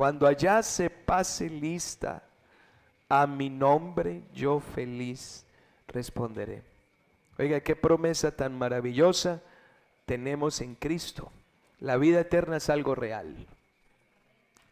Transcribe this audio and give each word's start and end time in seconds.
Cuando 0.00 0.26
allá 0.26 0.62
se 0.62 0.88
pase 0.88 1.50
lista, 1.50 2.22
a 3.06 3.26
mi 3.26 3.50
nombre 3.50 4.22
yo 4.32 4.58
feliz 4.58 5.44
responderé. 5.88 6.62
Oiga, 7.38 7.60
qué 7.60 7.76
promesa 7.76 8.34
tan 8.34 8.56
maravillosa 8.56 9.42
tenemos 10.06 10.62
en 10.62 10.74
Cristo. 10.74 11.30
La 11.80 11.98
vida 11.98 12.20
eterna 12.20 12.56
es 12.56 12.70
algo 12.70 12.94
real. 12.94 13.46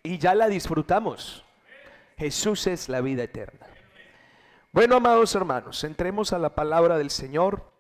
Y 0.03 0.17
ya 0.17 0.35
la 0.35 0.49
disfrutamos. 0.49 1.45
Jesús 2.17 2.67
es 2.67 2.89
la 2.89 3.03
vida 3.03 3.25
eterna. 3.25 3.67
Bueno, 4.73 4.97
amados 4.97 5.35
hermanos, 5.35 5.85
entremos 5.85 6.33
a 6.33 6.39
la 6.39 6.55
palabra 6.55 6.97
del 6.97 7.11
Señor. 7.11 7.71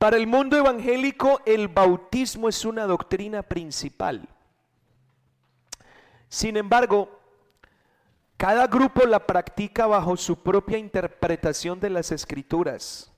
Para 0.00 0.16
el 0.16 0.26
mundo 0.26 0.56
evangélico 0.56 1.42
el 1.44 1.68
bautismo 1.68 2.48
es 2.48 2.64
una 2.64 2.86
doctrina 2.86 3.42
principal. 3.42 4.26
Sin 6.26 6.56
embargo, 6.56 7.20
cada 8.38 8.66
grupo 8.66 9.04
la 9.04 9.26
practica 9.26 9.86
bajo 9.86 10.16
su 10.16 10.42
propia 10.42 10.78
interpretación 10.78 11.80
de 11.80 11.90
las 11.90 12.12
escrituras. 12.12 13.12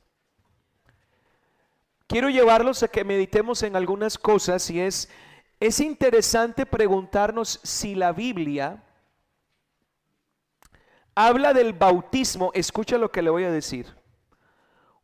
Quiero 2.09 2.29
llevarlos 2.31 2.83
a 2.83 2.89
que 2.89 3.05
meditemos 3.05 3.63
en 3.63 3.77
algunas 3.77 4.19
cosas 4.19 4.69
y 4.69 4.81
es, 4.81 5.09
es 5.61 5.79
interesante 5.79 6.67
preguntarnos 6.67 7.61
si 7.63 7.95
la 7.95 8.11
Biblia 8.11 8.83
habla 11.15 11.55
del 11.55 11.75
bautismo, 11.75 12.51
escucha 12.55 12.99
lo 12.99 13.13
que 13.13 13.23
le 13.23 13.31
voy 13.31 13.45
a 13.45 13.53
decir, 13.53 13.87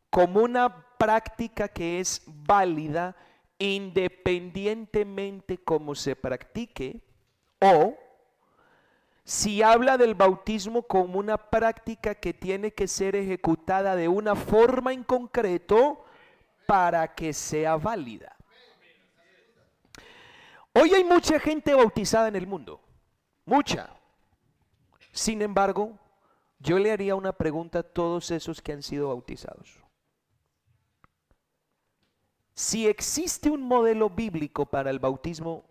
como 0.09 0.41
una 0.41 0.88
práctica 0.99 1.69
que 1.69 1.99
es 1.99 2.21
válida 2.27 3.15
independientemente 3.57 5.57
cómo 5.57 5.95
se 5.95 6.15
practique 6.15 7.01
o 7.59 7.97
si 9.23 9.61
habla 9.61 9.97
del 9.97 10.15
bautismo 10.15 10.83
como 10.83 11.19
una 11.19 11.37
práctica 11.37 12.15
que 12.15 12.33
tiene 12.33 12.73
que 12.73 12.87
ser 12.87 13.15
ejecutada 13.15 13.95
de 13.95 14.07
una 14.07 14.35
forma 14.35 14.91
en 14.91 15.03
concreto 15.03 16.03
para 16.65 17.15
que 17.15 17.33
sea 17.33 17.77
válida. 17.77 18.35
Hoy 20.73 20.93
hay 20.93 21.03
mucha 21.03 21.39
gente 21.39 21.73
bautizada 21.73 22.27
en 22.27 22.35
el 22.35 22.47
mundo, 22.47 22.81
mucha. 23.45 23.89
Sin 25.11 25.41
embargo, 25.41 25.97
yo 26.59 26.79
le 26.79 26.91
haría 26.91 27.15
una 27.15 27.33
pregunta 27.33 27.79
a 27.79 27.83
todos 27.83 28.31
esos 28.31 28.61
que 28.61 28.73
han 28.73 28.83
sido 28.83 29.09
bautizados. 29.09 29.88
Si 32.59 32.89
existe 32.89 33.49
un 33.49 33.61
modelo 33.61 34.09
bíblico 34.09 34.65
para 34.65 34.89
el 34.89 34.99
bautismo, 34.99 35.63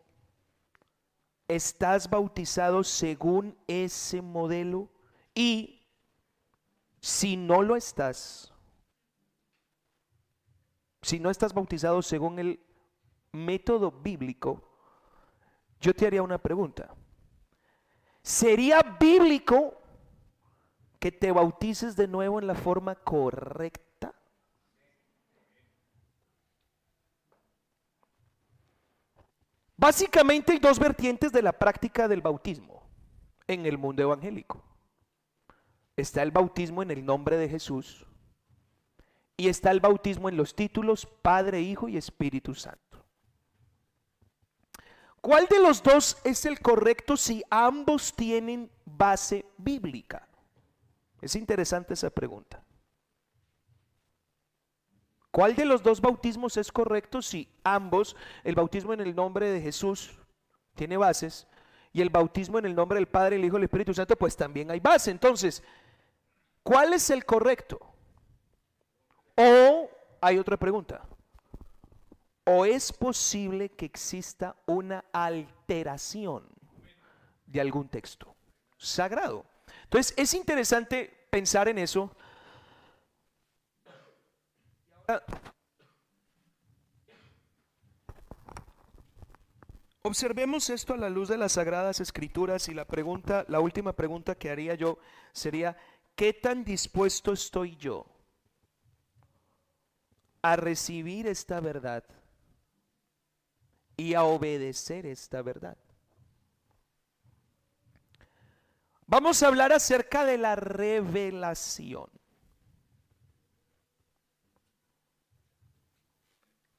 ¿estás 1.46 2.08
bautizado 2.08 2.82
según 2.82 3.58
ese 3.66 4.22
modelo? 4.22 4.88
Y 5.34 5.86
si 6.98 7.36
no 7.36 7.60
lo 7.60 7.76
estás, 7.76 8.54
si 11.02 11.20
no 11.20 11.28
estás 11.28 11.52
bautizado 11.52 12.00
según 12.00 12.38
el 12.38 12.58
método 13.32 13.92
bíblico, 13.92 14.62
yo 15.82 15.92
te 15.92 16.06
haría 16.06 16.22
una 16.22 16.38
pregunta. 16.38 16.94
¿Sería 18.22 18.80
bíblico 18.98 19.74
que 20.98 21.12
te 21.12 21.32
bautices 21.32 21.96
de 21.96 22.08
nuevo 22.08 22.38
en 22.38 22.46
la 22.46 22.54
forma 22.54 22.94
correcta? 22.94 23.87
Básicamente 29.78 30.52
hay 30.52 30.58
dos 30.58 30.76
vertientes 30.76 31.30
de 31.30 31.40
la 31.40 31.52
práctica 31.52 32.08
del 32.08 32.20
bautismo 32.20 32.82
en 33.46 33.64
el 33.64 33.78
mundo 33.78 34.02
evangélico. 34.02 34.60
Está 35.96 36.22
el 36.22 36.32
bautismo 36.32 36.82
en 36.82 36.90
el 36.90 37.06
nombre 37.06 37.36
de 37.36 37.48
Jesús 37.48 38.04
y 39.36 39.48
está 39.48 39.70
el 39.70 39.78
bautismo 39.78 40.28
en 40.28 40.36
los 40.36 40.56
títulos 40.56 41.06
Padre, 41.06 41.60
Hijo 41.60 41.88
y 41.88 41.96
Espíritu 41.96 42.56
Santo. 42.56 43.04
¿Cuál 45.20 45.46
de 45.46 45.60
los 45.60 45.80
dos 45.80 46.18
es 46.24 46.44
el 46.44 46.58
correcto 46.58 47.16
si 47.16 47.44
ambos 47.48 48.12
tienen 48.12 48.72
base 48.84 49.46
bíblica? 49.58 50.26
Es 51.20 51.36
interesante 51.36 51.94
esa 51.94 52.10
pregunta. 52.10 52.64
¿Cuál 55.30 55.54
de 55.54 55.64
los 55.64 55.82
dos 55.82 56.00
bautismos 56.00 56.56
es 56.56 56.72
correcto 56.72 57.20
si 57.20 57.48
ambos, 57.62 58.16
el 58.44 58.54
bautismo 58.54 58.94
en 58.94 59.00
el 59.00 59.14
nombre 59.14 59.50
de 59.50 59.60
Jesús 59.60 60.18
tiene 60.74 60.96
bases 60.96 61.46
y 61.92 62.00
el 62.00 62.10
bautismo 62.10 62.58
en 62.58 62.64
el 62.64 62.74
nombre 62.74 62.96
del 62.96 63.08
Padre, 63.08 63.36
el 63.36 63.44
Hijo 63.44 63.56
y 63.56 63.58
el 63.58 63.64
Espíritu 63.64 63.92
Santo, 63.92 64.16
pues 64.16 64.36
también 64.36 64.70
hay 64.70 64.80
base? 64.80 65.10
Entonces, 65.10 65.62
¿cuál 66.62 66.94
es 66.94 67.10
el 67.10 67.24
correcto? 67.24 67.80
O 69.36 69.90
hay 70.20 70.38
otra 70.38 70.56
pregunta. 70.56 71.02
¿O 72.44 72.64
es 72.64 72.92
posible 72.92 73.68
que 73.68 73.84
exista 73.84 74.56
una 74.66 75.04
alteración 75.12 76.48
de 77.46 77.60
algún 77.60 77.88
texto 77.88 78.34
sagrado? 78.78 79.44
Entonces, 79.84 80.14
es 80.16 80.32
interesante 80.32 81.28
pensar 81.30 81.68
en 81.68 81.78
eso 81.78 82.10
Observemos 90.02 90.70
esto 90.70 90.94
a 90.94 90.96
la 90.96 91.10
luz 91.10 91.28
de 91.28 91.36
las 91.36 91.52
sagradas 91.52 92.00
escrituras 92.00 92.68
y 92.68 92.74
la 92.74 92.86
pregunta, 92.86 93.44
la 93.48 93.60
última 93.60 93.92
pregunta 93.94 94.36
que 94.36 94.50
haría 94.50 94.74
yo 94.74 94.98
sería, 95.32 95.76
¿qué 96.14 96.32
tan 96.32 96.64
dispuesto 96.64 97.32
estoy 97.32 97.76
yo 97.76 98.06
a 100.40 100.56
recibir 100.56 101.26
esta 101.26 101.60
verdad 101.60 102.04
y 103.96 104.14
a 104.14 104.24
obedecer 104.24 105.04
esta 105.04 105.42
verdad? 105.42 105.76
Vamos 109.06 109.42
a 109.42 109.48
hablar 109.48 109.72
acerca 109.72 110.24
de 110.24 110.38
la 110.38 110.54
revelación. 110.54 112.10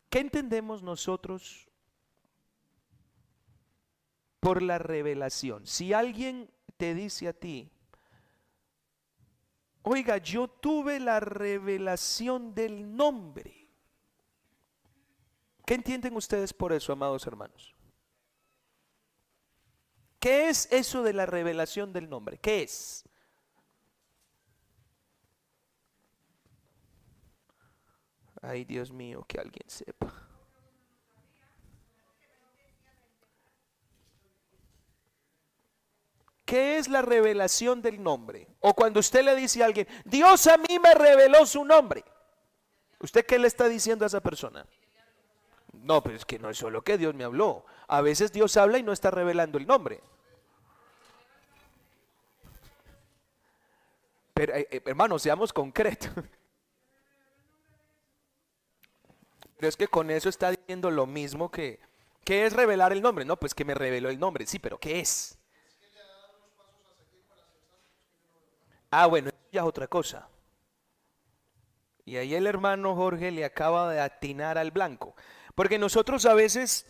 ¿Qué 0.10 0.20
entendemos 0.20 0.82
nosotros 0.82 1.70
por 4.40 4.62
la 4.62 4.80
revelación? 4.80 5.68
Si 5.68 5.94
alguien 5.94 6.50
te 6.78 6.94
dice 6.94 7.28
a 7.28 7.34
ti, 7.34 7.72
oiga, 9.84 10.18
yo 10.18 10.48
tuve 10.48 11.00
la 11.00 11.20
revelación 11.20 12.56
del 12.56 12.96
nombre. 12.96 13.70
¿Qué 15.66 15.76
entienden 15.76 16.16
ustedes 16.16 16.54
por 16.54 16.74
eso, 16.74 16.92
amados 16.92 17.28
hermanos? 17.28 17.76
¿Qué 20.20 20.50
es 20.50 20.68
eso 20.72 21.04
de 21.04 21.14
la 21.14 21.26
revelación 21.26 21.94
del 21.94 22.10
nombre? 22.10 22.40
¿Qué 22.40 22.64
es? 22.64 23.09
Ay, 28.42 28.64
Dios 28.66 28.92
mío, 28.92 29.26
que 29.28 29.40
alguien 29.40 29.68
sepa. 29.68 30.14
¿Qué 36.46 36.80
es 36.80 36.88
la 36.88 37.04
revelación 37.04 37.82
del 37.82 38.02
nombre? 38.02 38.48
O 38.60 38.74
cuando 38.74 39.00
usted 39.00 39.24
le 39.24 39.36
dice 39.36 39.62
a 39.62 39.68
alguien, 39.68 39.88
Dios 40.04 40.48
a 40.48 40.58
mí 40.58 40.80
me 40.82 40.96
reveló 40.96 41.46
su 41.46 41.64
nombre. 41.64 42.04
¿Usted 43.00 43.24
qué 43.26 43.38
le 43.38 43.48
está 43.48 43.70
diciendo 43.70 44.04
a 44.04 44.08
esa 44.08 44.20
persona? 44.20 44.66
No, 45.74 46.02
pero 46.02 46.16
es 46.16 46.26
que 46.26 46.40
no 46.40 46.50
es 46.50 46.58
solo 46.58 46.82
que 46.82 46.98
Dios 46.98 47.14
me 47.14 47.24
habló. 47.24 47.66
A 47.88 48.02
veces 48.02 48.32
Dios 48.32 48.58
habla 48.58 48.80
y 48.80 48.84
no 48.84 48.94
está 48.94 49.12
revelando 49.12 49.58
el 49.58 49.68
nombre. 49.68 50.02
Pero 54.34 54.56
eh, 54.56 54.68
eh, 54.72 54.82
hermanos, 54.86 55.22
seamos 55.22 55.54
concretos. 55.54 56.10
Pero 59.60 59.68
es 59.68 59.76
que 59.76 59.90
con 59.90 60.10
eso 60.10 60.30
está 60.30 60.52
diciendo 60.52 60.90
lo 60.90 61.06
mismo 61.06 61.52
que, 61.52 61.82
¿qué 62.24 62.46
es 62.46 62.54
revelar 62.54 62.94
el 62.94 63.02
nombre? 63.02 63.26
No, 63.26 63.36
pues 63.36 63.54
que 63.54 63.66
me 63.66 63.74
reveló 63.74 64.08
el 64.08 64.18
nombre, 64.18 64.46
sí, 64.46 64.58
pero 64.58 64.80
¿qué 64.80 65.02
es? 65.02 65.38
Ah, 68.90 69.06
bueno, 69.08 69.32
ya 69.52 69.60
es 69.60 69.68
otra 69.68 69.88
cosa. 69.88 70.30
Y 72.06 72.16
ahí 72.16 72.36
el 72.36 72.48
hermano 72.48 72.96
Jorge 72.96 73.32
le 73.32 73.44
acaba 73.44 73.92
de 73.92 74.00
atinar 74.00 74.58
al 74.58 74.72
blanco. 74.72 75.14
Porque 75.56 75.78
nosotros 75.78 76.26
a 76.26 76.34
veces 76.34 76.88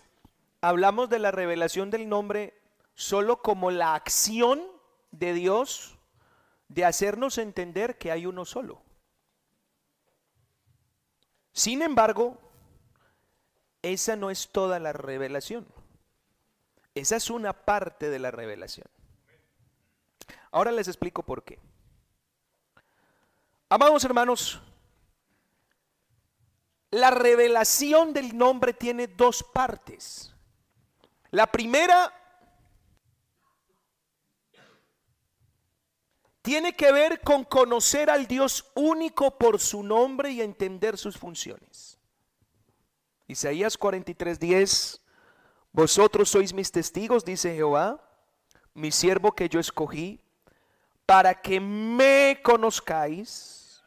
hablamos 0.61 1.09
de 1.09 1.17
la 1.17 1.31
revelación 1.31 1.89
del 1.89 2.07
nombre 2.07 2.61
solo 2.93 3.41
como 3.41 3.71
la 3.71 3.95
acción 3.95 4.61
de 5.09 5.33
Dios 5.33 5.97
de 6.67 6.85
hacernos 6.85 7.39
entender 7.39 7.97
que 7.97 8.11
hay 8.11 8.27
uno 8.27 8.45
solo. 8.45 8.83
Sin 11.51 11.81
embargo, 11.81 12.37
esa 13.81 14.15
no 14.15 14.29
es 14.29 14.49
toda 14.49 14.79
la 14.79 14.93
revelación. 14.93 15.67
Esa 16.95 17.15
es 17.15 17.29
una 17.29 17.53
parte 17.53 18.09
de 18.09 18.19
la 18.19 18.31
revelación. 18.31 18.87
Ahora 20.51 20.71
les 20.71 20.87
explico 20.87 21.23
por 21.23 21.43
qué. 21.43 21.59
Amados 23.69 24.03
hermanos, 24.03 24.61
la 26.91 27.11
revelación 27.11 28.13
del 28.13 28.35
nombre 28.35 28.73
tiene 28.73 29.07
dos 29.07 29.43
partes. 29.43 30.33
La 31.29 31.45
primera 31.45 32.11
tiene 36.41 36.75
que 36.75 36.91
ver 36.91 37.21
con 37.21 37.43
conocer 37.43 38.09
al 38.09 38.25
Dios 38.25 38.71
único 38.73 39.37
por 39.37 39.59
su 39.59 39.83
nombre 39.83 40.31
y 40.31 40.41
entender 40.41 40.97
sus 40.97 41.15
funciones. 41.15 41.98
Isaías 43.29 43.77
43:10, 43.77 44.99
vosotros 45.71 46.29
sois 46.29 46.51
mis 46.51 46.71
testigos, 46.71 47.23
dice 47.23 47.53
Jehová, 47.53 48.03
mi 48.73 48.91
siervo 48.91 49.33
que 49.33 49.47
yo 49.47 49.59
escogí, 49.59 50.19
para 51.05 51.35
que 51.35 51.59
me 51.59 52.39
conozcáis, 52.43 53.83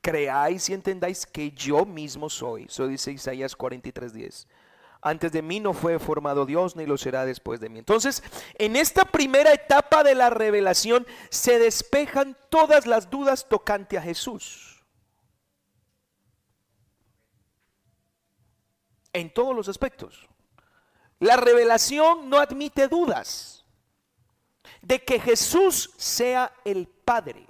creáis 0.00 0.70
y 0.70 0.72
entendáis 0.72 1.26
que 1.26 1.50
yo 1.50 1.84
mismo 1.84 2.30
soy. 2.30 2.64
Eso 2.64 2.88
dice 2.88 3.12
Isaías 3.12 3.54
43:10. 3.54 4.46
Antes 5.02 5.30
de 5.30 5.42
mí 5.42 5.60
no 5.60 5.74
fue 5.74 5.98
formado 5.98 6.46
Dios, 6.46 6.76
ni 6.76 6.86
lo 6.86 6.96
será 6.96 7.26
después 7.26 7.60
de 7.60 7.68
mí. 7.68 7.78
Entonces, 7.80 8.22
en 8.54 8.74
esta 8.74 9.04
primera 9.04 9.52
etapa 9.52 10.02
de 10.02 10.14
la 10.14 10.30
revelación 10.30 11.06
se 11.28 11.58
despejan 11.58 12.38
todas 12.48 12.86
las 12.86 13.10
dudas 13.10 13.46
tocante 13.50 13.98
a 13.98 14.02
Jesús. 14.02 14.71
En 19.12 19.32
todos 19.32 19.54
los 19.54 19.68
aspectos. 19.68 20.28
La 21.18 21.36
revelación 21.36 22.28
no 22.28 22.38
admite 22.38 22.88
dudas 22.88 23.64
de 24.80 25.04
que 25.04 25.20
Jesús 25.20 25.90
sea 25.96 26.52
el 26.64 26.88
Padre. 26.88 27.46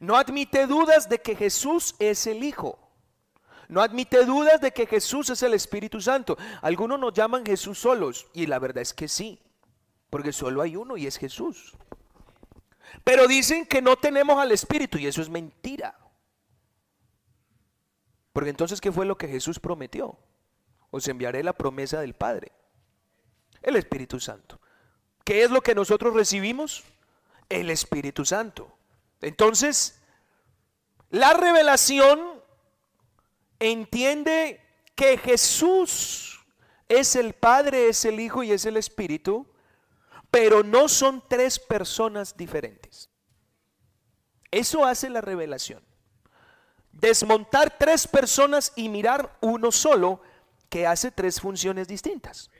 No 0.00 0.16
admite 0.16 0.66
dudas 0.66 1.08
de 1.08 1.20
que 1.20 1.36
Jesús 1.36 1.94
es 1.98 2.26
el 2.26 2.42
Hijo. 2.42 2.78
No 3.68 3.82
admite 3.82 4.24
dudas 4.24 4.60
de 4.60 4.72
que 4.72 4.86
Jesús 4.86 5.28
es 5.30 5.42
el 5.42 5.54
Espíritu 5.54 6.00
Santo. 6.00 6.36
Algunos 6.62 6.98
nos 6.98 7.12
llaman 7.12 7.44
Jesús 7.44 7.78
solos 7.78 8.26
y 8.32 8.46
la 8.46 8.58
verdad 8.58 8.82
es 8.82 8.94
que 8.94 9.08
sí, 9.08 9.38
porque 10.08 10.32
solo 10.32 10.62
hay 10.62 10.74
uno 10.74 10.96
y 10.96 11.06
es 11.06 11.18
Jesús. 11.18 11.76
Pero 13.04 13.26
dicen 13.26 13.66
que 13.66 13.82
no 13.82 13.96
tenemos 13.96 14.38
al 14.38 14.52
Espíritu 14.52 14.98
y 14.98 15.06
eso 15.06 15.20
es 15.20 15.28
mentira. 15.28 15.98
Porque 18.38 18.50
entonces, 18.50 18.80
¿qué 18.80 18.92
fue 18.92 19.04
lo 19.04 19.18
que 19.18 19.26
Jesús 19.26 19.58
prometió? 19.58 20.16
Os 20.92 21.08
enviaré 21.08 21.42
la 21.42 21.54
promesa 21.54 22.00
del 22.00 22.14
Padre, 22.14 22.52
el 23.62 23.74
Espíritu 23.74 24.20
Santo. 24.20 24.60
¿Qué 25.24 25.42
es 25.42 25.50
lo 25.50 25.60
que 25.60 25.74
nosotros 25.74 26.14
recibimos? 26.14 26.84
El 27.48 27.68
Espíritu 27.68 28.24
Santo. 28.24 28.72
Entonces, 29.22 30.00
la 31.10 31.32
revelación 31.32 32.40
entiende 33.58 34.60
que 34.94 35.18
Jesús 35.18 36.38
es 36.88 37.16
el 37.16 37.32
Padre, 37.32 37.88
es 37.88 38.04
el 38.04 38.20
Hijo 38.20 38.44
y 38.44 38.52
es 38.52 38.66
el 38.66 38.76
Espíritu, 38.76 39.48
pero 40.30 40.62
no 40.62 40.88
son 40.88 41.24
tres 41.28 41.58
personas 41.58 42.36
diferentes. 42.36 43.10
Eso 44.52 44.86
hace 44.86 45.10
la 45.10 45.22
revelación. 45.22 45.87
Desmontar 47.00 47.78
tres 47.78 48.08
personas 48.08 48.72
y 48.74 48.88
mirar 48.88 49.36
uno 49.40 49.70
solo 49.70 50.20
que 50.68 50.84
hace 50.84 51.12
tres 51.12 51.40
funciones 51.40 51.86
distintas. 51.86 52.50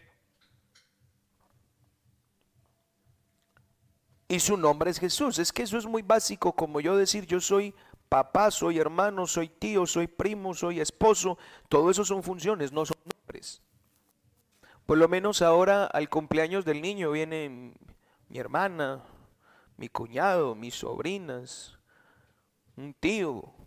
Y 4.29 4.39
su 4.39 4.57
nombre 4.57 4.91
es 4.91 5.01
Jesús. 5.01 5.41
Es 5.41 5.53
que 5.53 5.65
eso 5.65 5.77
es 5.77 5.87
muy 5.87 6.03
básico, 6.03 6.53
como 6.53 6.81
yo 6.81 6.97
decir 6.97 7.27
yo 7.27 7.41
soy 7.41 7.75
papá, 8.09 8.53
soy 8.53 8.79
hermano, 8.79 9.27
soy 9.27 9.49
tío, 9.49 9.87
soy 9.87 10.07
primo, 10.07 10.55
soy 10.55 10.81
esposo. 10.81 11.37
Todo 11.69 11.91
eso 11.91 12.05
son 12.05 12.23
funciones, 12.23 12.71
no 12.71 12.87
son 12.87 12.99
nombres. 13.05 13.61
Por 14.87 14.99
lo 14.99 15.09
menos 15.09 15.43
ahora 15.43 15.87
al 15.87 16.09
cumpleaños 16.09 16.65
del 16.65 16.81
niño 16.81 17.11
viene 17.11 17.75
mi 18.29 18.39
hermana, 18.39 19.03
mi 19.77 19.89
cuñado, 19.89 20.55
mis 20.55 20.77
sobrinas, 20.77 21.77
un 22.77 22.95
tío 22.95 23.58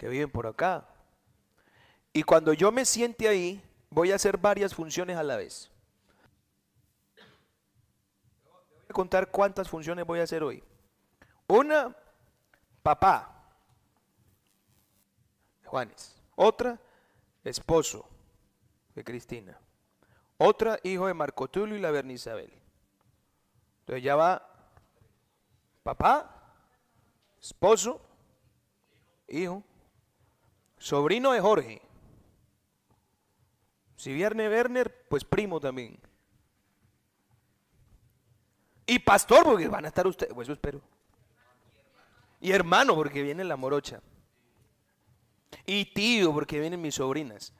que 0.00 0.08
viven 0.08 0.30
por 0.30 0.46
acá. 0.46 0.88
Y 2.10 2.22
cuando 2.22 2.54
yo 2.54 2.72
me 2.72 2.86
siente 2.86 3.28
ahí, 3.28 3.62
voy 3.90 4.12
a 4.12 4.14
hacer 4.14 4.38
varias 4.38 4.74
funciones 4.74 5.18
a 5.18 5.22
la 5.22 5.36
vez. 5.36 5.70
Voy 8.46 8.86
a 8.88 8.92
contar 8.94 9.30
cuántas 9.30 9.68
funciones 9.68 10.06
voy 10.06 10.20
a 10.20 10.22
hacer 10.22 10.42
hoy. 10.42 10.64
Una, 11.46 11.94
papá, 12.82 13.44
Juanes. 15.66 16.18
Otra, 16.34 16.80
esposo 17.44 18.08
de 18.94 19.04
Cristina. 19.04 19.60
Otra, 20.38 20.78
hijo 20.82 21.08
de 21.08 21.12
Marco 21.12 21.46
Tulio 21.46 21.76
y 21.76 21.80
la 21.80 21.90
Bernisabel. 21.90 22.50
Entonces 23.80 24.02
ya 24.02 24.16
va 24.16 24.48
papá, 25.82 26.54
esposo, 27.38 28.00
hijo, 29.28 29.62
sobrino 30.80 31.32
de 31.32 31.40
Jorge. 31.40 31.82
Si 33.94 34.12
viene 34.12 34.48
Werner, 34.48 35.06
pues 35.08 35.24
primo 35.24 35.60
también. 35.60 36.00
Y 38.86 38.98
pastor, 38.98 39.44
porque 39.44 39.68
van 39.68 39.84
a 39.84 39.88
estar 39.88 40.06
ustedes, 40.06 40.32
pues 40.34 40.46
eso 40.46 40.54
espero. 40.54 40.80
Y 42.40 42.50
hermano, 42.50 42.96
porque 42.96 43.22
viene 43.22 43.44
la 43.44 43.56
morocha. 43.56 44.00
Y 45.66 45.84
tío, 45.84 46.32
porque 46.32 46.58
vienen 46.58 46.80
mis 46.80 46.94
sobrinas. 46.94 47.52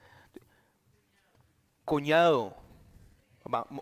Cuñado. 1.85 2.55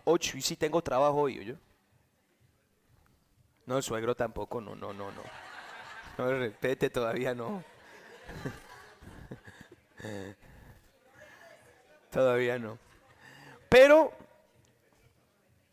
Ocho, 0.04 0.36
y 0.36 0.42
si 0.42 0.54
tengo 0.54 0.82
trabajo 0.82 1.22
hoy, 1.22 1.44
yo. 1.44 1.54
No, 3.66 3.80
suegro 3.80 4.14
tampoco, 4.14 4.60
no, 4.60 4.74
no, 4.74 4.92
no, 4.92 5.10
no. 5.10 5.22
No 6.18 6.38
repete, 6.38 6.90
todavía 6.90 7.34
no. 7.34 7.64
todavía 12.10 12.58
no. 12.58 12.78
Pero 13.68 14.12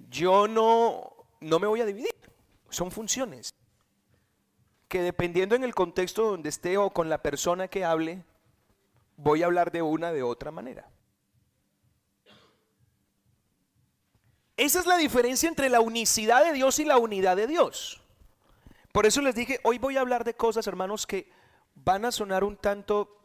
yo 0.10 0.48
no, 0.48 1.14
no 1.40 1.60
me 1.60 1.68
voy 1.68 1.82
a 1.82 1.86
dividir. 1.86 2.16
Son 2.70 2.92
funciones 2.92 3.54
que 4.88 5.02
dependiendo 5.02 5.56
en 5.56 5.64
el 5.64 5.76
contexto 5.76 6.32
donde 6.32 6.50
esté 6.50 6.78
o 6.78 6.92
con 6.92 7.10
la 7.10 7.22
persona 7.22 7.68
que 7.68 7.84
hable, 7.84 8.24
voy 9.18 9.44
a 9.44 9.48
hablar 9.48 9.72
de 9.72 9.82
una 9.82 10.12
de 10.12 10.24
otra 10.24 10.52
manera. 10.52 10.90
Esa 14.56 14.80
es 14.80 14.86
la 14.86 14.98
diferencia 14.98 15.50
entre 15.50 15.70
la 15.70 15.82
unicidad 15.82 16.44
de 16.44 16.54
Dios 16.54 16.80
y 16.80 16.86
la 16.86 16.98
unidad 16.98 17.36
de 17.36 17.48
Dios. 17.48 18.02
Por 18.92 19.06
eso 19.06 19.22
les 19.22 19.36
dije, 19.36 19.60
hoy 19.64 19.78
voy 19.78 19.98
a 19.98 20.02
hablar 20.02 20.24
de 20.24 20.34
cosas, 20.34 20.66
hermanos, 20.66 21.06
que 21.06 21.30
van 21.76 22.06
a 22.06 22.12
sonar 22.12 22.44
un 22.44 22.58
tanto 22.58 23.17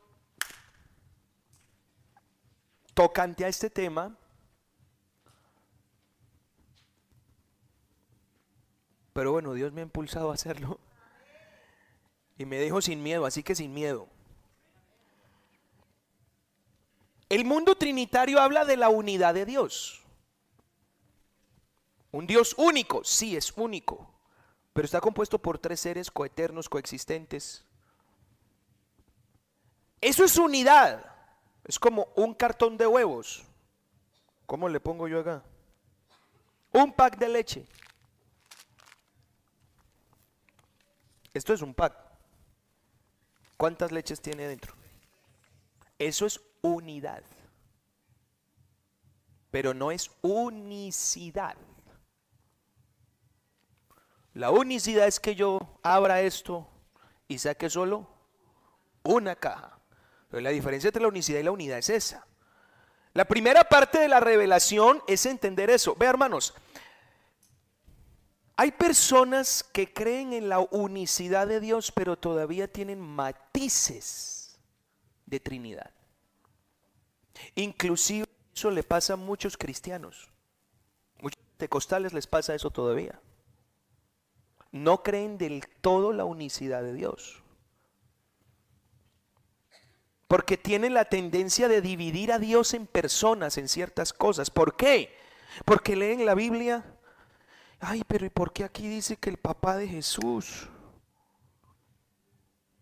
tocante 2.95 3.45
a 3.45 3.49
este 3.49 3.71
tema. 3.71 4.17
Pero 9.13 9.33
bueno, 9.33 9.53
Dios 9.53 9.73
me 9.73 9.81
ha 9.81 9.85
impulsado 9.85 10.31
a 10.31 10.35
hacerlo. 10.35 10.79
Y 12.39 12.47
me 12.47 12.57
dejo 12.57 12.81
sin 12.81 13.03
miedo, 13.03 13.27
así 13.27 13.43
que 13.43 13.55
sin 13.55 13.73
miedo. 13.75 14.09
El 17.29 17.45
mundo 17.45 17.77
trinitario 17.77 18.41
habla 18.41 18.65
de 18.65 18.77
la 18.77 18.89
unidad 18.89 19.35
de 19.35 19.45
Dios. 19.45 20.03
Un 22.11 22.27
Dios 22.27 22.55
único, 22.59 23.05
sí 23.05 23.37
es 23.37 23.53
único, 23.57 24.13
pero 24.73 24.87
está 24.87 25.01
compuesto 25.01 25.39
por 25.39 25.59
tres 25.59 25.81
seres 25.81 26.11
coeternos, 26.11 26.69
coexistentes. 26.69 27.65
Eso 30.01 30.25
es 30.25 30.37
unidad. 30.37 31.12
Es 31.65 31.79
como 31.79 32.09
un 32.17 32.35
cartón 32.35 32.77
de 32.77 32.87
huevos. 32.87 33.45
¿Cómo 34.47 34.69
le 34.69 34.81
pongo 34.81 35.09
yo 35.09 35.21
acá? 35.21 35.43
Un 36.73 36.93
pack 36.93 37.19
de 37.19 37.29
leche. 37.29 37.67
Esto 41.33 41.53
es 41.55 41.63
un 41.63 41.75
pack. 41.75 41.97
¿Cuántas 43.57 43.93
leches 43.93 44.21
tiene 44.21 44.47
dentro? 44.49 44.75
Eso 45.99 46.27
es 46.27 46.41
unidad. 46.63 47.23
Pero 49.51 49.73
no 49.73 49.93
es 49.93 50.11
unicidad. 50.23 51.57
La 54.35 54.51
unicidad 54.51 55.07
es 55.07 55.21
que 55.21 55.35
yo 55.35 55.59
abra 55.83 56.23
esto 56.23 56.67
y 57.29 57.39
saque 57.39 57.69
solo 57.69 58.09
una 59.03 59.37
caja. 59.37 59.72
La 60.33 60.51
diferencia 60.51 60.89
entre 60.89 61.03
la 61.03 61.09
unicidad 61.09 61.41
y 61.41 61.43
la 61.43 61.51
unidad 61.51 61.79
es 61.79 61.91
esa. 61.91 62.27
La 63.15 63.27
primera 63.27 63.65
parte 63.65 63.99
de 63.99 64.09
la 64.09 64.21
revelación 64.21 65.03
es 65.07 65.27
entender 65.27 65.69
eso. 65.69 65.95
Ve, 65.95 66.07
hermanos, 66.07 66.55
hay 68.57 68.71
personas 68.71 69.63
que 69.63 69.93
creen 69.93 70.33
en 70.33 70.49
la 70.49 70.61
unicidad 70.61 71.47
de 71.47 71.61
Dios, 71.61 71.93
pero 71.93 72.17
todavía 72.17 72.73
tienen 72.73 73.01
matices 73.01 74.59
de 75.27 75.41
Trinidad. 75.41 75.91
Inclusive 77.55 78.27
eso 78.55 78.71
le 78.71 78.83
pasa 78.83 79.15
a 79.15 79.17
muchos 79.17 79.57
cristianos. 79.57 80.31
Muchos 81.21 81.43
pentecostales 81.43 82.13
les 82.13 82.27
pasa 82.27 82.55
eso 82.55 82.71
todavía. 82.71 83.21
No 84.71 85.03
creen 85.03 85.37
del 85.37 85.67
todo 85.81 86.13
la 86.13 86.25
unicidad 86.25 86.83
de 86.83 86.95
Dios. 86.95 87.42
Porque 90.33 90.57
tienen 90.57 90.95
la 90.95 91.05
tendencia 91.05 91.69
de 91.69 91.83
dividir 91.83 92.33
a 92.33 92.39
Dios 92.39 92.73
en 92.73 92.87
personas, 92.87 93.59
en 93.59 93.69
ciertas 93.69 94.15
cosas. 94.15 94.49
¿Por 94.49 94.77
qué? 94.77 95.15
Porque 95.67 95.95
leen 95.95 96.25
la 96.25 96.35
Biblia. 96.35 96.87
Ay, 97.81 98.03
pero 98.09 98.25
¿y 98.25 98.31
por 98.31 98.51
qué 98.51 98.65
aquí 98.65 98.89
dice 98.89 99.19
que 99.19 99.29
el 99.29 99.37
papá 99.37 99.77
de 99.77 99.87
Jesús? 99.87 100.71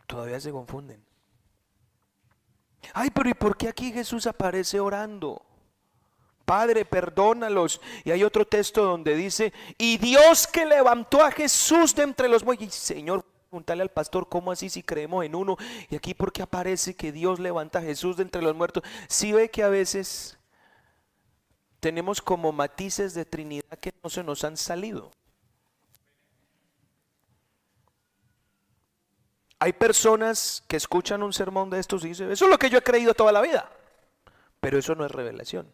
Todavía 0.07 0.38
se 0.38 0.52
confunden. 0.52 1.04
Ay, 2.95 3.11
pero 3.11 3.28
¿y 3.28 3.35
por 3.35 3.57
qué 3.57 3.66
aquí 3.66 3.90
Jesús 3.90 4.28
aparece 4.28 4.78
orando? 4.78 5.45
Padre, 6.45 6.85
perdónalos. 6.85 7.80
Y 8.04 8.12
hay 8.12 8.23
otro 8.23 8.47
texto 8.47 8.85
donde 8.85 9.16
dice, 9.16 9.52
y 9.76 9.99
Dios 9.99 10.47
que 10.47 10.64
levantó 10.64 11.25
a 11.25 11.33
Jesús 11.33 11.97
de 11.97 12.04
entre 12.04 12.28
los 12.28 12.45
muertos. 12.45 12.73
Señor, 12.73 13.25
preguntarle 13.50 13.83
al 13.83 13.90
pastor, 13.90 14.28
¿cómo 14.28 14.52
así 14.52 14.71
si 14.71 14.85
creemos 14.85 15.25
en 15.25 15.35
uno? 15.35 15.57
Y 15.88 15.97
aquí 15.97 16.14
porque 16.14 16.40
aparece 16.40 16.95
que 16.95 17.11
Dios 17.11 17.40
levanta 17.40 17.80
a 17.80 17.83
Jesús 17.83 18.16
de 18.16 18.23
entre 18.23 18.42
los 18.42 18.54
muertos. 18.54 18.85
Si 19.09 19.33
ve 19.33 19.50
que 19.50 19.64
a 19.64 19.69
veces 19.69 20.38
tenemos 21.80 22.23
como 22.23 22.52
matices 22.52 23.12
de 23.12 23.25
Trinidad 23.25 23.76
que 23.80 23.92
no 24.04 24.09
se 24.09 24.23
nos 24.23 24.45
han 24.45 24.57
salido. 24.57 25.11
Hay 29.59 29.73
personas 29.73 30.62
que 30.69 30.76
escuchan 30.76 31.23
un 31.25 31.33
sermón 31.33 31.71
de 31.71 31.80
estos 31.80 32.04
y 32.04 32.09
dicen, 32.11 32.30
eso 32.30 32.45
es 32.45 32.50
lo 32.52 32.59
que 32.59 32.71
yo 32.71 32.78
he 32.78 32.83
creído 32.83 33.14
toda 33.14 33.33
la 33.33 33.40
vida. 33.40 33.69
Pero 34.61 34.78
eso 34.78 34.95
no 34.95 35.04
es 35.04 35.11
revelación. 35.11 35.66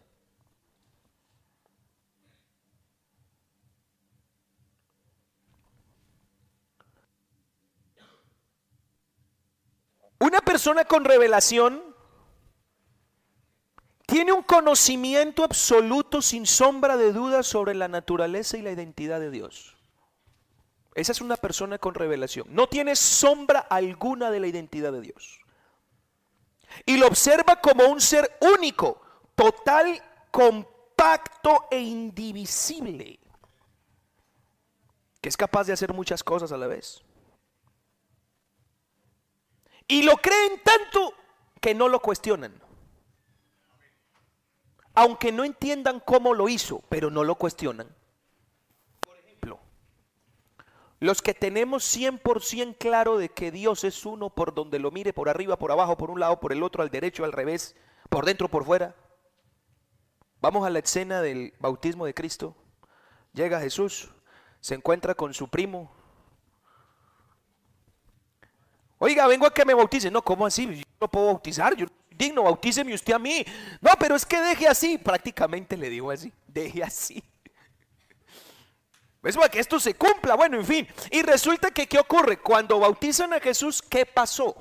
Una 10.18 10.40
persona 10.40 10.85
con 10.85 11.04
revelación 11.04 11.82
tiene 14.06 14.32
un 14.32 14.42
conocimiento 14.42 15.44
absoluto 15.44 16.23
sin 16.23 16.46
sombra 16.46 16.96
de 16.96 17.12
duda 17.12 17.42
sobre 17.42 17.75
la 17.75 17.88
naturaleza 17.88 18.56
y 18.56 18.62
la 18.62 18.70
identidad 18.70 19.20
de 19.20 19.30
Dios. 19.30 19.76
Esa 20.94 21.12
es 21.12 21.20
una 21.20 21.37
persona 21.37 21.78
con 21.78 21.94
revelación. 21.94 22.46
No 22.49 22.68
tiene 22.68 22.96
sombra 22.96 23.61
alguna 23.61 24.30
de 24.30 24.40
la 24.40 24.46
identidad 24.46 24.92
de 24.92 25.02
Dios. 25.02 25.40
Y 26.87 26.96
lo 26.96 27.06
observa 27.06 27.61
como 27.61 27.85
un 27.85 28.00
ser 28.00 28.38
único, 28.56 29.02
total, 29.35 30.02
compacto 30.30 31.66
e 31.70 31.80
indivisible, 31.80 33.18
que 35.20 35.28
es 35.28 35.37
capaz 35.37 35.64
de 35.64 35.73
hacer 35.75 35.92
muchas 35.92 36.25
cosas 36.25 36.52
a 36.52 36.56
la 36.56 36.66
vez. 36.66 37.05
Y 39.88 40.02
lo 40.02 40.16
creen 40.16 40.61
tanto 40.64 41.14
que 41.61 41.75
no 41.75 41.88
lo 41.88 42.00
cuestionan. 42.00 42.61
Aunque 44.95 45.31
no 45.31 45.45
entiendan 45.45 46.00
cómo 46.00 46.35
lo 46.35 46.49
hizo, 46.49 46.83
pero 46.88 47.11
no 47.11 47.23
lo 47.23 47.35
cuestionan. 47.35 47.95
Por 49.00 49.16
ejemplo, 49.19 49.61
los 51.00 51.21
que 51.23 51.35
tenemos 51.35 51.85
100% 51.97 52.76
claro 52.78 53.19
de 53.19 53.28
que 53.28 53.50
Dios 53.50 53.85
es 53.85 54.07
uno 54.07 54.31
por 54.31 54.55
donde 54.55 54.78
lo 54.78 54.90
mire, 54.90 55.12
por 55.12 55.28
arriba, 55.28 55.59
por 55.59 55.71
abajo, 55.71 55.97
por 55.97 56.11
un 56.11 56.19
lado, 56.19 56.40
por 56.40 56.52
el 56.52 56.62
otro, 56.62 56.83
al 56.83 56.90
derecho, 56.90 57.25
al 57.25 57.33
revés, 57.33 57.76
por 58.09 58.25
dentro, 58.25 58.49
por 58.49 58.64
fuera. 58.64 58.97
Vamos 60.40 60.66
a 60.66 60.71
la 60.71 60.78
escena 60.78 61.21
del 61.21 61.52
bautismo 61.61 62.07
de 62.07 62.14
Cristo. 62.14 62.57
Llega 63.33 63.61
Jesús, 63.61 64.11
se 64.61 64.75
encuentra 64.75 65.14
con 65.14 65.35
su 65.35 65.49
primo, 65.49 65.93
Oiga, 68.98 69.26
vengo 69.26 69.46
a 69.46 69.52
que 69.52 69.64
me 69.64 69.74
bautice. 69.74 70.10
No, 70.10 70.22
¿cómo 70.22 70.46
así? 70.46 70.66
Yo 70.66 70.82
no 71.00 71.08
puedo 71.08 71.26
bautizar. 71.26 71.76
Yo 71.76 71.86
digno, 72.10 72.42
bautíceme 72.42 72.94
usted 72.94 73.12
a 73.12 73.18
mí. 73.18 73.44
No, 73.80 73.90
pero 73.98 74.16
es 74.16 74.24
que 74.24 74.40
deje 74.40 74.66
así. 74.66 74.98
Prácticamente 74.98 75.76
le 75.76 75.90
digo 75.90 76.10
así. 76.10 76.32
Deje 76.46 76.82
así. 76.82 77.22
Es 79.22 79.36
para 79.36 79.48
que 79.48 79.58
esto 79.58 79.80
se 79.80 79.94
cumpla. 79.94 80.36
Bueno, 80.36 80.56
en 80.56 80.64
fin. 80.64 80.88
Y 81.10 81.22
resulta 81.22 81.70
que, 81.72 81.86
¿qué 81.86 81.98
ocurre? 81.98 82.38
Cuando 82.38 82.78
bautizan 82.78 83.32
a 83.32 83.40
Jesús, 83.40 83.82
¿qué 83.82 84.06
pasó? 84.06 84.54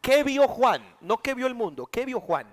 ¿Qué 0.00 0.22
vio 0.22 0.46
Juan? 0.46 0.96
No 1.00 1.18
¿qué 1.18 1.34
vio 1.34 1.46
el 1.46 1.54
mundo. 1.54 1.86
¿Qué 1.86 2.04
vio 2.04 2.20
Juan? 2.20 2.46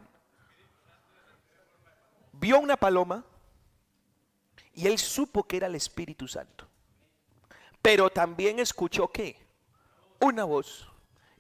Vio 2.33 2.59
una 2.59 2.75
paloma 2.75 3.23
y 4.73 4.87
él 4.87 4.97
supo 4.97 5.43
que 5.43 5.57
era 5.57 5.67
el 5.67 5.75
Espíritu 5.75 6.27
Santo. 6.27 6.67
Pero 7.81 8.09
también 8.09 8.59
escuchó 8.59 9.07
qué? 9.07 9.44
Una 10.19 10.43
voz. 10.43 10.87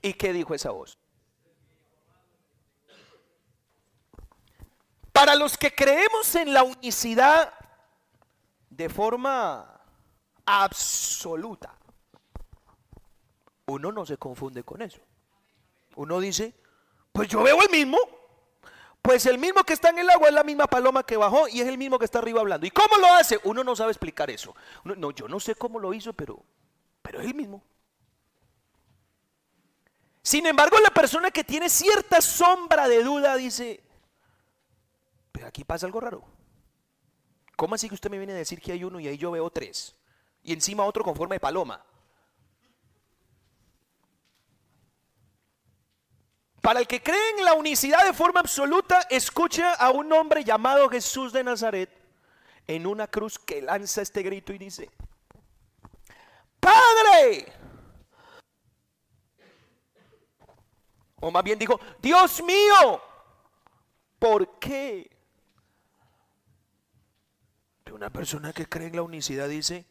¿Y 0.01 0.13
qué 0.13 0.33
dijo 0.33 0.53
esa 0.53 0.71
voz? 0.71 0.97
Para 5.11 5.35
los 5.35 5.57
que 5.57 5.73
creemos 5.73 6.35
en 6.35 6.53
la 6.53 6.63
unicidad 6.63 7.53
de 8.69 8.89
forma 8.89 9.81
absoluta, 10.45 11.73
uno 13.67 13.91
no 13.91 14.05
se 14.05 14.17
confunde 14.17 14.63
con 14.63 14.81
eso. 14.81 14.99
Uno 15.95 16.19
dice, 16.19 16.53
pues 17.11 17.29
yo 17.29 17.41
veo 17.41 17.61
el 17.61 17.69
mismo. 17.69 17.97
Pues 19.01 19.25
el 19.27 19.37
mismo 19.37 19.63
que 19.63 19.73
está 19.73 19.89
en 19.89 19.99
el 19.99 20.09
agua 20.09 20.27
es 20.27 20.33
la 20.33 20.43
misma 20.43 20.65
paloma 20.65 21.03
que 21.03 21.15
bajó 21.15 21.47
y 21.47 21.61
es 21.61 21.67
el 21.67 21.77
mismo 21.77 21.97
que 21.99 22.05
está 22.05 22.19
arriba 22.19 22.41
hablando. 22.41 22.65
¿Y 22.65 22.71
cómo 22.71 22.97
lo 22.97 23.13
hace? 23.13 23.39
Uno 23.43 23.63
no 23.63 23.75
sabe 23.75 23.91
explicar 23.91 24.29
eso. 24.29 24.55
no, 24.83 25.11
yo 25.11 25.27
no 25.27 25.39
sé 25.39 25.55
cómo 25.55 25.79
lo 25.79 25.93
hizo, 25.93 26.11
pero, 26.13 26.43
pero 27.01 27.21
es 27.21 27.27
el 27.27 27.35
mismo. 27.35 27.63
Sin 30.25 30.47
embargo, 30.47 30.79
la 30.79 30.89
persona 30.89 31.29
que 31.29 31.43
tiene 31.43 31.69
cierta 31.69 32.19
sombra 32.19 32.87
de 32.87 33.03
duda 33.03 33.35
dice, 33.35 33.83
pero 35.31 35.45
aquí 35.45 35.63
pasa 35.63 35.85
algo 35.85 35.99
raro. 35.99 36.25
¿Cómo 37.55 37.75
así 37.75 37.87
que 37.87 37.93
usted 37.93 38.09
me 38.09 38.17
viene 38.17 38.33
a 38.33 38.37
decir 38.37 38.59
que 38.59 38.71
hay 38.71 38.83
uno 38.83 38.99
y 38.99 39.07
ahí 39.07 39.19
yo 39.19 39.29
veo 39.29 39.51
tres? 39.51 39.95
Y 40.41 40.51
encima 40.51 40.83
otro 40.83 41.03
con 41.03 41.15
forma 41.15 41.35
de 41.35 41.39
paloma. 41.39 41.85
Para 46.59 46.79
el 46.79 46.87
que 46.87 47.03
cree 47.03 47.29
en 47.37 47.45
la 47.45 47.53
unicidad 47.53 48.03
de 48.03 48.13
forma 48.13 48.39
absoluta, 48.39 49.01
escucha 49.11 49.75
a 49.75 49.91
un 49.91 50.11
hombre 50.11 50.43
llamado 50.43 50.89
Jesús 50.89 51.33
de 51.33 51.43
Nazaret 51.43 51.91
en 52.65 52.87
una 52.87 53.05
cruz 53.05 53.37
que 53.37 53.61
lanza 53.61 54.01
este 54.01 54.23
grito 54.23 54.53
y 54.53 54.57
dice, 54.57 54.89
Padre, 56.59 57.53
O 61.21 61.31
más 61.31 61.43
bien 61.43 61.57
dijo, 61.57 61.79
Dios 62.01 62.43
mío, 62.43 63.01
¿por 64.19 64.59
qué? 64.59 65.11
Una 67.91 68.09
persona 68.09 68.51
que 68.51 68.67
cree 68.67 68.87
en 68.87 68.97
la 68.97 69.03
unicidad 69.03 69.47
dice, 69.47 69.85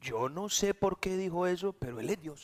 yo 0.00 0.28
no 0.28 0.48
sé 0.48 0.74
por 0.74 0.98
qué 0.98 1.16
dijo 1.16 1.46
eso, 1.46 1.72
pero 1.72 2.00
Él 2.00 2.10
es 2.10 2.20
Dios. 2.20 2.42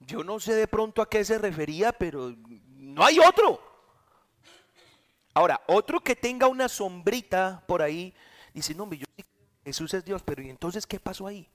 Yo 0.00 0.22
no 0.22 0.38
sé 0.40 0.54
de 0.54 0.68
pronto 0.68 1.00
a 1.00 1.08
qué 1.08 1.24
se 1.24 1.38
refería, 1.38 1.92
pero 1.92 2.34
no 2.66 3.04
hay 3.04 3.18
otro. 3.18 3.60
Ahora, 5.32 5.62
otro 5.68 6.00
que 6.00 6.16
tenga 6.16 6.48
una 6.48 6.68
sombrita 6.68 7.62
por 7.66 7.80
ahí, 7.80 8.14
dice, 8.52 8.74
no, 8.74 8.92
yo, 8.92 9.06
Jesús 9.64 9.94
es 9.94 10.04
Dios, 10.04 10.22
pero 10.22 10.42
¿y 10.42 10.50
entonces 10.50 10.86
qué 10.86 11.00
pasó 11.00 11.26
ahí? 11.26 11.48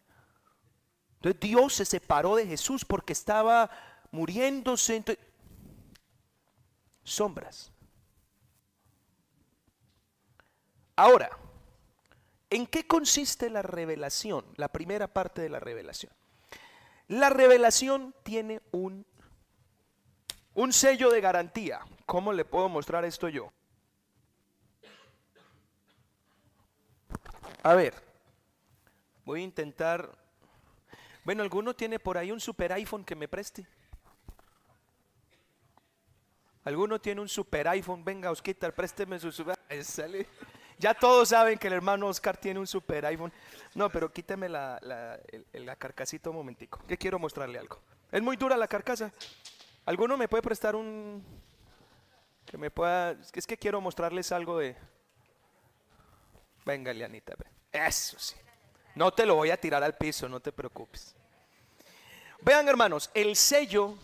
Entonces 1.24 1.40
Dios 1.40 1.74
se 1.74 1.86
separó 1.86 2.36
de 2.36 2.46
Jesús 2.46 2.84
porque 2.84 3.14
estaba 3.14 3.70
muriéndose. 4.12 5.02
Sombras. 7.02 7.72
Ahora, 10.98 11.30
¿en 12.50 12.68
qué 12.68 12.86
consiste 12.86 13.50
la 13.50 13.62
revelación? 13.62 14.44
La 14.58 14.68
primera 14.68 15.08
parte 15.08 15.42
de 15.42 15.48
la 15.48 15.62
revelación. 15.62 16.12
La 17.08 17.30
revelación 17.30 18.14
tiene 18.24 18.62
un, 18.72 19.06
un 20.54 20.74
sello 20.74 21.10
de 21.10 21.22
garantía. 21.22 21.80
¿Cómo 22.06 22.34
le 22.34 22.44
puedo 22.44 22.68
mostrar 22.68 23.06
esto 23.06 23.30
yo? 23.30 23.54
A 27.64 27.76
ver, 27.76 27.94
voy 29.24 29.40
a 29.40 29.46
intentar 29.46 30.23
Bueno, 31.24 31.44
¿alguno 31.44 31.74
tiene 31.74 32.00
por 32.00 32.18
ahí 32.18 32.32
un 32.32 32.40
super 32.40 32.74
iPhone 32.74 33.06
que 33.06 33.16
me 33.16 33.28
preste? 33.28 33.66
¿Alguno 36.66 37.00
tiene 37.00 37.22
un 37.22 37.30
super 37.30 37.68
iPhone? 37.68 38.04
Venga, 38.04 38.32
Osquitar, 38.32 38.74
présteme 38.74 39.20
su 39.20 39.32
super... 39.32 39.58
Ya 40.80 40.94
todos 40.94 41.30
saben 41.30 41.58
que 41.58 41.68
el 41.68 41.74
hermano 41.74 42.08
Oscar 42.08 42.36
tiene 42.36 42.60
un 42.60 42.68
super 42.68 43.06
iPhone. 43.06 43.32
No, 43.76 43.90
pero 43.90 44.12
quíteme 44.12 44.50
la, 44.50 44.80
la, 44.82 45.20
la 45.54 45.76
carcasita 45.76 46.30
un 46.30 46.38
momentico, 46.38 46.82
que 46.88 46.98
quiero 46.98 47.20
mostrarle 47.20 47.60
algo. 47.60 47.80
Es 48.12 48.22
muy 48.22 48.36
dura 48.38 48.58
la 48.58 48.68
carcasa. 48.68 49.12
¿Alguno 49.86 50.18
me 50.18 50.28
puede 50.28 50.42
prestar 50.42 50.76
un... 50.76 51.24
que 52.46 52.58
me 52.58 52.70
pueda... 52.72 53.12
Es 53.34 53.48
que 53.48 53.58
quiero 53.58 53.82
mostrarles 53.82 54.32
algo 54.32 54.58
de... 54.58 54.76
Venga, 56.66 56.94
Lianita, 56.94 57.36
eso 57.72 58.18
sí. 58.20 58.36
No 58.96 59.12
te 59.12 59.26
lo 59.26 59.36
voy 59.36 59.50
a 59.50 59.60
tirar 59.60 59.84
al 59.84 59.96
piso, 59.96 60.30
no 60.30 60.40
te 60.40 60.52
preocupes. 60.52 61.16
Vean, 62.42 62.68
hermanos, 62.68 63.10
el 63.14 63.36
sello 63.36 63.98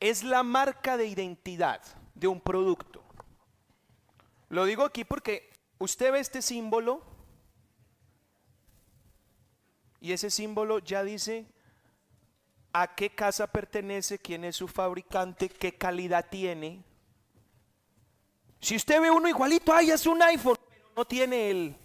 es 0.00 0.24
la 0.24 0.42
marca 0.42 0.96
de 0.96 1.06
identidad 1.06 1.80
de 2.14 2.26
un 2.26 2.40
producto. 2.40 3.02
Lo 4.48 4.64
digo 4.64 4.84
aquí 4.84 5.04
porque 5.04 5.50
usted 5.78 6.12
ve 6.12 6.20
este 6.20 6.42
símbolo 6.42 7.02
y 10.00 10.12
ese 10.12 10.30
símbolo 10.30 10.78
ya 10.80 11.02
dice 11.02 11.46
a 12.72 12.94
qué 12.94 13.10
casa 13.10 13.46
pertenece, 13.46 14.18
quién 14.18 14.44
es 14.44 14.56
su 14.56 14.66
fabricante, 14.66 15.48
qué 15.48 15.76
calidad 15.76 16.26
tiene. 16.28 16.84
Si 18.60 18.76
usted 18.76 19.00
ve 19.00 19.10
uno 19.10 19.28
igualito, 19.28 19.72
ay, 19.72 19.90
es 19.90 20.06
un 20.06 20.20
iPhone, 20.22 20.58
pero 20.68 20.90
no 20.96 21.04
tiene 21.04 21.50
el 21.50 21.76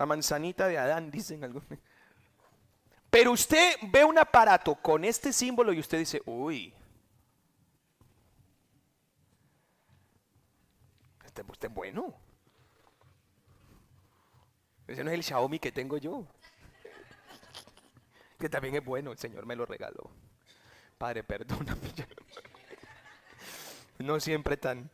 la 0.00 0.06
manzanita 0.06 0.66
de 0.66 0.78
Adán, 0.78 1.10
dicen 1.10 1.44
algunos. 1.44 1.68
Pero 3.10 3.32
usted 3.32 3.76
ve 3.82 4.02
un 4.02 4.16
aparato 4.18 4.74
con 4.76 5.04
este 5.04 5.30
símbolo 5.30 5.74
y 5.74 5.78
usted 5.78 5.98
dice, 5.98 6.22
uy, 6.24 6.72
este, 11.26 11.42
este 11.52 11.66
es 11.66 11.74
bueno. 11.74 12.14
Ese 14.86 15.04
no 15.04 15.10
es 15.10 15.16
el 15.16 15.22
Xiaomi 15.22 15.58
que 15.58 15.70
tengo 15.70 15.98
yo. 15.98 16.26
Que 18.38 18.48
también 18.48 18.76
es 18.76 18.84
bueno, 18.84 19.12
el 19.12 19.18
Señor 19.18 19.44
me 19.44 19.54
lo 19.54 19.66
regaló. 19.66 20.10
Padre, 20.96 21.24
perdóname. 21.24 21.92
No 23.98 24.18
siempre 24.18 24.56
tan 24.56 24.88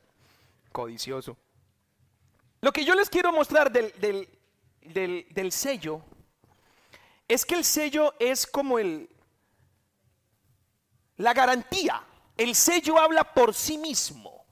codicioso. 0.73 1.37
Lo 2.61 2.73
que 2.73 2.85
yo 2.85 2.97
les 2.97 3.09
quiero 3.09 3.31
mostrar 3.31 3.71
del, 3.71 3.93
del, 4.01 4.36
del, 4.93 5.53
sello 5.53 6.03
es 7.29 7.45
que 7.45 7.55
el 7.55 7.65
sello 7.65 8.15
es 8.19 8.47
como 8.47 8.79
el 8.79 9.09
la 11.17 11.33
garantía. 11.33 12.05
El 12.37 12.55
sello 12.55 12.99
habla 12.99 13.33
por 13.33 13.55
sí 13.55 13.79
mismo. 13.79 14.45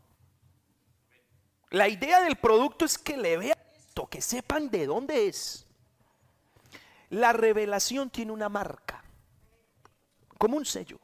La 1.70 1.88
idea 1.88 2.22
del 2.22 2.36
producto 2.36 2.84
es 2.84 2.96
que 2.96 3.16
le 3.16 3.36
vean 3.36 3.58
esto, 3.76 4.06
que 4.06 4.22
sepan 4.22 4.70
de 4.70 4.86
dónde 4.86 5.28
es. 5.28 5.66
La 7.10 7.32
revelación 7.32 8.10
tiene 8.10 8.32
una 8.32 8.48
marca, 8.48 9.04
como 10.38 10.56
un 10.56 10.64
sello. 10.64 10.98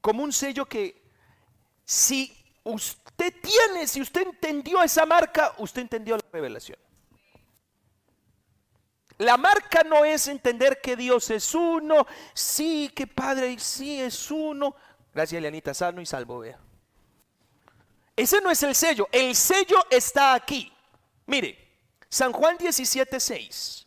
Como 0.00 0.22
un 0.22 0.32
sello 0.32 0.66
que 0.66 1.02
si 1.84 2.36
usted 2.64 3.34
tiene, 3.40 3.86
si 3.86 4.00
usted 4.00 4.26
entendió 4.26 4.82
esa 4.82 5.06
marca, 5.06 5.54
usted 5.58 5.82
entendió 5.82 6.16
la 6.16 6.24
revelación. 6.30 6.78
La 9.18 9.36
marca 9.36 9.82
no 9.82 10.04
es 10.04 10.28
entender 10.28 10.80
que 10.80 10.96
Dios 10.96 11.28
es 11.30 11.52
uno, 11.54 12.06
sí, 12.32 12.90
que 12.94 13.06
Padre, 13.08 13.58
sí 13.58 14.00
es 14.00 14.30
uno. 14.30 14.76
Gracias, 15.12 15.42
Leanita, 15.42 15.74
sano 15.74 16.00
y 16.00 16.06
salvo, 16.06 16.38
vea. 16.38 16.58
Ese 18.14 18.40
no 18.40 18.50
es 18.50 18.62
el 18.62 18.74
sello, 18.74 19.08
el 19.10 19.34
sello 19.34 19.78
está 19.90 20.34
aquí. 20.34 20.72
Mire, 21.26 21.58
San 22.08 22.32
Juan 22.32 22.56
17, 22.56 23.18
6. 23.18 23.86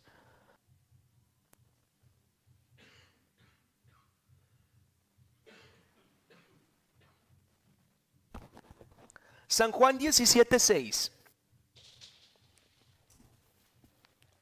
San 9.46 9.70
Juan 9.70 9.98
17, 9.98 10.58
6. 10.58 11.11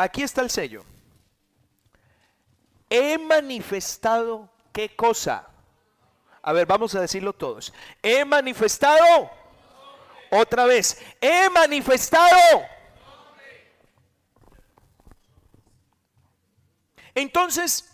Aquí 0.00 0.22
está 0.22 0.40
el 0.40 0.48
sello. 0.48 0.82
He 2.88 3.18
manifestado 3.18 4.48
qué 4.72 4.96
cosa. 4.96 5.46
A 6.40 6.54
ver, 6.54 6.66
vamos 6.66 6.94
a 6.94 7.02
decirlo 7.02 7.34
todos. 7.34 7.70
He 8.02 8.24
manifestado. 8.24 9.30
Otra 10.30 10.64
vez. 10.64 10.98
He 11.20 11.50
manifestado. 11.50 12.62
Entonces, 17.14 17.92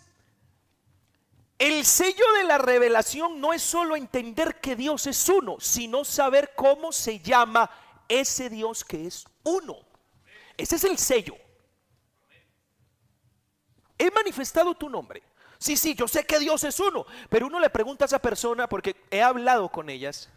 el 1.59 1.83
sello 1.83 2.23
de 2.37 2.45
la 2.45 2.57
revelación 2.57 3.41
no 3.41 3.51
es 3.51 3.61
solo 3.61 3.97
entender 3.97 4.61
que 4.61 4.77
Dios 4.77 5.07
es 5.07 5.27
uno, 5.27 5.57
sino 5.59 6.05
saber 6.05 6.53
cómo 6.55 6.93
se 6.93 7.19
llama 7.19 7.69
ese 8.07 8.49
Dios 8.49 8.85
que 8.85 9.07
es 9.07 9.25
uno. 9.43 9.75
Ese 10.55 10.77
es 10.77 10.85
el 10.85 10.97
sello. 10.97 11.35
He 13.97 14.11
manifestado 14.11 14.75
tu 14.75 14.89
nombre. 14.89 15.23
Sí, 15.57 15.75
sí, 15.75 15.95
yo 15.95 16.07
sé 16.07 16.25
que 16.25 16.39
Dios 16.39 16.63
es 16.63 16.79
uno, 16.79 17.05
pero 17.29 17.47
uno 17.47 17.59
le 17.59 17.69
pregunta 17.69 18.05
a 18.05 18.07
esa 18.07 18.19
persona 18.19 18.69
porque 18.69 18.95
he 19.09 19.21
hablado 19.21 19.69
con 19.69 19.89
ellas. 19.89 20.29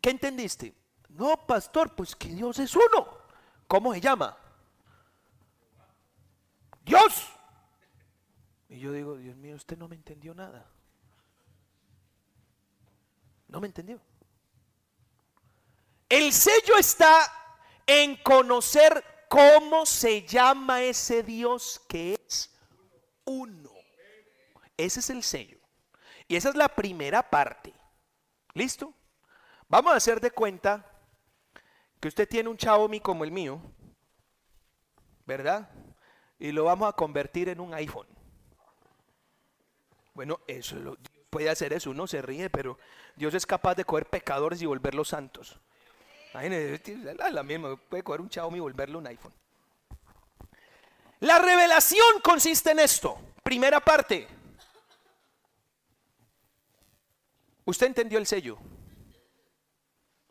¿Qué 0.00 0.10
entendiste? 0.10 0.74
No, 1.08 1.46
pastor, 1.46 1.94
pues 1.94 2.14
que 2.14 2.28
Dios 2.28 2.58
es 2.58 2.76
uno. 2.76 3.08
¿Cómo 3.66 3.94
se 3.94 4.00
llama? 4.00 4.36
Dios. 6.84 7.28
Y 8.68 8.78
yo 8.78 8.92
digo, 8.92 9.16
Dios 9.16 9.36
mío, 9.36 9.56
usted 9.56 9.78
no 9.78 9.88
me 9.88 9.96
entendió 9.96 10.34
nada. 10.34 10.66
No 13.48 13.60
me 13.60 13.68
entendió. 13.68 13.98
El 16.08 16.32
sello 16.32 16.76
está 16.78 17.32
en 17.86 18.16
conocer 18.16 19.04
¿Cómo 19.28 19.86
se 19.86 20.22
llama 20.22 20.82
ese 20.82 21.22
Dios 21.22 21.80
que 21.88 22.14
es 22.14 22.54
uno? 23.24 23.70
Ese 24.76 25.00
es 25.00 25.10
el 25.10 25.22
sello. 25.22 25.58
Y 26.28 26.36
esa 26.36 26.50
es 26.50 26.54
la 26.54 26.68
primera 26.68 27.28
parte. 27.28 27.72
¿Listo? 28.54 28.92
Vamos 29.68 29.92
a 29.92 29.96
hacer 29.96 30.20
de 30.20 30.30
cuenta 30.30 30.84
que 32.00 32.08
usted 32.08 32.28
tiene 32.28 32.48
un 32.48 32.58
Xiaomi 32.58 33.00
como 33.00 33.24
el 33.24 33.32
mío, 33.32 33.60
¿verdad? 35.24 35.68
Y 36.38 36.52
lo 36.52 36.64
vamos 36.64 36.88
a 36.88 36.92
convertir 36.92 37.48
en 37.48 37.60
un 37.60 37.74
iPhone. 37.74 38.06
Bueno, 40.14 40.40
eso 40.46 40.76
lo, 40.76 40.96
puede 41.30 41.50
hacer 41.50 41.72
eso, 41.72 41.90
uno 41.90 42.06
se 42.06 42.22
ríe, 42.22 42.48
pero 42.48 42.78
Dios 43.16 43.34
es 43.34 43.44
capaz 43.44 43.74
de 43.74 43.84
coger 43.84 44.06
pecadores 44.06 44.62
y 44.62 44.66
volverlos 44.66 45.08
santos. 45.08 45.60
La 46.32 47.42
misma, 47.42 47.76
puede 47.76 48.02
un 48.20 48.28
y 48.56 48.60
un 48.96 49.06
iPhone. 49.06 49.32
La 51.20 51.38
revelación 51.38 52.20
consiste 52.22 52.72
en 52.72 52.80
esto. 52.80 53.18
Primera 53.42 53.80
parte. 53.80 54.28
Usted 57.64 57.86
entendió 57.86 58.18
el 58.18 58.26
sello. 58.26 58.58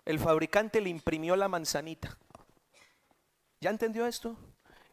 El 0.05 0.19
fabricante 0.19 0.79
le 0.79 0.89
imprimió 0.89 1.35
la 1.35 1.47
manzanita. 1.47 2.17
¿Ya 3.59 3.71
entendió 3.71 4.05
esto? 4.05 4.37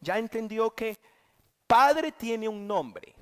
¿Ya 0.00 0.18
entendió 0.18 0.74
que 0.74 0.98
Padre 1.66 2.12
tiene 2.12 2.48
un 2.48 2.66
nombre? 2.66 3.14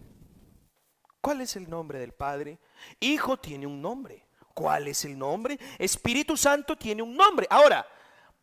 ¿Cuál 1.21 1.41
es 1.41 1.57
el 1.57 1.69
nombre 1.69 1.99
del 1.99 2.13
Padre? 2.13 2.59
Hijo 3.01 3.37
tiene 3.37 3.67
un 3.67 3.83
nombre. 3.83 4.25
¿Cuál 4.55 4.89
es 4.89 5.05
el 5.05 5.19
nombre? 5.19 5.59
Espíritu 5.79 6.37
Santo 6.37 6.77
tiene 6.77 7.03
un 7.03 7.17
nombre. 7.17 7.47
Ahora, 7.51 7.87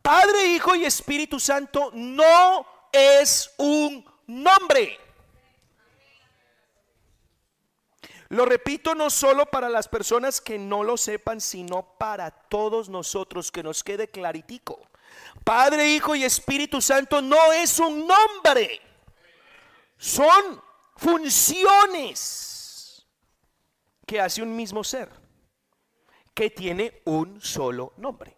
Padre, 0.02 0.46
Hijo 0.46 0.74
y 0.74 0.84
Espíritu 0.84 1.38
Santo 1.38 1.90
no 1.94 2.66
es 2.92 3.50
un 3.58 4.04
nombre. 4.26 4.98
Lo 8.30 8.44
repito 8.44 8.94
no 8.94 9.08
solo 9.08 9.46
para 9.46 9.70
las 9.70 9.88
personas 9.88 10.40
que 10.40 10.58
no 10.58 10.84
lo 10.84 10.96
sepan, 10.96 11.40
sino 11.40 11.94
para 11.98 12.30
todos 12.30 12.88
nosotros, 12.88 13.50
que 13.50 13.62
nos 13.62 13.82
quede 13.82 14.08
claritico. 14.08 14.80
Padre, 15.44 15.90
Hijo 15.90 16.14
y 16.14 16.24
Espíritu 16.24 16.82
Santo 16.82 17.22
no 17.22 17.52
es 17.52 17.78
un 17.78 18.06
nombre, 18.06 18.80
son 19.96 20.62
funciones 20.96 23.06
que 24.06 24.20
hace 24.20 24.42
un 24.42 24.54
mismo 24.54 24.84
ser 24.84 25.08
que 26.38 26.50
tiene 26.50 27.02
un 27.04 27.40
solo 27.40 27.94
nombre. 27.96 28.36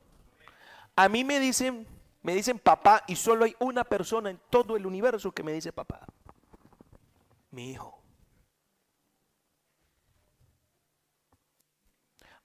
A 0.96 1.06
mí 1.10 1.22
me 1.22 1.38
dicen 1.38 1.86
Me 2.22 2.34
dicen 2.34 2.58
papá 2.58 3.04
y 3.06 3.16
solo 3.16 3.44
hay 3.44 3.54
una 3.60 3.84
persona 3.84 4.30
en 4.30 4.40
todo 4.48 4.74
el 4.74 4.86
universo 4.86 5.32
que 5.32 5.42
me 5.42 5.52
dice 5.52 5.70
papá. 5.70 6.06
Mi 7.50 7.72
hijo. 7.72 7.98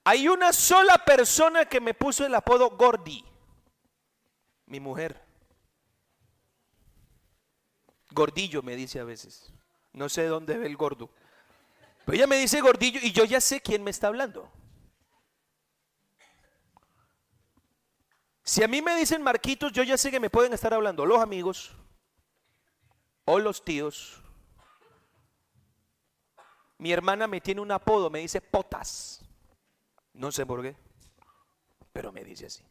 Hay 0.04 0.28
una 0.28 0.52
sola 0.52 1.02
persona 1.06 1.64
que 1.64 1.80
me 1.80 1.94
puso 1.94 2.26
el 2.26 2.34
apodo 2.34 2.70
Gordi. 2.76 3.24
Mi 4.66 4.78
mujer. 4.78 5.22
Gordillo 8.10 8.62
me 8.62 8.76
dice 8.76 9.00
a 9.00 9.04
veces. 9.04 9.52
No 9.94 10.10
sé 10.10 10.26
dónde 10.26 10.58
ve 10.58 10.66
el 10.66 10.76
gordo. 10.76 11.08
Pero 12.04 12.16
ella 12.16 12.26
me 12.26 12.36
dice 12.36 12.60
gordillo 12.60 13.00
y 13.02 13.12
yo 13.12 13.24
ya 13.24 13.40
sé 13.40 13.62
quién 13.62 13.82
me 13.82 13.90
está 13.90 14.08
hablando. 14.08 14.50
Si 18.46 18.62
a 18.62 18.68
mí 18.68 18.80
me 18.80 18.94
dicen 18.94 19.22
Marquitos, 19.22 19.72
yo 19.72 19.82
ya 19.82 19.98
sé 19.98 20.08
que 20.08 20.20
me 20.20 20.30
pueden 20.30 20.52
estar 20.52 20.72
hablando 20.72 21.04
los 21.04 21.20
amigos 21.20 21.74
o 23.24 23.40
los 23.40 23.64
tíos. 23.64 24.22
Mi 26.78 26.92
hermana 26.92 27.26
me 27.26 27.40
tiene 27.40 27.60
un 27.60 27.72
apodo, 27.72 28.08
me 28.08 28.20
dice 28.20 28.40
Potas. 28.40 29.24
No 30.12 30.30
sé 30.30 30.46
por 30.46 30.62
qué, 30.62 30.76
pero 31.92 32.12
me 32.12 32.22
dice 32.22 32.46
así. 32.46 32.62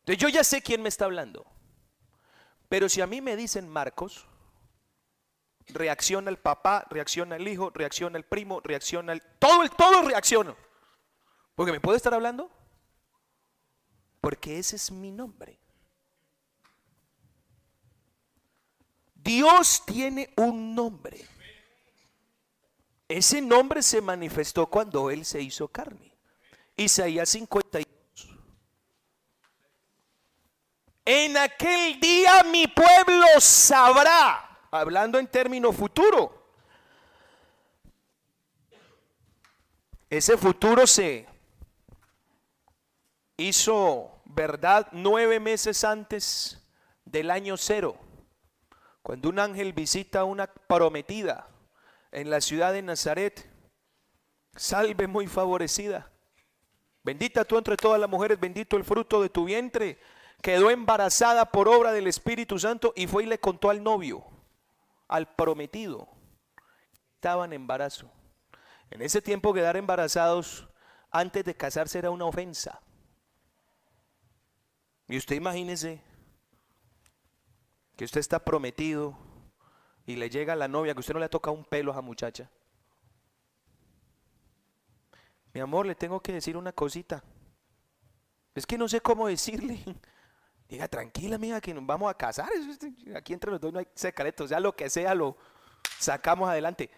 Entonces 0.00 0.18
yo 0.18 0.28
ya 0.28 0.44
sé 0.44 0.60
quién 0.60 0.82
me 0.82 0.90
está 0.90 1.06
hablando. 1.06 1.46
Pero 2.68 2.90
si 2.90 3.00
a 3.00 3.06
mí 3.06 3.22
me 3.22 3.36
dicen 3.36 3.70
Marcos, 3.70 4.26
reacciona 5.68 6.28
el 6.28 6.36
papá, 6.36 6.86
reacciona 6.90 7.36
el 7.36 7.48
hijo, 7.48 7.70
reacciona 7.70 8.18
el 8.18 8.24
primo, 8.24 8.60
reacciona 8.60 9.14
el... 9.14 9.22
Todo, 9.38 9.62
el, 9.62 9.70
todo 9.70 10.02
reacciona. 10.02 10.54
Porque 11.54 11.72
me 11.72 11.80
puede 11.80 11.96
estar 11.96 12.12
hablando 12.12 12.59
porque 14.20 14.58
ese 14.58 14.76
es 14.76 14.90
mi 14.90 15.10
nombre. 15.10 15.58
Dios 19.14 19.82
tiene 19.84 20.32
un 20.36 20.74
nombre. 20.74 21.26
Ese 23.08 23.40
nombre 23.40 23.82
se 23.82 24.00
manifestó 24.00 24.66
cuando 24.66 25.10
Él 25.10 25.24
se 25.24 25.40
hizo 25.42 25.68
carne. 25.68 26.16
Isaías 26.76 27.28
52. 27.30 27.86
En 31.04 31.36
aquel 31.36 31.98
día 31.98 32.44
mi 32.44 32.66
pueblo 32.68 33.26
sabrá, 33.40 34.60
hablando 34.70 35.18
en 35.18 35.26
término 35.26 35.72
futuro. 35.72 36.40
Ese 40.08 40.36
futuro 40.36 40.86
se 40.86 41.26
hizo 43.40 44.22
verdad 44.24 44.88
nueve 44.92 45.40
meses 45.40 45.84
antes 45.84 46.62
del 47.04 47.30
año 47.30 47.56
cero, 47.56 47.96
cuando 49.02 49.28
un 49.28 49.38
ángel 49.38 49.72
visita 49.72 50.20
a 50.20 50.24
una 50.24 50.46
prometida 50.46 51.48
en 52.12 52.30
la 52.30 52.40
ciudad 52.40 52.72
de 52.72 52.82
Nazaret, 52.82 53.50
salve 54.54 55.06
muy 55.06 55.26
favorecida. 55.26 56.10
Bendita 57.02 57.44
tú 57.44 57.56
entre 57.56 57.76
todas 57.76 58.00
las 58.00 58.10
mujeres, 58.10 58.38
bendito 58.38 58.76
el 58.76 58.84
fruto 58.84 59.22
de 59.22 59.30
tu 59.30 59.44
vientre. 59.44 59.98
Quedó 60.42 60.70
embarazada 60.70 61.46
por 61.46 61.68
obra 61.68 61.92
del 61.92 62.06
Espíritu 62.06 62.58
Santo 62.58 62.92
y 62.96 63.06
fue 63.06 63.24
y 63.24 63.26
le 63.26 63.38
contó 63.38 63.70
al 63.70 63.82
novio, 63.82 64.24
al 65.08 65.34
prometido. 65.34 66.08
Estaban 67.14 67.52
en 67.52 67.62
embarazo. 67.62 68.10
En 68.90 69.02
ese 69.02 69.22
tiempo 69.22 69.54
quedar 69.54 69.76
embarazados 69.76 70.68
antes 71.10 71.44
de 71.44 71.56
casarse 71.56 71.98
era 71.98 72.10
una 72.10 72.24
ofensa. 72.24 72.80
Y 75.10 75.16
usted 75.16 75.34
imagínese 75.34 76.00
que 77.96 78.04
usted 78.04 78.20
está 78.20 78.38
prometido 78.44 79.18
y 80.06 80.14
le 80.14 80.30
llega 80.30 80.54
la 80.54 80.68
novia, 80.68 80.94
que 80.94 81.00
usted 81.00 81.14
no 81.14 81.18
le 81.18 81.28
toca 81.28 81.50
un 81.50 81.64
pelo 81.64 81.90
a 81.90 81.94
esa 81.94 82.00
muchacha. 82.00 82.48
Mi 85.52 85.60
amor, 85.60 85.84
le 85.86 85.96
tengo 85.96 86.20
que 86.20 86.32
decir 86.32 86.56
una 86.56 86.72
cosita. 86.72 87.24
Es 88.54 88.64
que 88.64 88.78
no 88.78 88.88
sé 88.88 89.00
cómo 89.00 89.26
decirle. 89.26 89.80
Diga, 90.68 90.86
tranquila, 90.86 91.34
amiga, 91.34 91.60
que 91.60 91.74
nos 91.74 91.84
vamos 91.84 92.08
a 92.08 92.14
casar. 92.16 92.48
Aquí 93.16 93.32
entre 93.32 93.50
los 93.50 93.60
dos 93.60 93.72
no 93.72 93.80
hay 93.80 93.88
secretos. 93.96 94.50
sea, 94.50 94.60
lo 94.60 94.76
que 94.76 94.88
sea, 94.88 95.12
lo 95.16 95.36
sacamos 95.98 96.48
adelante. 96.48 96.88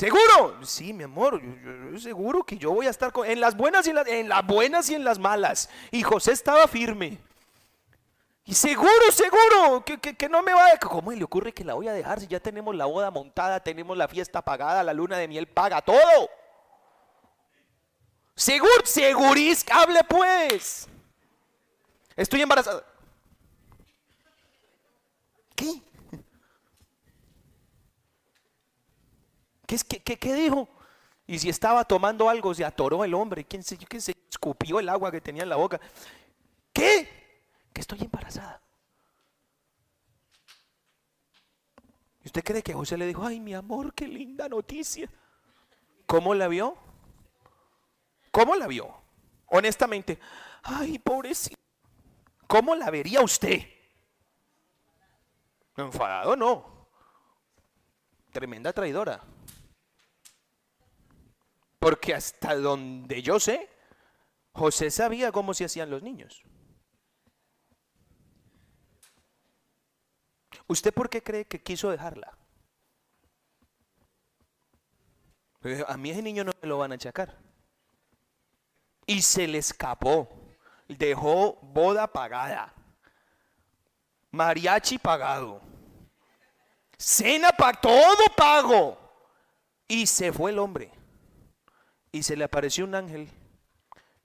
¿Seguro? 0.00 0.64
Sí, 0.64 0.94
mi 0.94 1.04
amor, 1.04 1.42
seguro 1.98 2.42
que 2.42 2.56
yo 2.56 2.72
voy 2.72 2.86
a 2.86 2.90
estar 2.90 3.12
con, 3.12 3.26
en 3.26 3.38
las 3.38 3.54
buenas 3.54 3.86
y 3.86 3.90
en 3.90 3.96
las, 3.96 4.08
en 4.08 4.30
las 4.30 4.46
buenas 4.46 4.88
y 4.88 4.94
en 4.94 5.04
las 5.04 5.18
malas. 5.18 5.68
Y 5.90 6.02
José 6.02 6.32
estaba 6.32 6.66
firme. 6.68 7.18
Y 8.46 8.54
seguro, 8.54 8.90
seguro, 9.12 9.84
que, 9.84 9.98
que, 9.98 10.28
no 10.30 10.42
me 10.42 10.54
va 10.54 10.68
a... 10.68 10.78
¿Cómo 10.78 11.12
le 11.12 11.22
ocurre 11.22 11.52
que 11.52 11.64
la 11.64 11.74
voy 11.74 11.86
a 11.86 11.92
dejar 11.92 12.18
si 12.18 12.26
ya 12.26 12.40
tenemos 12.40 12.74
la 12.74 12.86
boda 12.86 13.10
montada, 13.10 13.60
tenemos 13.60 13.94
la 13.94 14.08
fiesta 14.08 14.40
pagada, 14.40 14.82
la 14.82 14.94
luna 14.94 15.18
de 15.18 15.28
miel 15.28 15.46
paga, 15.46 15.82
todo? 15.82 16.30
Seguro, 18.34 18.72
segurís, 18.84 19.66
hable 19.70 20.00
pues. 20.04 20.88
Estoy 22.16 22.40
embarazada. 22.40 22.82
¿Qué? 25.54 25.82
¿Qué, 29.78 30.16
qué, 30.16 30.34
dijo? 30.34 30.68
Y 31.28 31.38
si 31.38 31.48
estaba 31.48 31.84
tomando 31.84 32.28
algo, 32.28 32.52
se 32.52 32.64
atoró 32.64 33.04
el 33.04 33.14
hombre. 33.14 33.44
¿Quién 33.44 33.62
se, 33.62 33.76
quién 33.76 34.02
se 34.02 34.16
escupió 34.28 34.80
el 34.80 34.88
agua 34.88 35.12
que 35.12 35.20
tenía 35.20 35.44
en 35.44 35.48
la 35.48 35.56
boca? 35.56 35.80
¿Qué? 36.72 37.08
Que 37.72 37.80
estoy 37.80 38.00
embarazada. 38.02 38.60
¿Y 42.22 42.26
usted 42.26 42.42
cree 42.42 42.62
que 42.62 42.74
José 42.74 42.96
le 42.96 43.06
dijo, 43.06 43.24
ay, 43.24 43.38
mi 43.38 43.54
amor, 43.54 43.94
qué 43.94 44.08
linda 44.08 44.48
noticia? 44.48 45.08
¿Cómo 46.04 46.34
la 46.34 46.48
vio? 46.48 46.76
¿Cómo 48.32 48.56
la 48.56 48.66
vio? 48.66 48.92
Honestamente, 49.46 50.18
ay, 50.64 50.98
pobrecito. 50.98 51.60
¿Cómo 52.48 52.74
la 52.74 52.90
vería 52.90 53.20
usted? 53.20 53.62
Enfadado 55.76 56.34
no. 56.34 56.88
Tremenda 58.32 58.72
traidora. 58.72 59.22
Porque 61.80 62.14
hasta 62.14 62.54
donde 62.54 63.22
yo 63.22 63.40
sé, 63.40 63.68
José 64.52 64.90
sabía 64.90 65.32
cómo 65.32 65.54
se 65.54 65.64
hacían 65.64 65.90
los 65.90 66.02
niños. 66.02 66.44
¿Usted 70.68 70.92
por 70.92 71.08
qué 71.08 71.22
cree 71.22 71.46
que 71.46 71.62
quiso 71.62 71.90
dejarla? 71.90 72.36
A 75.88 75.96
mí 75.96 76.10
ese 76.10 76.22
niño 76.22 76.44
no 76.44 76.52
me 76.60 76.68
lo 76.68 76.78
van 76.78 76.92
a 76.92 76.96
achacar. 76.96 77.36
Y 79.06 79.22
se 79.22 79.48
le 79.48 79.58
escapó. 79.58 80.28
Dejó 80.86 81.58
boda 81.62 82.06
pagada. 82.06 82.74
Mariachi 84.30 84.98
pagado. 84.98 85.62
Cena 86.98 87.50
para 87.50 87.80
todo 87.80 88.24
pago. 88.36 88.98
Y 89.88 90.06
se 90.06 90.30
fue 90.30 90.50
el 90.50 90.58
hombre. 90.58 90.99
Y 92.12 92.22
se 92.22 92.36
le 92.36 92.44
apareció 92.44 92.84
un 92.84 92.94
ángel 92.94 93.28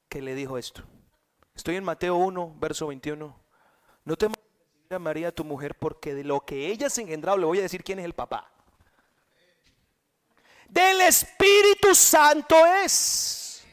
que 0.10 0.22
le 0.22 0.36
dijo 0.36 0.58
esto. 0.58 0.84
Estoy 1.56 1.76
en 1.76 1.84
Mateo 1.84 2.16
1, 2.16 2.56
verso 2.60 2.88
21. 2.88 3.40
No 4.04 4.16
te 4.16 4.28
a 4.90 5.00
María 5.00 5.34
tu 5.34 5.44
mujer 5.44 5.76
porque 5.76 6.14
de 6.14 6.24
lo 6.24 6.42
que 6.42 6.68
ella 6.68 6.90
se 6.90 7.02
engendrado, 7.02 7.38
le 7.38 7.46
voy 7.46 7.60
a 7.60 7.64
decir 7.64 7.84
quién 7.84 8.00
es 8.00 8.06
el 8.06 8.14
papá. 8.14 8.52
Del 10.68 11.02
Espíritu 11.02 11.96
Santo 11.96 12.56
es. 12.84 13.66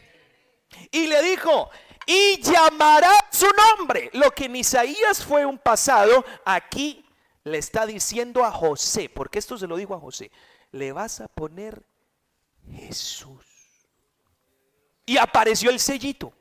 Y 0.91 1.07
le 1.07 1.23
dijo, 1.23 1.71
y 2.07 2.41
llamará 2.41 3.13
su 3.31 3.47
nombre. 3.79 4.11
Lo 4.15 4.31
que 4.31 4.47
en 4.47 4.57
Isaías 4.57 5.25
fue 5.25 5.45
un 5.45 5.59
pasado, 5.59 6.25
aquí 6.45 7.05
le 7.45 7.59
está 7.59 7.87
diciendo 7.87 8.45
a 8.45 8.51
José, 8.51 9.09
porque 9.09 9.39
esto 9.39 9.59
se 9.59 9.67
lo 9.67 9.77
dijo 9.77 9.95
a 9.95 10.01
José, 10.01 10.31
le 10.71 10.93
vas 10.93 11.21
a 11.21 11.29
poner 11.29 11.83
Jesús. 12.71 13.52
Y 15.07 15.17
apareció 15.17 15.71
el 15.71 15.81
sellito. 15.81 16.33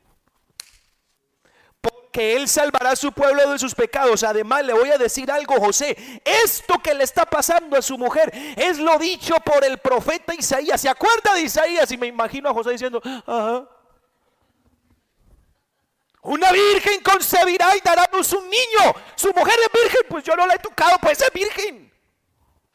Porque 1.79 2.35
Él 2.35 2.47
salvará 2.47 2.91
a 2.91 2.95
su 2.95 3.11
pueblo 3.11 3.49
de 3.49 3.57
sus 3.57 3.73
pecados. 3.73 4.23
Además, 4.23 4.63
le 4.65 4.73
voy 4.73 4.91
a 4.91 4.97
decir 4.97 5.31
algo, 5.31 5.59
José. 5.59 6.21
Esto 6.23 6.79
que 6.79 6.93
le 6.93 7.03
está 7.03 7.25
pasando 7.25 7.77
a 7.77 7.81
su 7.81 7.97
mujer 7.97 8.31
es 8.55 8.77
lo 8.77 8.97
dicho 8.99 9.35
por 9.43 9.63
el 9.63 9.79
profeta 9.79 10.35
Isaías. 10.35 10.81
¿Se 10.81 10.89
acuerda 10.89 11.33
de 11.33 11.41
Isaías? 11.41 11.91
Y 11.91 11.97
me 11.97 12.07
imagino 12.07 12.49
a 12.49 12.53
José 12.53 12.71
diciendo, 12.71 13.01
ajá. 13.03 13.67
Una 16.23 16.51
virgen 16.51 17.01
concebirá 17.01 17.75
y 17.75 17.79
dará 17.79 18.07
luz 18.13 18.31
un 18.33 18.47
niño. 18.47 18.93
Su 19.15 19.33
mujer 19.33 19.55
es 19.65 19.81
virgen, 19.81 20.01
pues 20.07 20.23
yo 20.23 20.35
no 20.35 20.45
la 20.45 20.53
he 20.53 20.59
tocado, 20.59 20.97
pues 21.01 21.19
es 21.19 21.33
virgen. 21.33 21.91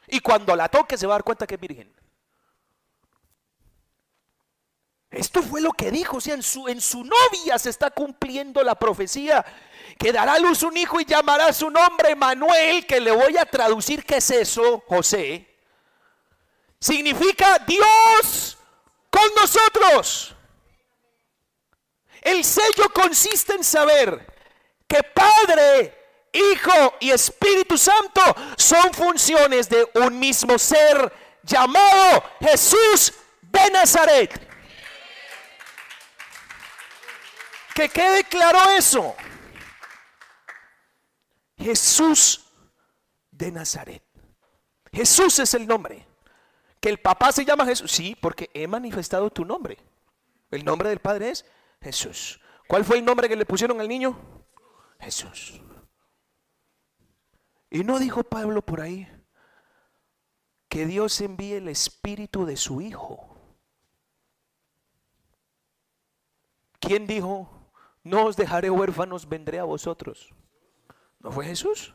Y 0.09 0.20
cuando 0.20 0.57
la 0.57 0.68
toque 0.68 0.99
se 0.99 1.07
va 1.07 1.14
a 1.14 1.18
dar 1.18 1.25
cuenta 1.25 1.46
que 1.46 1.55
es 1.55 1.61
virgen. 1.61 1.95
Esto 5.16 5.42
fue 5.42 5.62
lo 5.62 5.72
que 5.72 5.90
dijo, 5.90 6.18
o 6.18 6.20
sea, 6.20 6.35
en 6.35 6.42
su, 6.42 6.68
en 6.68 6.81
su 6.81 7.02
novia 7.02 7.59
se 7.59 7.70
está 7.70 7.90
cumpliendo 7.90 8.62
la 8.62 8.74
profecía, 8.74 9.44
que 9.98 10.12
dará 10.12 10.35
a 10.35 10.38
luz 10.38 10.62
un 10.62 10.76
hijo 10.76 11.00
y 11.00 11.07
llamará 11.07 11.52
su 11.55 11.70
nombre 11.70 12.14
Manuel, 12.14 12.87
que 12.87 13.00
le 13.00 13.12
voy 13.12 13.37
a 13.38 13.46
traducir 13.46 14.05
qué 14.05 14.16
es 14.16 14.31
eso, 14.31 14.85
José. 14.87 15.48
Significa 16.79 17.59
Dios 17.66 18.59
con 19.11 19.24
nosotros. 19.40 20.35
El 22.20 22.44
sello 22.44 22.90
consiste 22.92 23.55
en 23.55 23.64
saber 23.64 24.35
que 24.87 25.02
Padre, 25.02 25.94
Hijo 26.33 26.94
y 27.00 27.11
Espíritu 27.11 27.79
Santo 27.79 28.20
son 28.59 28.92
funciones 28.92 29.70
de 29.70 29.88
un 29.94 30.18
mismo 30.18 30.59
ser 30.59 31.11
llamado 31.42 32.22
Jesús 32.40 33.14
de 33.40 33.70
Nazaret. 33.70 34.45
Que 37.76 37.90
quede 37.90 38.24
claro 38.24 38.58
eso. 38.70 39.14
Jesús 41.58 42.50
de 43.30 43.52
Nazaret. 43.52 44.02
Jesús 44.90 45.38
es 45.40 45.52
el 45.52 45.66
nombre. 45.66 46.08
Que 46.80 46.88
el 46.88 46.98
papá 46.98 47.32
se 47.32 47.44
llama 47.44 47.66
Jesús. 47.66 47.92
Sí, 47.92 48.16
porque 48.18 48.48
he 48.54 48.66
manifestado 48.66 49.28
tu 49.28 49.44
nombre. 49.44 49.76
El 50.50 50.64
nombre 50.64 50.88
del 50.88 51.00
Padre 51.00 51.28
es 51.28 51.44
Jesús. 51.82 52.40
¿Cuál 52.66 52.82
fue 52.82 52.96
el 52.96 53.04
nombre 53.04 53.28
que 53.28 53.36
le 53.36 53.44
pusieron 53.44 53.78
al 53.78 53.88
niño? 53.88 54.18
Jesús. 54.98 55.60
Y 57.68 57.84
no 57.84 57.98
dijo 57.98 58.24
Pablo 58.24 58.62
por 58.62 58.80
ahí 58.80 59.06
que 60.70 60.86
Dios 60.86 61.20
envíe 61.20 61.56
el 61.56 61.68
espíritu 61.68 62.46
de 62.46 62.56
su 62.56 62.80
Hijo. 62.80 63.36
¿Quién 66.80 67.06
dijo, 67.06 67.55
no 68.06 68.24
os 68.24 68.36
dejaré 68.36 68.70
huérfanos, 68.70 69.28
vendré 69.28 69.58
a 69.58 69.64
vosotros? 69.64 70.30
¿No 71.20 71.30
fue 71.32 71.44
Jesús? 71.44 71.92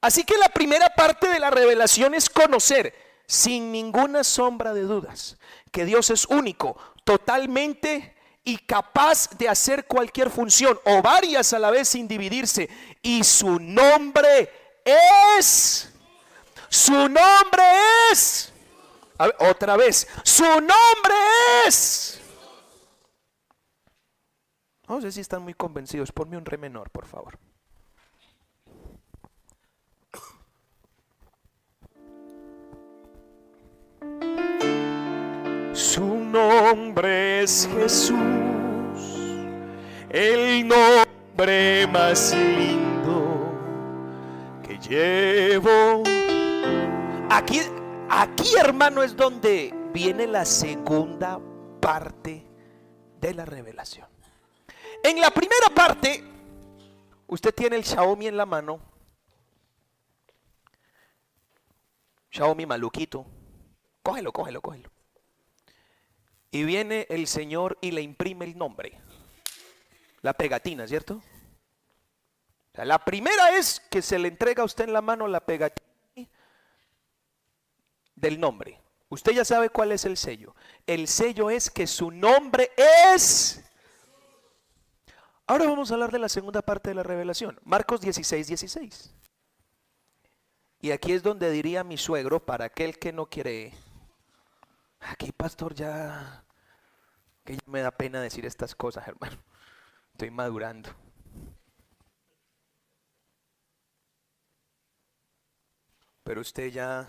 Así 0.00 0.24
que 0.24 0.38
la 0.38 0.48
primera 0.48 0.88
parte 0.90 1.28
de 1.28 1.40
la 1.40 1.50
revelación 1.50 2.14
es 2.14 2.30
conocer 2.30 2.94
sin 3.26 3.72
ninguna 3.72 4.22
sombra 4.22 4.74
de 4.74 4.82
dudas 4.82 5.38
que 5.72 5.84
Dios 5.84 6.08
es 6.10 6.26
único, 6.26 6.76
totalmente 7.04 8.14
y 8.44 8.58
capaz 8.58 9.30
de 9.30 9.48
hacer 9.48 9.86
cualquier 9.86 10.30
función 10.30 10.78
o 10.84 11.02
varias 11.02 11.52
a 11.52 11.58
la 11.58 11.70
vez 11.70 11.88
sin 11.88 12.06
dividirse. 12.06 12.68
Y 13.02 13.24
su 13.24 13.58
nombre 13.58 14.50
es, 15.36 15.90
su 16.68 16.92
nombre 16.92 17.64
es, 18.12 18.52
otra 19.40 19.76
vez, 19.76 20.06
su 20.22 20.44
nombre 20.44 21.14
es. 21.66 22.20
No 24.88 25.00
sé 25.00 25.12
si 25.12 25.20
están 25.20 25.42
muy 25.42 25.54
convencidos, 25.54 26.12
ponme 26.12 26.36
un 26.36 26.44
re 26.44 26.58
menor, 26.58 26.90
por 26.90 27.06
favor. 27.06 27.38
Su 35.72 36.04
nombre 36.04 37.42
es 37.42 37.68
Jesús, 37.74 38.18
el 40.10 40.68
nombre 40.68 41.86
más 41.88 42.34
lindo 42.34 43.52
que 44.62 44.78
llevo. 44.78 46.02
Aquí, 47.30 47.60
aquí 48.10 48.54
hermano 48.60 49.02
es 49.02 49.16
donde 49.16 49.74
viene 49.92 50.26
la 50.26 50.44
segunda 50.44 51.40
parte 51.80 52.46
de 53.20 53.34
la 53.34 53.44
revelación. 53.44 54.13
En 55.04 55.20
la 55.20 55.30
primera 55.30 55.68
parte, 55.74 56.24
usted 57.26 57.54
tiene 57.54 57.76
el 57.76 57.84
Xiaomi 57.84 58.26
en 58.26 58.38
la 58.38 58.46
mano. 58.46 58.80
Xiaomi 62.30 62.64
maluquito. 62.64 63.26
Cógelo, 64.02 64.32
cógelo, 64.32 64.62
cógelo. 64.62 64.90
Y 66.50 66.64
viene 66.64 67.06
el 67.10 67.26
Señor 67.26 67.76
y 67.82 67.90
le 67.90 68.00
imprime 68.00 68.46
el 68.46 68.56
nombre. 68.56 68.98
La 70.22 70.32
pegatina, 70.32 70.88
¿cierto? 70.88 71.22
la 72.72 73.04
primera 73.04 73.58
es 73.58 73.80
que 73.90 74.00
se 74.00 74.18
le 74.18 74.28
entrega 74.28 74.62
a 74.62 74.66
usted 74.66 74.84
en 74.84 74.94
la 74.94 75.02
mano 75.02 75.28
la 75.28 75.40
pegatina 75.40 75.86
del 78.14 78.40
nombre. 78.40 78.80
Usted 79.10 79.32
ya 79.32 79.44
sabe 79.44 79.68
cuál 79.68 79.92
es 79.92 80.06
el 80.06 80.16
sello. 80.16 80.56
El 80.86 81.08
sello 81.08 81.50
es 81.50 81.70
que 81.70 81.86
su 81.86 82.10
nombre 82.10 82.70
es... 83.14 83.63
Ahora 85.46 85.66
vamos 85.66 85.90
a 85.90 85.94
hablar 85.94 86.10
de 86.10 86.18
la 86.18 86.28
segunda 86.28 86.62
parte 86.62 86.90
de 86.90 86.94
la 86.94 87.02
revelación. 87.02 87.60
Marcos 87.64 88.00
16, 88.00 88.46
16. 88.46 89.14
Y 90.80 90.90
aquí 90.90 91.12
es 91.12 91.22
donde 91.22 91.50
diría 91.50 91.84
mi 91.84 91.98
suegro, 91.98 92.44
para 92.44 92.66
aquel 92.66 92.98
que 92.98 93.12
no 93.12 93.26
quiere... 93.26 93.74
Aquí, 95.00 95.32
pastor, 95.32 95.74
ya 95.74 96.44
que 97.44 97.56
ya 97.56 97.62
me 97.66 97.82
da 97.82 97.90
pena 97.90 98.22
decir 98.22 98.46
estas 98.46 98.74
cosas, 98.74 99.06
hermano. 99.06 99.36
Estoy 100.12 100.30
madurando. 100.30 100.88
Pero 106.22 106.40
usted 106.40 106.68
ya, 106.68 107.06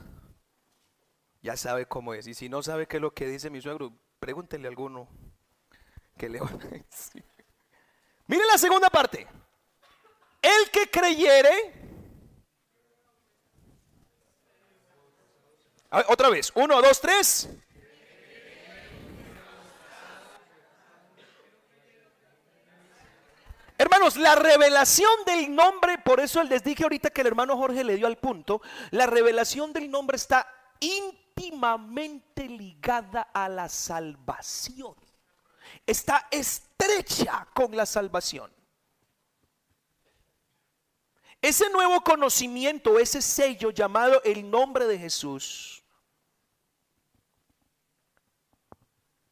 ya 1.42 1.56
sabe 1.56 1.86
cómo 1.86 2.14
es. 2.14 2.28
Y 2.28 2.34
si 2.34 2.50
no 2.50 2.62
sabe 2.64 2.86
qué 2.86 2.98
es 2.98 3.02
lo 3.02 3.14
que 3.14 3.28
dice 3.28 3.50
mi 3.50 3.62
suegro, 3.62 3.94
pregúntele 4.20 4.68
a 4.68 4.70
alguno 4.70 5.08
que 6.18 6.28
le 6.28 6.42
Mire 8.28 8.46
la 8.46 8.58
segunda 8.58 8.90
parte. 8.90 9.28
El 10.42 10.70
que 10.72 10.90
creyere. 10.90 11.74
otra 16.08 16.30
vez. 16.30 16.52
Uno, 16.56 16.82
dos, 16.82 17.00
tres. 17.00 17.50
Hermanos, 23.78 24.16
la 24.16 24.36
revelación 24.36 25.12
del 25.26 25.54
nombre, 25.54 25.98
por 25.98 26.22
eso 26.22 26.42
les 26.44 26.64
dije 26.64 26.84
ahorita 26.84 27.10
que 27.10 27.22
el 27.22 27.28
hermano 27.28 27.58
Jorge 27.58 27.84
le 27.84 27.98
dio 27.98 28.08
al 28.08 28.18
punto, 28.18 28.62
la 28.92 29.06
revelación 29.06 29.74
del 29.74 29.92
nombre 29.92 30.16
está 30.16 30.48
íntimamente 30.80 32.48
ligada 32.48 33.24
a 33.34 33.50
la 33.50 33.68
salvación. 33.68 34.96
Está 35.86 36.28
estrecha 36.32 37.48
con 37.54 37.76
la 37.76 37.86
salvación. 37.86 38.52
Ese 41.42 41.70
nuevo 41.70 42.02
conocimiento, 42.02 42.98
ese 42.98 43.22
sello 43.22 43.70
llamado 43.70 44.22
el 44.24 44.50
nombre 44.50 44.86
de 44.88 44.98
Jesús, 44.98 45.84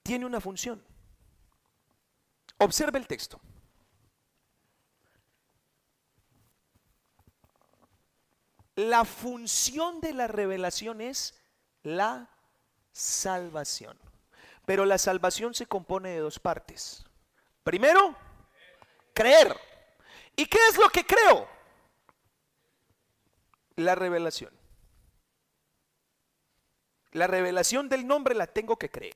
tiene 0.04 0.26
una 0.26 0.39
función. 0.39 0.86
Observe 2.60 3.00
el 3.00 3.08
texto. 3.08 3.42
La 8.76 9.06
función 9.06 10.00
de 10.02 10.13
la 10.13 10.28
revelación 10.28 11.02
es 11.02 11.34
la 11.84 12.30
salvación. 12.92 14.03
Pero 14.65 14.86
la 14.86 14.97
salvación 14.97 15.54
se 15.54 15.65
compone 15.65 16.10
de 16.10 16.19
dos 16.19 16.39
partes. 16.39 17.06
Primero, 17.63 18.15
creer. 19.13 19.56
¿Y 20.36 20.45
qué 20.45 20.58
es 20.69 20.78
lo 20.78 20.89
que 20.89 21.06
creo? 21.06 21.47
La 23.76 23.95
revelación. 23.95 24.52
La 27.12 27.28
revelación 27.28 27.89
del 27.89 28.08
nombre 28.08 28.36
la 28.36 28.47
tengo 28.47 28.78
que 28.78 28.89
creer. 28.89 29.15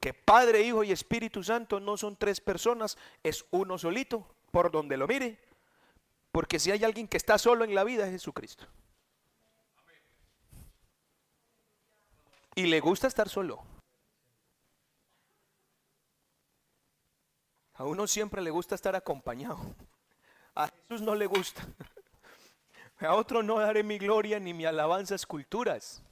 Que 0.00 0.12
Padre, 0.12 0.62
Hijo 0.62 0.84
y 0.84 0.92
Espíritu 0.92 1.42
Santo 1.42 1.80
no 1.80 1.96
son 1.96 2.16
tres 2.16 2.40
personas, 2.40 2.96
es 3.22 3.44
uno 3.50 3.78
solito, 3.78 4.26
por 4.50 4.70
donde 4.70 4.96
lo 4.96 5.06
mire. 5.06 5.38
Porque 6.32 6.58
si 6.58 6.70
hay 6.70 6.84
alguien 6.84 7.08
que 7.08 7.16
está 7.16 7.38
solo 7.38 7.64
en 7.64 7.74
la 7.74 7.84
vida 7.84 8.06
es 8.06 8.12
Jesucristo. 8.12 8.66
Y 12.56 12.66
le 12.66 12.80
gusta 12.80 13.06
estar 13.06 13.28
solo. 13.28 13.62
A 17.74 17.84
uno 17.84 18.08
siempre 18.08 18.42
le 18.42 18.50
gusta 18.50 18.74
estar 18.74 18.96
acompañado. 18.96 19.58
A 20.56 20.66
Jesús 20.68 21.02
no 21.02 21.14
le 21.14 21.26
gusta. 21.26 21.64
A 22.98 23.14
otro 23.14 23.42
no 23.42 23.60
daré 23.60 23.84
mi 23.84 23.98
gloria 23.98 24.40
ni 24.40 24.54
mi 24.54 24.64
alabanza 24.64 25.14
a 25.14 25.16
esculturas. 25.16 26.02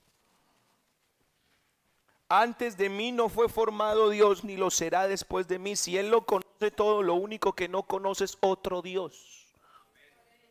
Antes 2.28 2.76
de 2.76 2.90
mí 2.90 3.10
no 3.10 3.28
fue 3.28 3.48
formado 3.48 4.10
Dios 4.10 4.44
ni 4.44 4.56
lo 4.56 4.70
será 4.70 5.08
después 5.08 5.48
de 5.48 5.58
mí. 5.58 5.74
Si 5.74 5.96
Él 5.96 6.10
lo 6.10 6.26
conoce 6.26 6.70
todo, 6.70 7.02
lo 7.02 7.14
único 7.14 7.54
que 7.54 7.68
no 7.68 7.84
conoce 7.84 8.24
es 8.24 8.38
otro 8.40 8.82
Dios. 8.82 9.44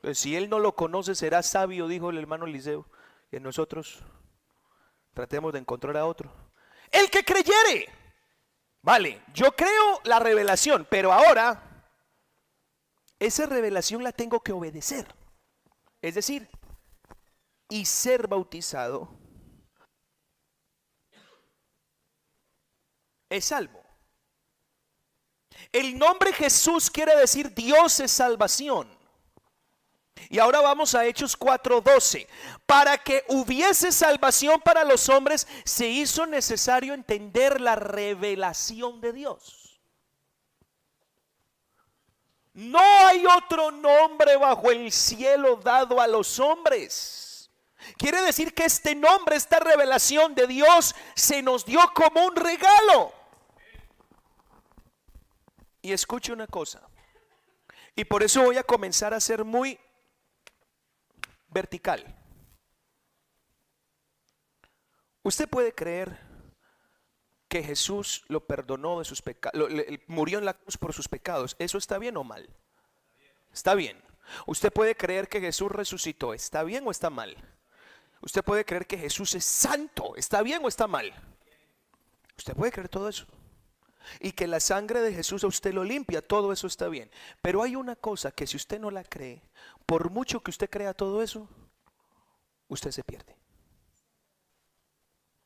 Pues 0.03 0.19
si 0.19 0.35
él 0.35 0.49
no 0.49 0.59
lo 0.59 0.75
conoce, 0.75 1.15
será 1.15 1.41
sabio, 1.43 1.87
dijo 1.87 2.09
el 2.09 2.17
hermano 2.17 2.45
Eliseo. 2.45 2.85
Y 3.31 3.39
nosotros 3.39 4.03
tratemos 5.13 5.53
de 5.53 5.59
encontrar 5.59 5.95
a 5.97 6.05
otro. 6.05 6.31
El 6.91 7.09
que 7.09 7.23
creyere. 7.23 7.89
Vale, 8.81 9.21
yo 9.33 9.55
creo 9.55 10.01
la 10.03 10.19
revelación, 10.19 10.85
pero 10.89 11.13
ahora 11.13 11.87
esa 13.17 13.45
revelación 13.45 14.03
la 14.03 14.11
tengo 14.11 14.41
que 14.41 14.51
obedecer. 14.51 15.07
Es 16.01 16.15
decir, 16.15 16.49
y 17.69 17.85
ser 17.85 18.27
bautizado 18.27 19.09
es 23.29 23.45
salvo. 23.45 23.81
El 25.71 25.97
nombre 25.97 26.33
Jesús 26.33 26.91
quiere 26.91 27.15
decir 27.15 27.53
Dios 27.53 27.99
es 27.99 28.11
salvación. 28.11 29.02
Y 30.29 30.39
ahora 30.39 30.61
vamos 30.61 30.95
a 30.95 31.05
Hechos 31.05 31.37
4:12. 31.37 32.27
Para 32.65 32.97
que 32.97 33.23
hubiese 33.27 33.91
salvación 33.91 34.61
para 34.61 34.83
los 34.83 35.09
hombres, 35.09 35.47
se 35.63 35.87
hizo 35.87 36.25
necesario 36.25 36.93
entender 36.93 37.61
la 37.61 37.75
revelación 37.75 39.01
de 39.01 39.13
Dios. 39.13 39.81
No 42.53 42.79
hay 42.79 43.25
otro 43.25 43.71
nombre 43.71 44.37
bajo 44.37 44.69
el 44.69 44.91
cielo 44.91 45.55
dado 45.55 45.99
a 45.99 46.07
los 46.07 46.39
hombres. 46.39 47.49
Quiere 47.97 48.21
decir 48.21 48.53
que 48.53 48.65
este 48.65 48.95
nombre, 48.95 49.35
esta 49.35 49.59
revelación 49.59 50.35
de 50.35 50.47
Dios, 50.47 50.95
se 51.15 51.41
nos 51.41 51.65
dio 51.65 51.79
como 51.93 52.25
un 52.25 52.35
regalo. 52.35 53.11
Y 55.81 55.91
escuche 55.91 56.31
una 56.31 56.47
cosa. 56.47 56.81
Y 57.95 58.05
por 58.05 58.23
eso 58.23 58.43
voy 58.43 58.57
a 58.57 58.63
comenzar 58.63 59.13
a 59.13 59.19
ser 59.19 59.43
muy 59.43 59.79
vertical. 61.53 62.03
Usted 65.23 65.47
puede 65.47 65.73
creer 65.73 66.19
que 67.47 67.63
Jesús 67.63 68.25
lo 68.27 68.45
perdonó 68.45 68.99
de 68.99 69.05
sus 69.05 69.21
pecados, 69.21 69.69
murió 70.07 70.39
en 70.39 70.45
la 70.45 70.55
cruz 70.55 70.77
por 70.77 70.93
sus 70.93 71.07
pecados. 71.07 71.55
¿Eso 71.59 71.77
está 71.77 71.97
bien 71.97 72.17
o 72.17 72.23
mal? 72.23 72.49
Está 73.53 73.75
bien. 73.75 74.03
Usted 74.47 74.71
puede 74.73 74.95
creer 74.95 75.29
que 75.29 75.39
Jesús 75.39 75.71
resucitó. 75.71 76.33
¿Está 76.33 76.63
bien 76.63 76.85
o 76.87 76.91
está 76.91 77.09
mal? 77.09 77.37
Usted 78.21 78.43
puede 78.43 78.65
creer 78.65 78.87
que 78.87 78.97
Jesús 78.97 79.35
es 79.35 79.45
santo. 79.45 80.15
¿Está 80.15 80.41
bien 80.41 80.63
o 80.63 80.67
está 80.67 80.87
mal? 80.87 81.13
Usted 82.37 82.55
puede 82.55 82.71
creer 82.71 82.89
todo 82.89 83.07
eso. 83.07 83.27
Y 84.19 84.31
que 84.33 84.47
la 84.47 84.59
sangre 84.59 85.01
de 85.01 85.13
Jesús 85.13 85.43
a 85.43 85.47
usted 85.47 85.73
lo 85.73 85.83
limpia. 85.83 86.21
Todo 86.21 86.51
eso 86.51 86.67
está 86.67 86.87
bien. 86.87 87.09
Pero 87.41 87.63
hay 87.63 87.75
una 87.75 87.95
cosa 87.95 88.31
que 88.31 88.47
si 88.47 88.57
usted 88.57 88.79
no 88.79 88.91
la 88.91 89.03
cree, 89.03 89.41
por 89.85 90.09
mucho 90.09 90.41
que 90.41 90.51
usted 90.51 90.69
crea 90.69 90.93
todo 90.93 91.21
eso, 91.21 91.47
usted 92.67 92.91
se 92.91 93.03
pierde. 93.03 93.35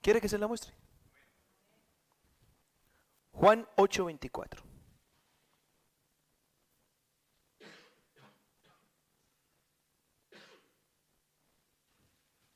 ¿Quiere 0.01 0.21
que 0.21 0.29
se 0.29 0.37
la 0.37 0.47
muestre? 0.47 0.73
Juan 3.33 3.67
8:24. 3.75 4.63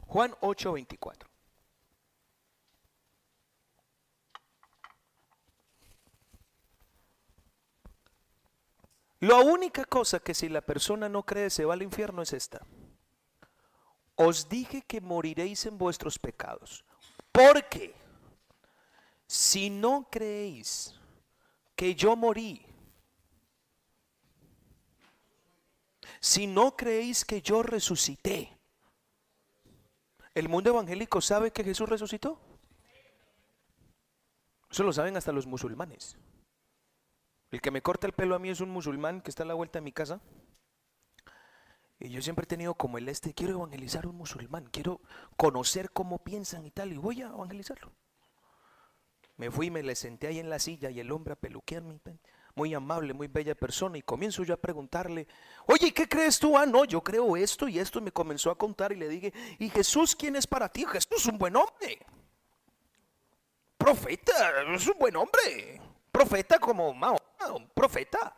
Juan 0.08 0.36
8:24. 0.42 1.31
La 9.22 9.38
única 9.38 9.86
cosa 9.86 10.20
que 10.20 10.34
si 10.34 10.50
la 10.50 10.62
persona 10.62 11.08
no 11.08 11.24
cree 11.24 11.52
se 11.52 11.64
va 11.64 11.76
al 11.76 11.84
infierno 11.84 12.24
es 12.24 12.34
esta. 12.34 12.66
Os 14.16 14.50
dije 14.50 14.82
que 14.82 15.00
moriréis 15.00 15.68
en 15.68 15.78
vuestros 15.78 16.18
pecados. 16.18 16.84
Porque 17.32 17.94
si 19.28 19.70
no 19.70 20.08
creéis 20.10 21.00
que 21.76 21.94
yo 21.94 22.16
morí, 22.16 22.66
si 26.20 26.48
no 26.48 26.76
creéis 26.76 27.24
que 27.24 27.44
yo 27.44 27.62
resucité, 27.62 28.58
¿el 30.34 30.50
mundo 30.50 30.72
evangélico 30.72 31.22
sabe 31.22 31.52
que 31.52 31.64
Jesús 31.64 31.88
resucitó? 31.88 32.40
Eso 34.72 34.82
lo 34.82 34.92
saben 34.92 35.16
hasta 35.16 35.32
los 35.32 35.46
musulmanes. 35.46 36.18
El 37.52 37.60
que 37.60 37.70
me 37.70 37.82
corta 37.82 38.08
el 38.08 38.14
pelo 38.14 38.34
a 38.34 38.40
mí 38.40 38.50
es 38.50 38.62
un 38.62 38.70
musulmán 38.70 39.22
que 39.22 39.30
está 39.30 39.44
a 39.44 39.46
la 39.46 39.54
vuelta 39.54 39.80
de 39.80 39.84
mi 39.84 39.92
casa. 39.92 40.22
Y 42.00 42.10
yo 42.10 42.22
siempre 42.22 42.46
he 42.46 42.48
tenido 42.48 42.74
como 42.76 42.98
el 42.98 43.10
este, 43.10 43.34
quiero 43.34 43.54
evangelizar 43.56 44.06
a 44.06 44.08
un 44.08 44.16
musulmán, 44.16 44.70
quiero 44.72 45.02
conocer 45.36 45.92
cómo 45.92 46.24
piensan 46.24 46.66
y 46.66 46.72
tal, 46.72 46.94
y 46.94 46.98
voy 46.98 47.22
a 47.22 47.28
evangelizarlo. 47.28 47.92
Me 49.36 49.52
fui, 49.52 49.70
me 49.70 49.84
le 49.84 49.96
senté 49.96 50.28
ahí 50.28 50.40
en 50.40 50.50
la 50.50 50.60
silla 50.60 50.90
y 50.90 51.00
el 51.00 51.12
hombre 51.12 51.34
a 51.34 51.36
peluquearme, 51.36 52.00
muy 52.56 52.74
amable, 52.74 53.14
muy 53.14 53.28
bella 53.28 53.54
persona, 53.54 53.98
y 53.98 54.02
comienzo 54.02 54.44
yo 54.44 54.54
a 54.54 54.58
preguntarle, 54.58 55.28
oye, 55.68 55.94
¿qué 55.94 56.08
crees 56.08 56.40
tú? 56.40 56.58
Ah, 56.58 56.66
no, 56.66 56.86
yo 56.86 57.04
creo 57.04 57.36
esto 57.36 57.68
y 57.68 57.78
esto, 57.78 58.00
y 58.00 58.04
me 58.04 58.12
comenzó 58.12 58.50
a 58.50 58.58
contar 58.58 58.94
y 58.94 58.96
le 58.96 59.08
dije, 59.08 59.34
¿y 59.60 59.70
Jesús 59.70 60.16
quién 60.16 60.36
es 60.36 60.48
para 60.48 60.70
ti? 60.70 60.86
Jesús 60.86 61.18
es 61.18 61.26
un 61.28 61.38
buen 61.38 61.56
hombre. 61.56 62.00
Profeta, 63.78 64.64
es 64.74 64.88
un 64.88 64.98
buen 64.98 65.16
hombre. 65.16 65.82
Profeta 66.12 66.58
como 66.58 66.94
Mao 66.94 67.31
un 67.50 67.70
profeta. 67.70 68.36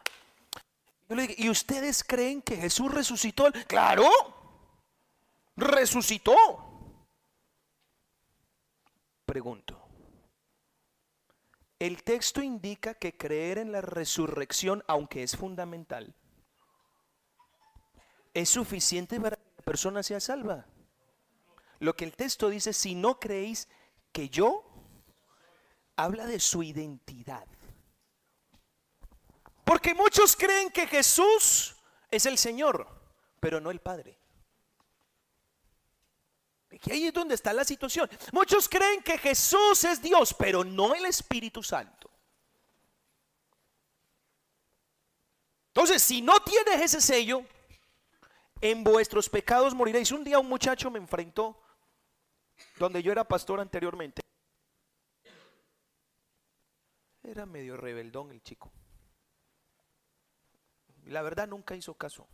¿y 1.37 1.49
ustedes 1.49 2.03
creen 2.03 2.41
que 2.41 2.55
Jesús 2.55 2.91
resucitó? 2.91 3.51
Claro, 3.67 4.09
resucitó. 5.55 6.33
Pregunto, 9.25 9.83
el 11.79 12.03
texto 12.03 12.41
indica 12.41 12.93
que 12.93 13.15
creer 13.15 13.57
en 13.57 13.71
la 13.71 13.81
resurrección, 13.81 14.83
aunque 14.87 15.23
es 15.23 15.35
fundamental, 15.35 16.15
es 18.33 18.49
suficiente 18.49 19.19
para 19.19 19.35
que 19.35 19.43
la 19.57 19.63
persona 19.63 20.03
sea 20.03 20.19
salva. 20.19 20.65
Lo 21.79 21.95
que 21.95 22.05
el 22.05 22.15
texto 22.15 22.49
dice, 22.49 22.73
si 22.73 22.95
no 22.95 23.19
creéis 23.19 23.67
que 24.11 24.29
yo, 24.29 24.63
habla 25.95 26.25
de 26.25 26.39
su 26.39 26.63
identidad. 26.63 27.45
Porque 29.63 29.93
muchos 29.93 30.35
creen 30.35 30.69
que 30.71 30.87
Jesús 30.87 31.75
es 32.11 32.25
el 32.25 32.37
Señor, 32.37 32.87
pero 33.39 33.59
no 33.59 33.71
el 33.71 33.79
Padre. 33.79 34.17
Y 36.71 36.91
ahí 36.91 37.07
es 37.07 37.13
donde 37.13 37.35
está 37.35 37.53
la 37.53 37.63
situación. 37.63 38.09
Muchos 38.31 38.67
creen 38.67 39.01
que 39.03 39.17
Jesús 39.17 39.83
es 39.83 40.01
Dios, 40.01 40.33
pero 40.33 40.63
no 40.63 40.93
el 40.93 41.05
Espíritu 41.05 41.61
Santo. 41.63 42.09
Entonces, 45.67 46.01
si 46.03 46.21
no 46.21 46.41
tienes 46.41 46.81
ese 46.81 46.99
sello, 46.99 47.45
en 48.63 48.83
vuestros 48.83 49.29
pecados 49.29 49.75
moriréis. 49.75 50.11
Un 50.11 50.23
día 50.23 50.39
un 50.39 50.47
muchacho 50.47 50.89
me 50.89 50.97
enfrentó, 50.97 51.61
donde 52.77 53.03
yo 53.03 53.11
era 53.11 53.23
pastor 53.25 53.59
anteriormente. 53.59 54.21
Era 57.23 57.45
medio 57.45 57.75
rebeldón 57.75 58.31
el 58.31 58.41
chico. 58.41 58.71
La 61.07 61.21
verdad 61.21 61.47
nunca 61.47 61.75
hizo 61.75 61.93
caso. 61.95 62.27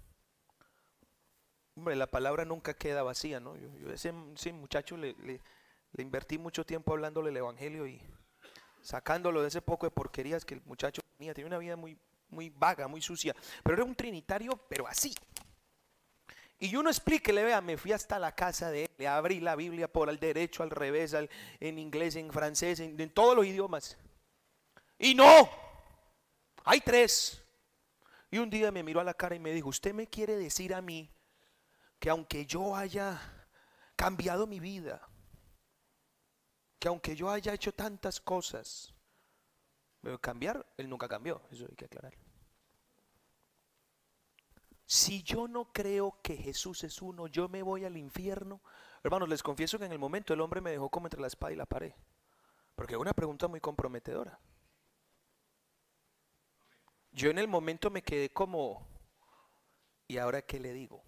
Hombre, 1.75 1.95
la 1.95 2.08
palabra 2.08 2.45
nunca 2.45 2.73
queda 2.73 3.03
vacía, 3.03 3.39
¿no? 3.39 3.55
Yo, 3.55 3.91
ese, 3.91 4.12
muchacho 4.12 4.97
le, 4.97 5.13
le, 5.13 5.41
invertí 5.97 6.38
mucho 6.38 6.65
tiempo 6.65 6.91
hablándole 6.91 7.29
el 7.29 7.38
evangelio 7.38 7.88
y 7.88 8.01
sacándolo 8.82 9.41
de 9.41 9.47
ese 9.47 9.62
poco 9.62 9.86
de 9.86 9.91
porquerías 9.91 10.43
que 10.43 10.55
el 10.55 10.61
muchacho 10.65 11.01
tenía. 11.17 11.34
Tenía 11.34 11.47
una 11.47 11.57
vida 11.57 11.76
muy, 11.76 11.97
muy 12.30 12.49
vaga, 12.49 12.88
muy 12.88 13.01
sucia. 13.01 13.36
Pero 13.63 13.76
era 13.76 13.84
un 13.86 13.95
trinitario, 13.95 14.51
pero 14.67 14.88
así. 14.88 15.15
Y 16.59 16.76
uno 16.76 16.89
explíquele, 16.89 17.43
vea, 17.43 17.61
me 17.61 17.78
fui 17.78 17.93
hasta 17.93 18.20
la 18.20 18.36
casa 18.36 18.70
de 18.70 18.84
él, 18.84 18.89
le 18.97 19.07
abrí 19.07 19.39
la 19.39 19.55
Biblia 19.55 19.88
por 19.88 20.09
al 20.09 20.20
derecho, 20.20 20.61
al 20.61 20.72
revés, 20.72 21.15
en 21.61 21.80
inglés, 21.80 22.17
en 22.17 22.34
francés, 22.34 22.82
en 22.82 23.09
todos 23.11 23.36
los 23.38 23.45
idiomas. 23.45 23.97
Y 24.97 25.15
no, 25.15 25.49
hay 26.65 26.82
tres. 26.82 27.41
Y 28.32 28.38
un 28.38 28.49
día 28.49 28.71
me 28.71 28.84
miró 28.84 28.99
a 28.99 29.03
la 29.03 29.13
cara 29.13 29.36
y 29.36 29.39
me 29.39 29.51
dijo, 29.51 29.69
usted 29.69 29.93
me 29.93 30.07
quiere 30.07 30.38
decir 30.38 30.73
a 30.73 30.82
mí 30.82 31.11
que 31.99 32.09
aunque 32.09 32.45
yo 32.45 32.75
haya 32.75 33.19
cambiado 33.95 34.45
mi 34.45 34.59
vida, 34.59 35.07
que 36.77 36.88
aunque 36.88 37.15
yo 37.15 37.30
haya 37.30 37.53
hecho 37.53 37.73
tantas 37.73 38.21
cosas, 38.21 38.93
cambiar, 40.21 40.65
él 40.77 40.89
nunca 40.89 41.07
cambió, 41.07 41.41
eso 41.51 41.65
hay 41.69 41.75
que 41.75 41.86
aclarar. 41.86 42.13
Si 44.86 45.21
yo 45.21 45.47
no 45.47 45.71
creo 45.71 46.19
que 46.23 46.36
Jesús 46.36 46.84
es 46.84 47.01
uno, 47.01 47.27
yo 47.27 47.47
me 47.47 47.61
voy 47.61 47.86
al 47.86 47.95
infierno. 47.97 48.61
Hermanos, 49.03 49.30
les 49.30 49.43
confieso 49.43 49.77
que 49.77 49.86
en 49.86 49.91
el 49.91 49.99
momento 49.99 50.34
el 50.34 50.41
hombre 50.41 50.61
me 50.61 50.71
dejó 50.71 50.89
como 50.89 51.05
entre 51.07 51.21
la 51.21 51.27
espada 51.27 51.53
y 51.53 51.55
la 51.55 51.65
pared, 51.65 51.93
porque 52.75 52.93
es 52.93 52.99
una 52.99 53.13
pregunta 53.13 53.47
muy 53.47 53.59
comprometedora. 53.59 54.39
Yo 57.12 57.30
en 57.30 57.39
el 57.39 57.47
momento 57.47 57.89
me 57.89 58.01
quedé 58.01 58.30
como, 58.30 58.88
¿y 60.07 60.18
ahora 60.18 60.41
qué 60.41 60.60
le 60.60 60.74
digo? 60.74 61.03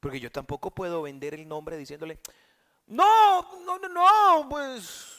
Porque 0.00 0.20
yo 0.20 0.30
tampoco 0.32 0.72
puedo 0.72 1.02
vender 1.02 1.34
el 1.34 1.46
nombre 1.46 1.76
diciéndole, 1.76 2.20
No, 2.86 3.60
no, 3.60 3.78
no, 3.78 3.88
no, 3.88 4.48
pues 4.48 5.16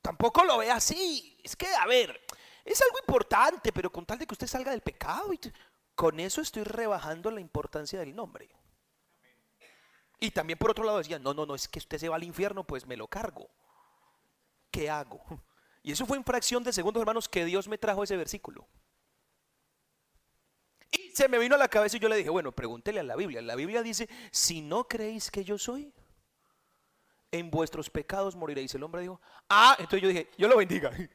tampoco 0.00 0.44
lo 0.44 0.58
ve 0.58 0.70
así. 0.70 1.38
Es 1.44 1.56
que, 1.56 1.66
a 1.66 1.86
ver, 1.86 2.20
es 2.64 2.82
algo 2.82 2.98
importante, 2.98 3.72
pero 3.72 3.90
con 3.90 4.04
tal 4.04 4.18
de 4.18 4.26
que 4.26 4.34
usted 4.34 4.46
salga 4.46 4.72
del 4.72 4.82
pecado, 4.82 5.32
y 5.32 5.40
con 5.94 6.18
eso 6.20 6.40
estoy 6.40 6.64
rebajando 6.64 7.30
la 7.30 7.40
importancia 7.40 8.00
del 8.00 8.14
nombre. 8.14 8.50
Y 10.18 10.30
también 10.30 10.58
por 10.58 10.70
otro 10.70 10.84
lado 10.84 10.98
decía, 10.98 11.18
no, 11.18 11.34
no, 11.34 11.46
no, 11.46 11.54
es 11.54 11.68
que 11.68 11.78
usted 11.78 11.98
se 11.98 12.08
va 12.08 12.16
al 12.16 12.24
infierno, 12.24 12.64
pues 12.64 12.86
me 12.86 12.96
lo 12.96 13.08
cargo. 13.08 13.48
¿Qué 14.70 14.90
hago? 14.90 15.20
Y 15.82 15.92
eso 15.92 16.06
fue 16.06 16.16
en 16.16 16.24
fracción 16.24 16.62
de 16.62 16.72
segundos, 16.72 17.00
hermanos, 17.00 17.28
que 17.28 17.44
Dios 17.44 17.66
me 17.68 17.78
trajo 17.78 18.04
ese 18.04 18.16
versículo. 18.16 18.68
Y 20.92 21.10
se 21.14 21.28
me 21.28 21.38
vino 21.38 21.54
a 21.54 21.58
la 21.58 21.68
cabeza 21.68 21.96
y 21.96 22.00
yo 22.00 22.08
le 22.08 22.16
dije, 22.16 22.30
bueno, 22.30 22.52
pregúntele 22.52 23.00
a 23.00 23.02
la 23.02 23.16
Biblia. 23.16 23.42
La 23.42 23.56
Biblia 23.56 23.82
dice, 23.82 24.08
si 24.30 24.60
no 24.60 24.86
creéis 24.86 25.30
que 25.30 25.42
yo 25.42 25.58
soy, 25.58 25.92
en 27.32 27.50
vuestros 27.50 27.90
pecados 27.90 28.36
moriréis. 28.36 28.74
El 28.74 28.82
hombre 28.84 29.00
dijo, 29.00 29.20
ah, 29.48 29.74
entonces 29.78 30.02
yo 30.02 30.08
dije, 30.08 30.30
yo 30.36 30.48
lo 30.48 30.56
bendiga. 30.58 30.92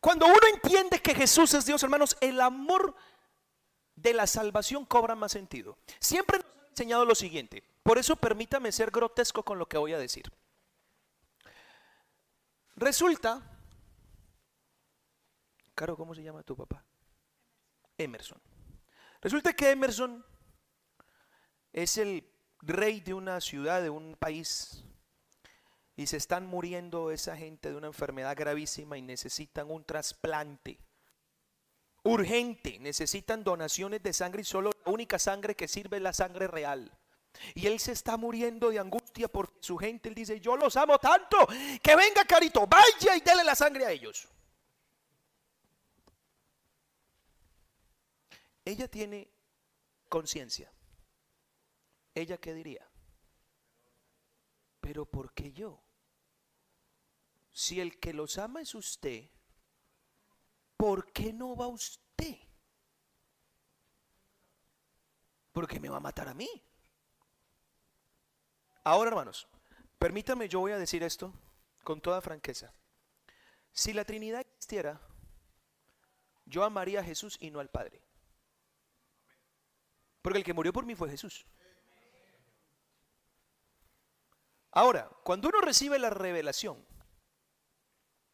Cuando 0.00 0.26
uno 0.26 0.40
entiende 0.52 1.00
que 1.00 1.14
Jesús 1.14 1.54
es 1.54 1.64
Dios, 1.64 1.80
hermanos, 1.82 2.16
el 2.20 2.40
amor 2.40 2.96
de 4.02 4.12
la 4.12 4.26
salvación 4.26 4.84
cobra 4.84 5.14
más 5.14 5.32
sentido. 5.32 5.78
Siempre 6.00 6.38
nos 6.38 6.46
han 6.46 6.68
enseñado 6.70 7.04
lo 7.04 7.14
siguiente. 7.14 7.62
Por 7.82 7.98
eso 7.98 8.16
permítame 8.16 8.72
ser 8.72 8.90
grotesco 8.90 9.44
con 9.44 9.58
lo 9.58 9.66
que 9.66 9.78
voy 9.78 9.92
a 9.92 9.98
decir. 9.98 10.30
Resulta, 12.74 13.42
Caro, 15.74 15.96
¿cómo 15.96 16.14
se 16.14 16.22
llama 16.22 16.42
tu 16.42 16.56
papá? 16.56 16.84
Emerson. 17.96 18.40
Resulta 19.20 19.52
que 19.52 19.70
Emerson 19.70 20.24
es 21.72 21.96
el 21.96 22.28
rey 22.60 23.00
de 23.00 23.14
una 23.14 23.40
ciudad, 23.40 23.82
de 23.82 23.90
un 23.90 24.16
país, 24.16 24.84
y 25.96 26.06
se 26.06 26.16
están 26.16 26.46
muriendo 26.46 27.10
esa 27.10 27.36
gente 27.36 27.70
de 27.70 27.76
una 27.76 27.86
enfermedad 27.86 28.36
gravísima 28.36 28.98
y 28.98 29.02
necesitan 29.02 29.70
un 29.70 29.84
trasplante 29.84 30.78
urgente, 32.04 32.78
necesitan 32.80 33.44
donaciones 33.44 34.02
de 34.02 34.12
sangre 34.12 34.42
y 34.42 34.44
solo 34.44 34.70
la 34.84 34.92
única 34.92 35.18
sangre 35.18 35.54
que 35.54 35.68
sirve 35.68 35.98
es 35.98 36.02
la 36.02 36.12
sangre 36.12 36.48
real. 36.48 36.96
Y 37.54 37.66
él 37.66 37.80
se 37.80 37.92
está 37.92 38.16
muriendo 38.16 38.70
de 38.70 38.78
angustia 38.78 39.28
porque 39.28 39.56
su 39.60 39.76
gente, 39.78 40.08
él 40.08 40.14
dice, 40.14 40.40
yo 40.40 40.56
los 40.56 40.76
amo 40.76 40.98
tanto, 40.98 41.36
que 41.82 41.96
venga 41.96 42.24
Carito, 42.24 42.66
vaya 42.66 43.16
y 43.16 43.20
dele 43.20 43.44
la 43.44 43.54
sangre 43.54 43.86
a 43.86 43.90
ellos. 43.90 44.28
Ella 48.64 48.88
tiene 48.88 49.28
conciencia. 50.08 50.72
¿Ella 52.14 52.36
qué 52.36 52.54
diría? 52.54 52.86
Pero 54.80 55.06
¿por 55.06 55.32
qué 55.32 55.52
yo? 55.52 55.82
Si 57.50 57.80
el 57.80 57.98
que 57.98 58.12
los 58.12 58.38
ama 58.38 58.60
es 58.60 58.74
usted, 58.74 59.28
¿por 60.82 61.12
qué 61.12 61.32
no 61.32 61.54
va 61.54 61.68
usted? 61.68 62.36
Porque 65.52 65.78
me 65.78 65.88
va 65.88 65.98
a 65.98 66.00
matar 66.00 66.26
a 66.26 66.34
mí. 66.34 66.50
Ahora, 68.82 69.10
hermanos, 69.10 69.46
permítame, 69.96 70.48
yo 70.48 70.58
voy 70.58 70.72
a 70.72 70.78
decir 70.78 71.04
esto 71.04 71.32
con 71.84 72.00
toda 72.00 72.20
franqueza. 72.20 72.74
Si 73.70 73.92
la 73.92 74.04
Trinidad 74.04 74.40
existiera, 74.40 75.00
yo 76.46 76.64
amaría 76.64 76.98
a 76.98 77.04
Jesús 77.04 77.36
y 77.38 77.52
no 77.52 77.60
al 77.60 77.70
Padre. 77.70 78.02
Porque 80.20 80.38
el 80.38 80.44
que 80.44 80.52
murió 80.52 80.72
por 80.72 80.84
mí 80.84 80.96
fue 80.96 81.08
Jesús. 81.08 81.46
Ahora, 84.72 85.08
cuando 85.22 85.48
uno 85.48 85.60
recibe 85.60 86.00
la 86.00 86.10
revelación 86.10 86.84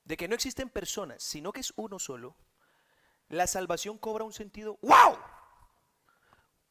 de 0.09 0.17
que 0.17 0.27
no 0.27 0.35
existen 0.35 0.71
personas, 0.71 1.23
sino 1.23 1.53
que 1.53 1.61
es 1.61 1.75
uno 1.77 1.99
solo, 1.99 2.35
la 3.29 3.47
salvación 3.47 3.99
cobra 3.99 4.25
un 4.25 4.33
sentido, 4.33 4.79
¡wow! 4.81 5.19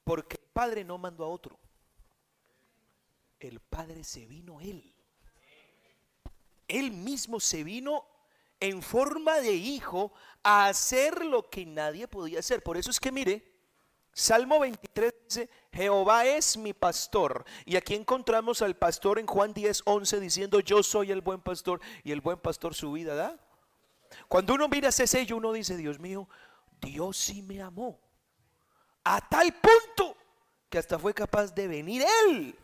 Porque 0.04 0.38
el 0.42 0.50
Padre 0.52 0.84
no 0.84 0.98
mandó 0.98 1.24
a 1.24 1.28
otro. 1.28 1.60
El 3.40 3.60
Padre 3.60 4.04
se 4.04 4.26
vino 4.26 4.60
él. 4.60 4.92
Él 6.68 6.92
mismo 6.92 7.40
se 7.40 7.64
vino 7.64 8.08
en 8.60 8.82
forma 8.82 9.36
de 9.36 9.54
hijo 9.54 10.14
a 10.42 10.66
hacer 10.66 11.24
lo 11.24 11.48
que 11.48 11.64
nadie 11.68 12.08
podía 12.08 12.40
hacer. 12.40 12.64
Por 12.64 12.76
eso 12.76 12.90
es 12.90 13.00
que 13.00 13.12
mire, 13.12 13.57
Salmo 14.18 14.60
23 14.60 15.14
dice, 15.28 15.50
Jehová 15.72 16.26
es 16.26 16.58
mi 16.58 16.74
pastor. 16.74 17.46
Y 17.66 17.76
aquí 17.76 17.94
encontramos 17.94 18.64
al 18.64 18.76
pastor 18.76 19.20
en 19.20 19.28
Juan 19.28 19.54
10, 19.54 19.84
11 19.86 20.20
diciendo, 20.20 20.60
yo 20.60 20.82
soy 20.82 21.12
el 21.12 21.22
buen 21.22 21.40
pastor 21.40 21.80
y 22.04 22.12
el 22.12 22.22
buen 22.22 22.40
pastor 22.40 22.74
su 22.74 22.92
vida 22.94 23.14
da. 23.14 23.38
Cuando 24.28 24.56
uno 24.56 24.68
mira 24.70 24.90
ese 24.90 25.06
sello, 25.06 25.38
uno 25.38 25.54
dice, 25.54 25.78
Dios 25.78 26.00
mío, 26.00 26.28
Dios 26.82 27.16
sí 27.16 27.44
me 27.44 27.62
amó. 27.62 28.00
A 29.04 29.22
tal 29.22 29.54
punto 29.54 30.18
que 30.68 30.80
hasta 30.80 30.98
fue 30.98 31.14
capaz 31.14 31.54
de 31.54 31.68
venir 31.68 32.04
Él. 32.26 32.58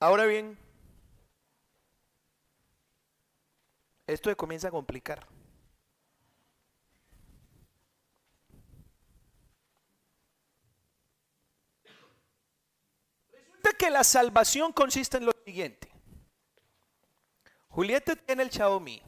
Ahora 0.00 0.26
bien, 0.26 0.58
esto 4.06 4.36
comienza 4.36 4.68
a 4.68 4.70
complicar. 4.70 5.26
Que 13.82 13.90
la 13.90 14.04
salvación 14.04 14.72
consiste 14.72 15.16
en 15.16 15.26
lo 15.26 15.32
siguiente. 15.44 15.90
Julieta 17.66 18.14
tiene 18.14 18.44
el 18.44 18.50
Xiaomi. 18.52 19.02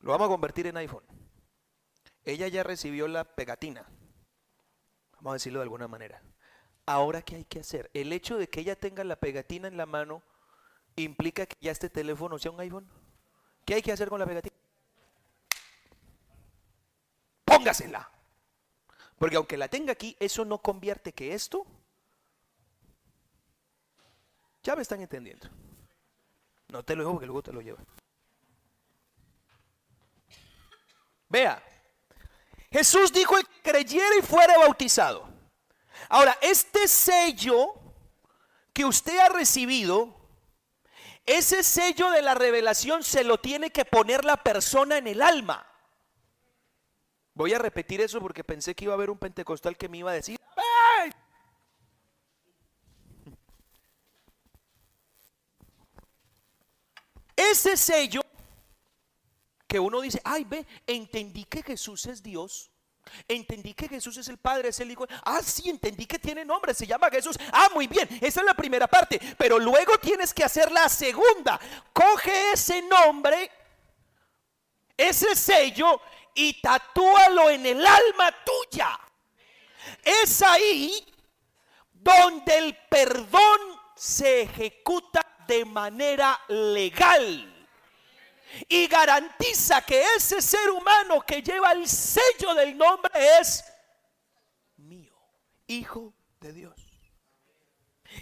Lo 0.00 0.10
vamos 0.10 0.26
a 0.26 0.28
convertir 0.28 0.66
en 0.66 0.76
iPhone. 0.76 1.04
Ella 2.22 2.48
ya 2.48 2.62
recibió 2.62 3.08
la 3.08 3.24
pegatina. 3.24 3.88
Vamos 5.14 5.30
a 5.30 5.32
decirlo 5.36 5.60
de 5.60 5.62
alguna 5.62 5.88
manera. 5.88 6.22
Ahora, 6.84 7.22
¿qué 7.22 7.36
hay 7.36 7.44
que 7.46 7.60
hacer? 7.60 7.90
El 7.94 8.12
hecho 8.12 8.36
de 8.36 8.50
que 8.50 8.60
ella 8.60 8.76
tenga 8.76 9.02
la 9.02 9.16
pegatina 9.16 9.66
en 9.66 9.78
la 9.78 9.86
mano 9.86 10.22
implica 10.96 11.46
que 11.46 11.56
ya 11.62 11.72
este 11.72 11.88
teléfono 11.88 12.38
sea 12.38 12.50
un 12.50 12.60
iPhone. 12.60 12.86
¿Qué 13.64 13.72
hay 13.72 13.82
que 13.82 13.92
hacer 13.92 14.10
con 14.10 14.20
la 14.20 14.26
pegatina? 14.26 14.54
Póngasela. 17.46 18.10
Porque 19.18 19.36
aunque 19.36 19.56
la 19.56 19.68
tenga 19.68 19.92
aquí, 19.92 20.14
eso 20.20 20.44
no 20.44 20.58
convierte 20.58 21.14
que 21.14 21.32
esto 21.32 21.66
ya 24.66 24.74
me 24.74 24.82
están 24.82 25.00
entendiendo. 25.00 25.48
No 26.68 26.82
te 26.82 26.96
lo 26.96 27.02
digo 27.02 27.12
porque 27.12 27.26
luego 27.26 27.42
te 27.42 27.52
lo 27.52 27.60
lleva. 27.60 27.78
Vea, 31.28 31.62
Jesús 32.72 33.12
dijo 33.12 33.38
el 33.38 33.46
creyera 33.62 34.16
y 34.18 34.22
fuera 34.22 34.58
bautizado. 34.58 35.28
Ahora, 36.08 36.36
este 36.40 36.88
sello 36.88 37.74
que 38.72 38.84
usted 38.84 39.16
ha 39.18 39.28
recibido, 39.28 40.14
ese 41.24 41.62
sello 41.62 42.10
de 42.10 42.22
la 42.22 42.34
revelación 42.34 43.04
se 43.04 43.22
lo 43.22 43.38
tiene 43.38 43.70
que 43.70 43.84
poner 43.84 44.24
la 44.24 44.36
persona 44.42 44.98
en 44.98 45.06
el 45.06 45.22
alma. 45.22 45.64
Voy 47.34 47.54
a 47.54 47.58
repetir 47.58 48.00
eso 48.00 48.20
porque 48.20 48.42
pensé 48.42 48.74
que 48.74 48.86
iba 48.86 48.94
a 48.94 48.96
haber 48.96 49.10
un 49.10 49.18
pentecostal 49.18 49.76
que 49.76 49.88
me 49.88 49.98
iba 49.98 50.10
a 50.10 50.14
decir, 50.14 50.38
Ese 57.50 57.76
sello 57.76 58.22
que 59.66 59.80
uno 59.80 60.00
dice, 60.00 60.20
ay, 60.24 60.44
ve, 60.44 60.66
entendí 60.86 61.44
que 61.44 61.62
Jesús 61.62 62.06
es 62.06 62.22
Dios. 62.22 62.70
Entendí 63.28 63.72
que 63.74 63.88
Jesús 63.88 64.16
es 64.16 64.28
el 64.28 64.38
Padre, 64.38 64.68
es 64.68 64.80
el 64.80 64.90
Hijo. 64.90 65.06
Ah, 65.24 65.40
sí, 65.42 65.70
entendí 65.70 66.06
que 66.06 66.18
tiene 66.18 66.44
nombre, 66.44 66.74
se 66.74 66.86
llama 66.86 67.10
Jesús. 67.10 67.36
Ah, 67.52 67.68
muy 67.72 67.86
bien, 67.86 68.08
esa 68.20 68.40
es 68.40 68.46
la 68.46 68.54
primera 68.54 68.86
parte. 68.86 69.20
Pero 69.38 69.58
luego 69.58 69.98
tienes 69.98 70.34
que 70.34 70.44
hacer 70.44 70.70
la 70.72 70.88
segunda. 70.88 71.58
Coge 71.92 72.52
ese 72.52 72.82
nombre, 72.82 73.50
ese 74.96 75.34
sello 75.34 76.00
y 76.34 76.60
tatúalo 76.60 77.50
en 77.50 77.66
el 77.66 77.86
alma 77.86 78.34
tuya. 78.44 78.98
Es 80.02 80.42
ahí 80.42 81.06
donde 81.92 82.58
el 82.58 82.76
perdón 82.88 83.60
se 83.96 84.42
ejecuta 84.42 85.25
de 85.46 85.64
manera 85.64 86.40
legal 86.48 87.52
y 88.68 88.86
garantiza 88.86 89.82
que 89.82 90.02
ese 90.16 90.40
ser 90.40 90.70
humano 90.70 91.20
que 91.22 91.42
lleva 91.42 91.72
el 91.72 91.88
sello 91.88 92.54
del 92.54 92.76
nombre 92.76 93.12
es 93.40 93.64
mío, 94.76 95.14
hijo 95.66 96.14
de 96.40 96.52
Dios. 96.52 96.74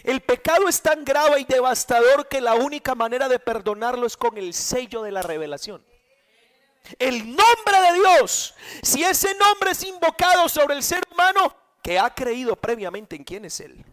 El 0.03 0.20
pecado 0.22 0.68
es 0.68 0.81
tan 0.83 1.05
grave 1.05 1.41
y 1.41 1.45
devastador 1.45 2.27
que 2.29 2.41
la 2.41 2.55
única 2.55 2.95
manera 2.95 3.29
de 3.29 3.39
perdonarlo 3.39 4.07
es 4.07 4.16
con 4.16 4.37
el 4.37 4.53
sello 4.53 5.03
de 5.03 5.12
la 5.12 5.22
revelación. 5.22 5.85
El 6.99 7.25
nombre 7.29 7.81
de 7.81 7.95
Dios, 7.95 8.55
si 8.83 9.05
ese 9.05 9.35
nombre 9.37 9.70
es 9.70 9.83
invocado 9.85 10.49
sobre 10.49 10.75
el 10.75 10.83
ser 10.83 11.03
humano 11.11 11.57
que 11.83 11.99
ha 11.99 12.11
creído 12.14 12.57
previamente 12.57 13.16
en 13.16 13.25
quién 13.25 13.45
es 13.45 13.61
Él, 13.61 13.85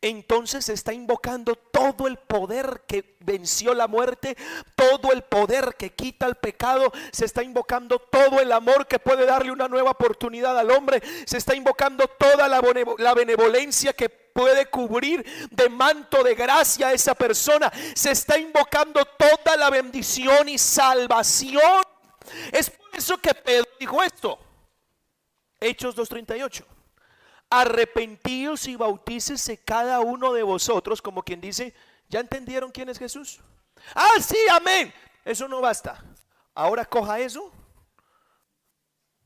entonces 0.00 0.68
está 0.68 0.92
invocando 0.92 1.56
todo 1.56 2.06
el 2.06 2.18
poder 2.18 2.82
que 2.86 3.16
venció 3.20 3.72
la 3.72 3.86
muerte, 3.86 4.36
todo 4.74 5.12
el 5.12 5.22
poder 5.22 5.76
que 5.78 5.94
quita 5.94 6.26
el 6.26 6.34
pecado, 6.34 6.92
se 7.10 7.24
está 7.24 7.42
invocando 7.42 7.98
todo 7.98 8.40
el 8.40 8.52
amor 8.52 8.86
que 8.86 8.98
puede 8.98 9.24
darle 9.24 9.50
una 9.50 9.66
nueva 9.66 9.92
oportunidad 9.92 10.58
al 10.58 10.70
hombre, 10.70 11.02
se 11.24 11.38
está 11.38 11.54
invocando 11.54 12.06
toda 12.06 12.48
la, 12.48 13.14
benevolencia 13.14 13.94
que 13.94 14.10
puede 14.10 14.66
cubrir 14.66 15.24
de 15.50 15.68
manto 15.70 16.22
de 16.22 16.34
gracia 16.34 16.88
a 16.88 16.92
esa 16.92 17.14
persona, 17.14 17.72
se 17.94 18.10
está 18.10 18.38
invocando 18.38 19.04
toda 19.04 19.56
la 19.56 19.70
bendición 19.70 20.48
y 20.48 20.58
salvación. 20.58 21.82
Es 22.52 22.68
por 22.68 22.88
eso 22.94 23.16
que 23.18 23.32
Pedro 23.32 23.68
dijo 23.80 24.02
esto. 24.02 24.38
Hechos 25.60 25.96
2.38 25.96 26.73
arrepentíos 27.60 28.66
y 28.66 28.76
bautícese 28.76 29.58
cada 29.58 30.00
uno 30.00 30.32
de 30.32 30.42
vosotros, 30.42 31.00
como 31.02 31.22
quien 31.22 31.40
dice, 31.40 31.74
¿ya 32.08 32.20
entendieron 32.20 32.70
quién 32.70 32.88
es 32.88 32.98
Jesús? 32.98 33.40
Ah, 33.94 34.14
sí, 34.20 34.38
amén. 34.50 34.92
Eso 35.24 35.48
no 35.48 35.60
basta. 35.60 36.04
Ahora 36.54 36.84
coja 36.84 37.18
eso 37.18 37.52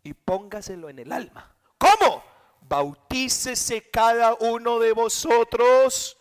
y 0.02 0.14
póngaselo 0.14 0.88
en 0.88 1.00
el 1.00 1.12
alma. 1.12 1.54
¿Cómo? 1.76 2.24
Bautícese 2.62 3.90
cada 3.90 4.34
uno 4.34 4.78
de 4.78 4.92
vosotros 4.92 6.16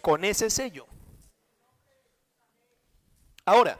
con 0.00 0.24
ese 0.24 0.50
sello. 0.50 0.86
Ahora, 3.44 3.78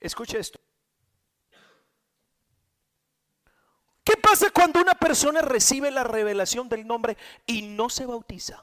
escuche 0.00 0.38
esto. 0.38 0.63
¿Qué 4.14 4.20
pasa 4.20 4.48
cuando 4.50 4.80
una 4.80 4.94
persona 4.94 5.42
recibe 5.42 5.90
la 5.90 6.04
revelación 6.04 6.68
del 6.68 6.86
nombre 6.86 7.16
y 7.46 7.62
no 7.62 7.90
se 7.90 8.06
bautiza 8.06 8.62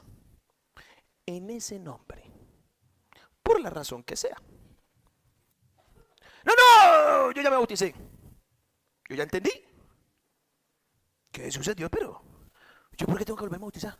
en 1.26 1.50
ese 1.50 1.78
nombre? 1.78 2.24
Por 3.42 3.60
la 3.60 3.68
razón 3.68 4.02
que 4.02 4.16
sea. 4.16 4.34
No, 6.44 6.52
no, 6.56 7.32
yo 7.32 7.42
ya 7.42 7.50
me 7.50 7.56
bauticé. 7.56 7.94
Yo 9.10 9.14
ya 9.14 9.24
entendí. 9.24 9.50
Que 11.30 11.52
sucedió, 11.52 11.90
pero 11.90 12.22
yo 12.96 13.06
por 13.06 13.18
qué 13.18 13.26
tengo 13.26 13.36
que 13.36 13.44
volver 13.44 13.58
a 13.58 13.60
bautizar. 13.60 13.98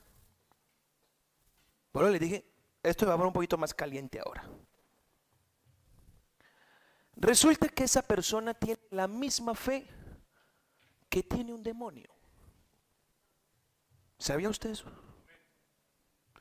Bueno, 1.93 2.09
le 2.09 2.19
dije, 2.19 2.51
esto 2.83 3.07
va 3.07 3.13
a 3.13 3.17
poner 3.17 3.27
un 3.27 3.35
poquito 3.35 3.59
más 3.59 3.75
caliente 3.75 4.21
ahora. 4.25 4.49
Resulta 7.15 7.69
que 7.69 7.85
esa 7.85 8.01
persona 8.01 8.55
tiene 8.55 8.81
la 8.91 9.07
misma 9.07 9.55
fe 9.55 9.87
que 11.13 11.23
tiene 11.23 11.53
un 11.53 11.63
demonio. 11.63 12.09
¿Sabía 14.19 14.49
usted 14.49 14.71
eso? 14.71 14.91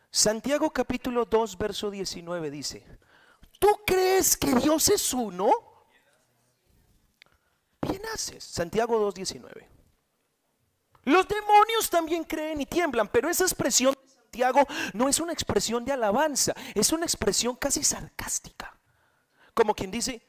Santiago 0.10 0.72
capítulo 0.72 1.26
2, 1.26 1.58
verso 1.58 1.92
19 1.92 2.50
dice, 2.50 3.00
¿tú 3.60 3.68
crees 3.86 4.38
que 4.38 4.56
Dios 4.56 4.88
es 4.88 5.14
uno? 5.14 5.52
Bien 7.82 8.02
haces. 8.14 8.46
Santiago 8.46 8.98
2, 8.98 9.14
19. 9.14 9.70
Los 11.04 11.28
demonios 11.28 11.90
también 11.90 12.24
creen 12.24 12.62
y 12.62 12.66
tiemblan, 12.66 13.10
pero 13.10 13.30
esa 13.30 13.44
expresión 13.44 13.94
de 13.94 14.10
Santiago 14.10 14.66
no 14.94 15.10
es 15.10 15.20
una 15.20 15.34
expresión 15.34 15.84
de 15.84 15.92
alabanza, 15.92 16.54
es 16.74 16.94
una 16.94 17.04
expresión 17.04 17.58
casi 17.58 17.84
sarcástica. 17.84 18.80
Como 19.54 19.76
quien 19.76 19.92
dice, 19.92 20.26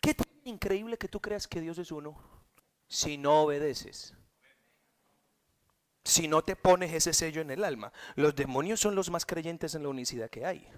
¿qué 0.00 0.16
increíble 0.44 0.98
que 0.98 1.08
tú 1.08 1.20
creas 1.20 1.48
que 1.48 1.60
Dios 1.60 1.78
es 1.78 1.90
uno 1.92 2.16
si 2.88 3.18
no 3.18 3.42
obedeces. 3.42 4.14
Si 6.04 6.28
no 6.28 6.42
te 6.42 6.54
pones 6.54 6.92
ese 6.92 7.14
sello 7.14 7.40
en 7.40 7.50
el 7.50 7.64
alma. 7.64 7.92
Los 8.14 8.34
demonios 8.36 8.80
son 8.80 8.94
los 8.94 9.10
más 9.10 9.24
creyentes 9.24 9.74
en 9.74 9.82
la 9.82 9.88
unicidad 9.88 10.28
que 10.28 10.44
hay. 10.44 10.68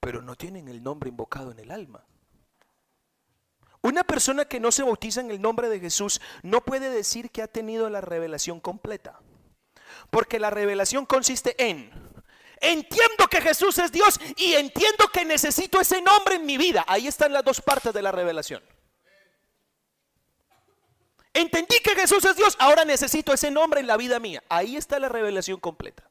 Pero 0.00 0.22
no 0.22 0.34
tienen 0.34 0.68
el 0.68 0.82
nombre 0.82 1.10
invocado 1.10 1.52
en 1.52 1.58
el 1.58 1.70
alma. 1.70 2.06
Una 3.82 4.04
persona 4.04 4.46
que 4.46 4.60
no 4.60 4.72
se 4.72 4.82
bautiza 4.82 5.20
en 5.20 5.30
el 5.30 5.40
nombre 5.40 5.68
de 5.68 5.80
Jesús 5.80 6.20
no 6.42 6.62
puede 6.62 6.90
decir 6.90 7.30
que 7.30 7.42
ha 7.42 7.48
tenido 7.48 7.88
la 7.90 8.00
revelación 8.00 8.60
completa. 8.60 9.20
Porque 10.10 10.38
la 10.38 10.50
revelación 10.50 11.06
consiste 11.06 11.54
en 11.62 11.90
Entiendo 12.60 13.26
que 13.28 13.40
Jesús 13.40 13.78
es 13.78 13.90
Dios 13.90 14.20
y 14.36 14.52
entiendo 14.52 15.08
que 15.08 15.24
necesito 15.24 15.80
ese 15.80 16.02
nombre 16.02 16.34
en 16.34 16.44
mi 16.44 16.58
vida. 16.58 16.84
Ahí 16.86 17.06
están 17.06 17.32
las 17.32 17.42
dos 17.42 17.60
partes 17.60 17.92
de 17.94 18.02
la 18.02 18.12
revelación. 18.12 18.62
Entendí 21.32 21.78
que 21.82 21.94
Jesús 21.94 22.24
es 22.24 22.36
Dios, 22.36 22.56
ahora 22.58 22.84
necesito 22.84 23.32
ese 23.32 23.50
nombre 23.50 23.80
en 23.80 23.86
la 23.86 23.96
vida 23.96 24.18
mía. 24.18 24.42
Ahí 24.48 24.76
está 24.76 24.98
la 24.98 25.08
revelación 25.08 25.58
completa. 25.58 26.04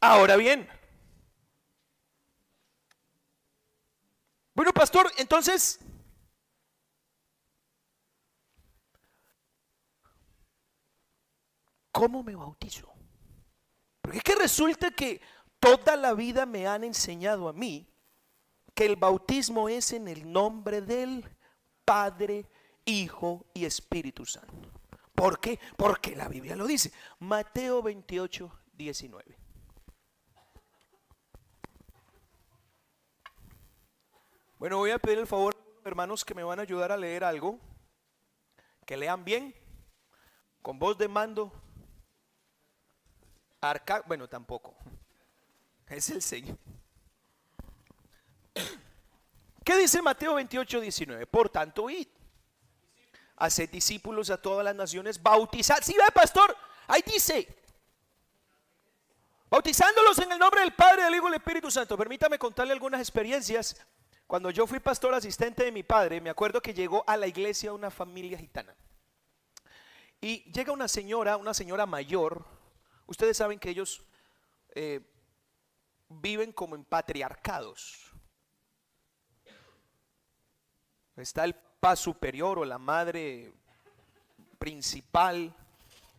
Ahora 0.00 0.36
bien, 0.36 0.66
bueno, 4.54 4.72
pastor, 4.72 5.12
entonces, 5.18 5.78
¿cómo 11.92 12.22
me 12.22 12.34
bautizo? 12.34 12.89
Porque 14.10 14.18
es 14.18 14.24
que 14.24 14.42
resulta 14.42 14.90
que 14.90 15.20
toda 15.60 15.94
la 15.94 16.14
vida 16.14 16.44
me 16.44 16.66
han 16.66 16.82
enseñado 16.82 17.48
a 17.48 17.52
mí 17.52 17.88
que 18.74 18.84
el 18.84 18.96
bautismo 18.96 19.68
es 19.68 19.92
en 19.92 20.08
el 20.08 20.32
nombre 20.32 20.80
del 20.80 21.24
Padre, 21.84 22.50
Hijo 22.84 23.46
y 23.54 23.64
Espíritu 23.66 24.26
Santo. 24.26 24.68
¿Por 25.14 25.38
qué? 25.38 25.60
Porque 25.76 26.16
la 26.16 26.26
Biblia 26.26 26.56
lo 26.56 26.66
dice. 26.66 26.92
Mateo 27.20 27.84
28, 27.84 28.50
19. 28.72 29.38
Bueno, 34.58 34.78
voy 34.78 34.90
a 34.90 34.98
pedir 34.98 35.20
el 35.20 35.28
favor, 35.28 35.54
hermanos, 35.84 36.24
que 36.24 36.34
me 36.34 36.42
van 36.42 36.58
a 36.58 36.62
ayudar 36.62 36.90
a 36.90 36.96
leer 36.96 37.22
algo. 37.22 37.60
Que 38.84 38.96
lean 38.96 39.24
bien, 39.24 39.54
con 40.62 40.80
voz 40.80 40.98
de 40.98 41.06
mando, 41.06 41.52
Arca, 43.60 44.02
bueno, 44.06 44.28
tampoco. 44.28 44.74
Es 45.88 46.10
el 46.10 46.22
Señor. 46.22 46.56
¿Qué 49.64 49.76
dice 49.76 50.00
Mateo 50.00 50.34
28, 50.34 50.80
19? 50.80 51.26
Por 51.26 51.48
tanto, 51.48 51.90
id. 51.90 52.06
Haced 53.36 53.70
discípulos 53.70 54.30
a 54.30 54.40
todas 54.40 54.64
las 54.64 54.74
naciones, 54.74 55.22
bautizad. 55.22 55.78
Si 55.82 55.92
¿Sí, 55.92 55.98
ve, 55.98 56.04
pastor, 56.12 56.56
ahí 56.86 57.02
dice. 57.06 57.56
Bautizándolos 59.48 60.18
en 60.18 60.32
el 60.32 60.38
nombre 60.38 60.60
del 60.60 60.72
Padre, 60.72 61.04
del 61.04 61.14
Hijo 61.14 61.28
y 61.28 61.30
del 61.32 61.40
Espíritu 61.40 61.70
Santo. 61.70 61.96
Permítame 61.96 62.38
contarle 62.38 62.72
algunas 62.72 63.00
experiencias. 63.00 63.76
Cuando 64.26 64.50
yo 64.50 64.66
fui 64.66 64.78
pastor 64.78 65.12
asistente 65.12 65.64
de 65.64 65.72
mi 65.72 65.82
padre, 65.82 66.20
me 66.20 66.30
acuerdo 66.30 66.60
que 66.60 66.72
llegó 66.72 67.02
a 67.06 67.16
la 67.16 67.26
iglesia 67.26 67.72
una 67.72 67.90
familia 67.90 68.38
gitana. 68.38 68.72
Y 70.20 70.44
llega 70.52 70.72
una 70.72 70.86
señora, 70.86 71.36
una 71.36 71.52
señora 71.52 71.84
mayor, 71.84 72.44
Ustedes 73.10 73.36
saben 73.36 73.58
que 73.58 73.70
ellos 73.70 74.04
eh, 74.68 75.00
viven 76.08 76.52
como 76.52 76.76
en 76.76 76.84
patriarcados. 76.84 78.12
Está 81.16 81.44
el 81.44 81.56
paz 81.56 81.98
superior 81.98 82.60
o 82.60 82.64
la 82.64 82.78
madre 82.78 83.52
principal 84.60 85.52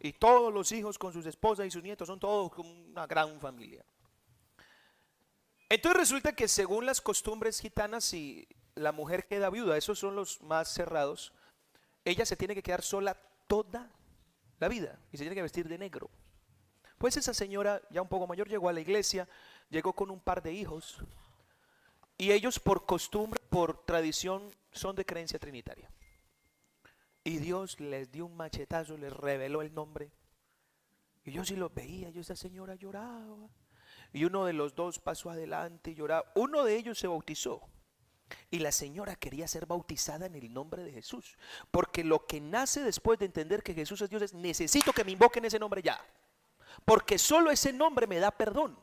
y 0.01 0.11
todos 0.11 0.53
los 0.53 0.69
hijos 0.73 0.99
con 0.99 1.13
sus 1.13 1.25
esposas 1.25 1.65
y 1.65 1.71
sus 1.71 1.81
nietos 1.81 2.09
son 2.09 2.19
todos 2.19 2.51
como 2.51 2.69
una 2.69 3.07
gran 3.07 3.39
familia. 3.39 3.85
Entonces 5.69 5.97
resulta 5.97 6.33
que 6.33 6.49
según 6.49 6.85
las 6.85 6.99
costumbres 6.99 7.61
gitanas, 7.61 8.03
si 8.03 8.49
la 8.75 8.91
mujer 8.91 9.27
queda 9.27 9.49
viuda, 9.49 9.77
esos 9.77 9.97
son 9.97 10.17
los 10.17 10.41
más 10.41 10.67
cerrados, 10.67 11.31
ella 12.03 12.25
se 12.25 12.35
tiene 12.35 12.53
que 12.53 12.63
quedar 12.63 12.81
sola 12.81 13.15
toda 13.47 13.89
la 14.59 14.67
vida 14.67 14.99
y 15.13 15.17
se 15.17 15.23
tiene 15.23 15.35
que 15.35 15.41
vestir 15.41 15.69
de 15.69 15.77
negro. 15.77 16.09
Pues 17.01 17.17
esa 17.17 17.33
señora, 17.33 17.81
ya 17.89 18.03
un 18.03 18.07
poco 18.07 18.27
mayor, 18.27 18.47
llegó 18.47 18.69
a 18.69 18.73
la 18.73 18.79
iglesia, 18.79 19.27
llegó 19.71 19.91
con 19.91 20.11
un 20.11 20.19
par 20.19 20.43
de 20.43 20.53
hijos, 20.53 20.99
y 22.15 22.31
ellos 22.31 22.59
por 22.59 22.85
costumbre, 22.85 23.41
por 23.49 23.83
tradición, 23.85 24.51
son 24.71 24.95
de 24.95 25.03
creencia 25.03 25.39
trinitaria. 25.39 25.89
Y 27.23 27.37
Dios 27.37 27.79
les 27.79 28.11
dio 28.11 28.27
un 28.27 28.37
machetazo, 28.37 28.97
les 28.97 29.11
reveló 29.11 29.63
el 29.63 29.73
nombre. 29.73 30.11
Y 31.23 31.31
yo 31.31 31.43
sí 31.43 31.55
lo 31.55 31.71
veía, 31.71 32.11
yo 32.11 32.21
esa 32.21 32.35
señora 32.35 32.75
lloraba. 32.75 33.49
Y 34.13 34.25
uno 34.25 34.45
de 34.45 34.53
los 34.53 34.75
dos 34.75 34.99
pasó 34.99 35.31
adelante 35.31 35.89
y 35.89 35.95
lloraba. 35.95 36.31
Uno 36.35 36.63
de 36.63 36.75
ellos 36.75 36.99
se 36.99 37.07
bautizó. 37.07 37.61
Y 38.51 38.59
la 38.59 38.71
señora 38.71 39.15
quería 39.15 39.47
ser 39.47 39.65
bautizada 39.65 40.27
en 40.27 40.35
el 40.35 40.53
nombre 40.53 40.83
de 40.83 40.91
Jesús. 40.91 41.35
Porque 41.71 42.03
lo 42.03 42.27
que 42.27 42.39
nace 42.39 42.83
después 42.83 43.17
de 43.17 43.25
entender 43.25 43.63
que 43.63 43.73
Jesús 43.73 44.01
es 44.01 44.09
Dios 44.11 44.21
es, 44.21 44.35
necesito 44.35 44.93
que 44.93 45.03
me 45.03 45.13
invoquen 45.13 45.45
ese 45.45 45.57
nombre 45.57 45.81
ya. 45.81 45.99
Porque 46.85 47.17
solo 47.17 47.51
ese 47.51 47.73
nombre 47.73 48.07
me 48.07 48.19
da 48.19 48.31
perdón. 48.31 48.77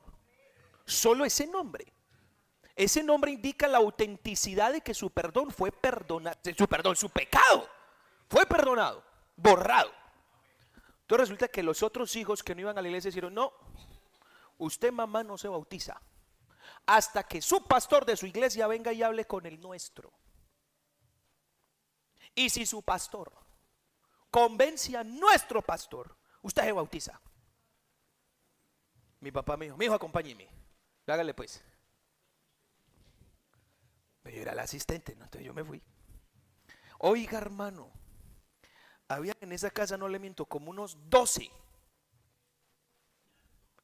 Solo 0.85 1.25
ese 1.25 1.47
nombre. 1.47 1.93
Ese 2.75 3.03
nombre 3.03 3.33
indica 3.33 3.67
la 3.67 3.79
autenticidad 3.79 4.73
de 4.73 4.81
que 4.81 4.95
su 4.95 5.11
perdón 5.11 5.51
fue 5.51 5.73
perdonado. 5.73 6.39
Su 6.57 6.69
perdón, 6.69 6.95
su 6.95 7.11
pecado 7.11 7.69
fue 8.29 8.47
perdonado, 8.47 9.03
borrado. 9.37 9.91
Entonces 11.01 11.29
resulta 11.29 11.49
que 11.49 11.63
los 11.63 11.83
otros 11.83 12.15
hijos 12.17 12.43
que 12.43 12.55
no 12.55 12.61
iban 12.61 12.79
a 12.79 12.83
la 12.83 12.89
iglesia 12.89 13.09
dijeron, 13.09 13.35
no, 13.35 13.53
usted 14.59 14.93
mamá 14.93 15.25
no 15.25 15.39
se 15.39 15.49
bautiza 15.49 16.01
hasta 16.87 17.23
que 17.23 17.43
su 17.43 17.65
pastor 17.65 18.05
de 18.05 18.17
su 18.17 18.27
iglesia 18.27 18.67
venga 18.67 18.93
y 18.93 19.03
hable 19.03 19.27
con 19.27 19.45
el 19.47 19.61
nuestro. 19.61 20.13
Y 22.35 22.51
si 22.51 22.65
su 22.65 22.83
pastor 22.83 23.33
convence 24.31 24.97
a 24.97 25.05
nuestro 25.05 25.63
pastor, 25.63 26.17
usted 26.43 26.65
se 26.65 26.73
bautiza. 26.73 27.21
Mi 29.21 29.33
papá 29.33 29.57
me 29.57 29.67
dijo, 29.67 29.77
mi 29.77 29.87
hijo, 29.87 29.95
acompáñeme. 29.95 30.49
Hágale 31.07 31.35
pues. 31.35 31.63
Yo 34.25 34.43
era 34.43 34.53
el 34.53 34.59
asistente, 34.59 35.17
¿no? 35.17 35.25
entonces 35.25 35.47
yo 35.47 35.55
me 35.55 35.65
fui. 35.65 35.83
Oiga, 36.99 37.39
hermano, 37.39 37.91
había 39.09 39.35
en 39.41 39.53
esa 39.53 39.71
casa, 39.71 39.97
no 39.97 40.09
le 40.09 40.19
miento, 40.19 40.45
como 40.45 40.71
unos 40.71 40.99
12. 41.09 41.51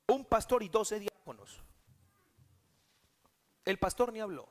Un 0.09 0.24
pastor 0.26 0.62
y 0.62 0.68
12 0.68 1.01
diáconos. 1.01 1.62
El 3.64 3.78
pastor 3.78 4.12
ni 4.12 4.20
habló. 4.20 4.49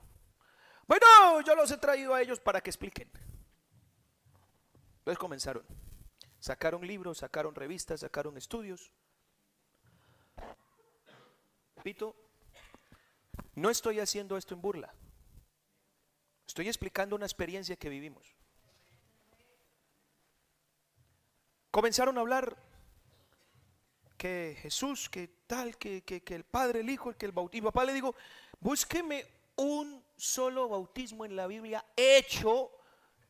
Bueno, 0.87 1.05
yo 1.45 1.55
los 1.55 1.69
he 1.71 1.77
traído 1.77 2.13
a 2.13 2.21
ellos 2.21 2.39
para 2.39 2.61
que 2.61 2.71
expliquen. 2.71 3.09
Entonces 4.99 5.19
comenzaron. 5.19 5.63
Sacaron 6.39 6.85
libros, 6.85 7.19
sacaron 7.19 7.53
revistas, 7.53 7.99
sacaron 7.99 8.35
estudios. 8.37 8.91
Pito, 11.83 12.15
no 13.55 13.69
estoy 13.69 13.99
haciendo 13.99 14.37
esto 14.37 14.55
en 14.55 14.61
burla. 14.61 14.93
Estoy 16.47 16.67
explicando 16.67 17.15
una 17.15 17.25
experiencia 17.25 17.75
que 17.75 17.89
vivimos. 17.89 18.35
Comenzaron 21.69 22.17
a 22.17 22.21
hablar 22.21 22.55
que 24.17 24.57
Jesús, 24.61 25.09
que 25.09 25.27
tal, 25.47 25.77
que, 25.77 26.03
el 26.27 26.43
Padre, 26.43 26.79
el 26.79 26.89
Hijo, 26.89 27.11
que 27.13 27.25
el 27.25 27.31
bautismo. 27.31 27.71
papá 27.71 27.83
le 27.83 27.93
digo, 27.93 28.15
búsqueme 28.59 29.25
un 29.55 30.03
solo 30.15 30.69
bautismo 30.69 31.25
en 31.25 31.35
la 31.35 31.47
Biblia 31.47 31.83
hecho 31.95 32.71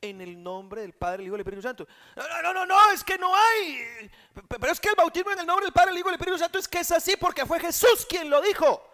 en 0.04 0.20
el 0.20 0.44
nombre 0.44 0.82
del 0.82 0.94
Padre, 0.94 1.24
el 1.24 1.28
Hijo 1.28 1.36
y 1.36 1.38
el 1.38 1.42
Espíritu 1.42 1.62
Santo. 1.62 1.88
No, 2.16 2.42
no, 2.42 2.54
no, 2.54 2.66
no, 2.66 2.92
es 2.92 3.04
que 3.06 3.18
no 3.18 3.34
hay. 3.34 4.12
Pero 4.50 4.72
es 4.72 4.80
que 4.80 4.90
el 4.90 4.96
bautismo 4.96 5.32
en 5.32 5.40
el 5.40 5.46
nombre 5.46 5.66
del 5.66 5.74
Padre, 5.74 5.92
el 5.92 5.98
Hijo 5.98 6.10
y 6.10 6.10
el 6.10 6.16
Espíritu 6.16 6.38
Santo 6.38 6.60
es 6.60 6.68
que 6.68 6.80
es 6.80 6.92
así 6.92 7.16
porque 7.16 7.46
fue 7.46 7.58
Jesús 7.60 8.06
quien 8.08 8.30
lo 8.30 8.42
dijo. 8.42 8.86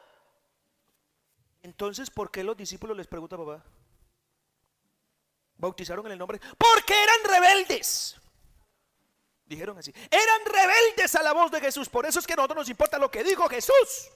Entonces, 1.64 2.12
¿por 2.12 2.30
qué 2.30 2.44
los 2.44 2.56
discípulos 2.56 2.96
les 2.96 3.08
pregunta 3.08 3.36
papá? 3.36 3.64
Bautizaron 5.58 6.06
en 6.06 6.12
el 6.12 6.20
nombre. 6.20 6.40
Porque 6.58 6.94
eran 6.94 7.18
rebeldes. 7.24 8.16
Dijeron 9.46 9.80
así. 9.80 9.92
Eran 10.12 10.46
rebeldes 10.46 11.16
a 11.16 11.24
la 11.24 11.34
voz 11.34 11.50
de 11.50 11.60
Jesús. 11.60 11.90
Por 11.90 12.06
eso 12.06 12.20
es 12.20 12.28
que 12.28 12.34
a 12.34 12.36
nosotros 12.36 12.58
nos 12.58 12.70
importa 12.70 13.00
lo 13.00 13.10
que 13.10 13.24
dijo 13.24 13.50
Jesús. 13.50 14.12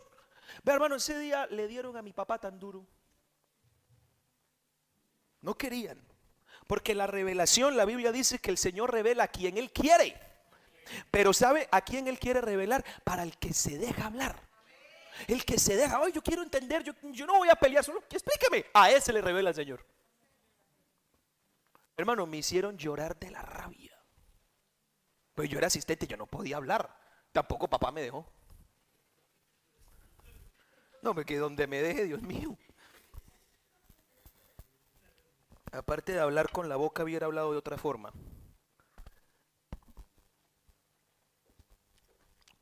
Ve 0.63 0.73
hermano, 0.73 0.95
ese 0.95 1.17
día 1.17 1.47
le 1.47 1.67
dieron 1.67 1.97
a 1.97 2.03
mi 2.03 2.13
papá 2.13 2.37
tan 2.37 2.59
duro. 2.59 2.85
No 5.41 5.57
querían. 5.57 6.12
Porque 6.67 6.95
la 6.95 7.07
revelación, 7.07 7.77
la 7.77 7.85
Biblia 7.85 8.11
dice 8.11 8.39
que 8.39 8.51
el 8.51 8.57
Señor 8.57 8.91
revela 8.91 9.25
a 9.25 9.27
quien 9.27 9.57
Él 9.57 9.71
quiere. 9.71 10.19
Pero 11.11 11.33
¿sabe 11.33 11.67
a 11.71 11.81
quién 11.81 12.07
Él 12.07 12.19
quiere 12.19 12.41
revelar? 12.41 12.83
Para 13.03 13.23
el 13.23 13.37
que 13.37 13.53
se 13.53 13.77
deja 13.77 14.07
hablar. 14.07 14.35
El 15.27 15.45
que 15.45 15.59
se 15.59 15.75
deja, 15.75 16.01
hoy 16.01 16.11
yo 16.11 16.21
quiero 16.23 16.41
entender, 16.41 16.83
yo, 16.83 16.93
yo 17.03 17.25
no 17.27 17.37
voy 17.37 17.49
a 17.49 17.55
pelear, 17.55 17.83
solo 17.83 18.03
explíqueme. 18.09 18.65
A 18.73 18.89
ese 18.91 19.13
le 19.13 19.21
revela 19.21 19.49
el 19.49 19.55
Señor. 19.55 19.85
Hermano, 21.95 22.25
me 22.25 22.37
hicieron 22.37 22.77
llorar 22.77 23.17
de 23.19 23.29
la 23.29 23.41
rabia. 23.41 23.95
Pues 25.35 25.49
yo 25.49 25.57
era 25.57 25.67
asistente, 25.67 26.07
yo 26.07 26.17
no 26.17 26.25
podía 26.25 26.57
hablar. 26.57 26.95
Tampoco 27.31 27.69
papá 27.69 27.91
me 27.91 28.01
dejó. 28.01 28.27
No, 31.01 31.13
me 31.13 31.25
que 31.25 31.37
donde 31.37 31.67
me 31.67 31.81
deje, 31.81 32.05
Dios 32.05 32.21
mío. 32.21 32.57
Aparte 35.73 36.13
de 36.13 36.19
hablar 36.19 36.51
con 36.51 36.69
la 36.69 36.75
boca, 36.75 37.03
hubiera 37.03 37.25
hablado 37.25 37.51
de 37.51 37.57
otra 37.57 37.79
forma. 37.79 38.13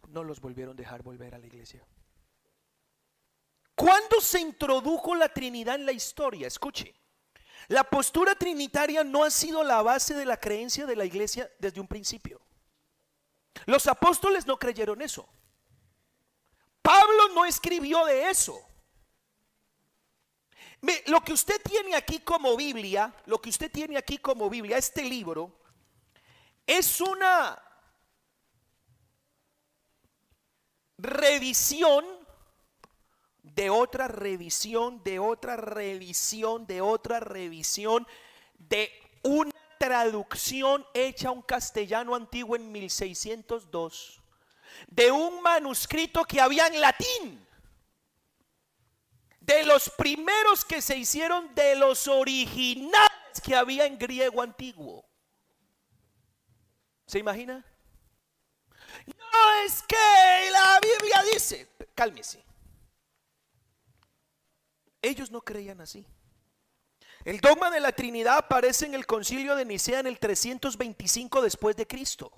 No 0.07 0.23
los 0.23 0.39
volvieron 0.39 0.73
a 0.73 0.77
dejar 0.77 1.03
volver 1.03 1.35
a 1.35 1.37
la 1.37 1.45
iglesia. 1.45 1.85
¿Cuándo 3.75 4.21
se 4.21 4.39
introdujo 4.39 5.13
la 5.15 5.27
Trinidad 5.27 5.75
en 5.75 5.85
la 5.85 5.91
historia? 5.91 6.47
Escuche. 6.47 6.95
La 7.67 7.83
postura 7.83 8.33
trinitaria 8.35 9.03
no 9.03 9.23
ha 9.23 9.29
sido 9.29 9.63
la 9.63 9.81
base 9.81 10.13
de 10.13 10.25
la 10.25 10.37
creencia 10.37 10.85
de 10.85 10.95
la 10.95 11.05
iglesia 11.05 11.51
desde 11.59 11.81
un 11.81 11.87
principio. 11.87 12.41
Los 13.65 13.87
apóstoles 13.87 14.47
no 14.47 14.57
creyeron 14.57 15.01
eso. 15.01 15.27
Pablo 16.81 17.29
no 17.35 17.45
escribió 17.45 18.05
de 18.05 18.29
eso. 18.29 18.70
Lo 21.05 21.21
que 21.21 21.33
usted 21.33 21.61
tiene 21.61 21.95
aquí 21.95 22.19
como 22.19 22.57
Biblia, 22.57 23.13
lo 23.25 23.39
que 23.39 23.49
usted 23.49 23.71
tiene 23.71 23.97
aquí 23.97 24.17
como 24.17 24.49
Biblia, 24.49 24.77
este 24.77 25.03
libro, 25.03 25.51
es 26.65 26.99
una 27.01 27.61
revisión 30.97 32.05
de 33.43 33.69
otra 33.69 34.07
revisión, 34.07 35.03
de 35.03 35.19
otra 35.19 35.55
revisión, 35.55 36.65
de 36.65 36.81
otra 36.81 37.19
revisión, 37.19 38.07
de 38.57 38.91
una 39.23 39.51
traducción 39.77 40.85
hecha 40.93 41.29
a 41.29 41.31
un 41.31 41.41
castellano 41.41 42.15
antiguo 42.15 42.55
en 42.55 42.71
1602, 42.71 44.21
de 44.87 45.11
un 45.11 45.41
manuscrito 45.41 46.23
que 46.23 46.39
había 46.39 46.67
en 46.67 46.79
latín, 46.79 47.47
de 49.41 49.65
los 49.65 49.89
primeros 49.89 50.63
que 50.63 50.81
se 50.81 50.95
hicieron 50.95 51.53
de 51.55 51.75
los 51.75 52.07
originales 52.07 53.09
que 53.43 53.55
había 53.55 53.85
en 53.85 53.97
griego 53.97 54.41
antiguo. 54.41 55.03
¿Se 57.07 57.19
imagina? 57.19 57.65
No 59.05 59.65
es 59.65 59.81
que 59.83 60.51
la 60.51 60.79
Biblia 60.79 61.23
dice, 61.33 61.69
cálmese. 61.95 62.43
Ellos 65.01 65.31
no 65.31 65.41
creían 65.41 65.81
así. 65.81 66.05
El 67.25 67.39
dogma 67.41 67.71
de 67.71 67.79
la 67.79 67.91
Trinidad 67.91 68.37
aparece 68.37 68.85
en 68.85 68.93
el 68.93 69.05
concilio 69.05 69.55
de 69.55 69.65
Nicea 69.65 69.99
en 69.99 70.07
el 70.07 70.19
325 70.19 71.41
después 71.41 71.75
de 71.75 71.87
Cristo. 71.87 72.31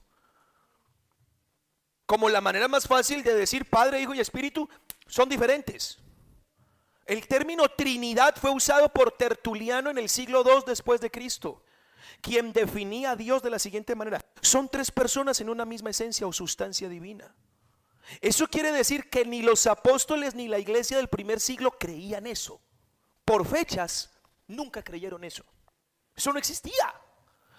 Como 2.06 2.30
la 2.30 2.42
manera 2.42 2.68
más 2.68 2.88
fácil 2.88 3.24
de 3.24 3.34
decir 3.34 3.70
Padre, 3.70 4.02
Hijo 4.02 4.14
y 4.14 4.20
Espíritu 4.20 4.70
son 5.08 5.30
diferentes. 5.30 6.03
El 7.06 7.28
término 7.28 7.68
Trinidad 7.70 8.36
fue 8.38 8.52
usado 8.52 8.90
por 8.90 9.12
Tertuliano 9.12 9.90
en 9.90 9.98
el 9.98 10.10
siglo 10.10 10.44
II 10.46 10.64
después 10.66 11.02
de 11.02 11.12
Cristo, 11.12 11.64
quien 12.22 12.54
definía 12.54 13.12
a 13.12 13.16
Dios 13.16 13.44
de 13.44 13.50
la 13.50 13.60
siguiente 13.60 13.96
manera. 13.96 14.24
Son 14.42 14.70
tres 14.70 14.90
personas 14.92 15.42
en 15.42 15.50
una 15.50 15.66
misma 15.66 15.90
esencia 15.90 16.26
o 16.26 16.32
sustancia 16.32 16.88
divina. 16.88 17.36
Eso 18.22 18.48
quiere 18.48 18.72
decir 18.72 19.10
que 19.10 19.26
ni 19.26 19.42
los 19.42 19.68
apóstoles 19.68 20.36
ni 20.36 20.48
la 20.48 20.60
iglesia 20.60 20.98
del 20.98 21.08
primer 21.08 21.40
siglo 21.40 21.72
creían 21.72 22.28
eso. 22.28 22.62
Por 23.26 23.46
fechas, 23.46 24.12
nunca 24.48 24.84
creyeron 24.84 25.24
eso. 25.24 25.44
Eso 26.16 26.32
no 26.32 26.40
existía. 26.40 26.94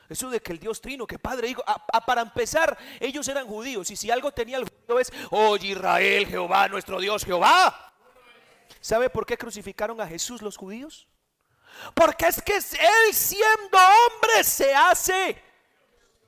Eso 0.08 0.28
de 0.28 0.40
que 0.40 0.52
el 0.52 0.58
Dios 0.58 0.80
trino, 0.80 1.06
que 1.06 1.18
Padre, 1.18 1.48
Hijo, 1.48 1.64
para 2.06 2.20
empezar, 2.20 2.76
ellos 3.00 3.26
eran 3.28 3.46
judíos. 3.46 3.90
Y 3.90 3.96
si 3.96 4.10
algo 4.10 4.32
tenía 4.32 4.58
el 4.58 4.68
judío 4.68 5.00
es, 5.00 5.12
oye 5.30 5.68
Israel, 5.68 6.26
Jehová, 6.26 6.68
nuestro 6.68 7.00
Dios, 7.00 7.24
Jehová. 7.24 7.93
¿Sabe 8.80 9.10
por 9.10 9.26
qué 9.26 9.36
crucificaron 9.36 10.00
a 10.00 10.06
Jesús 10.06 10.42
los 10.42 10.56
judíos? 10.56 11.08
Porque 11.94 12.26
es 12.26 12.40
que 12.42 12.56
Él 12.56 13.14
siendo 13.14 13.78
hombre 13.78 14.44
se 14.44 14.74
hace 14.74 15.42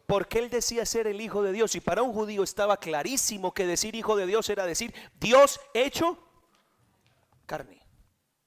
porque 0.06 0.38
él 0.38 0.50
decía 0.50 0.86
ser 0.86 1.06
el 1.08 1.20
Hijo 1.20 1.42
de 1.42 1.52
Dios 1.52 1.74
y 1.74 1.80
para 1.80 2.02
un 2.02 2.12
judío 2.12 2.42
estaba 2.44 2.78
clarísimo 2.78 3.52
que 3.52 3.66
decir 3.66 3.94
Hijo 3.96 4.16
de 4.16 4.26
Dios 4.26 4.48
era 4.48 4.64
decir 4.64 4.94
Dios 5.18 5.60
hecho 5.74 6.16
carne. 7.44 7.82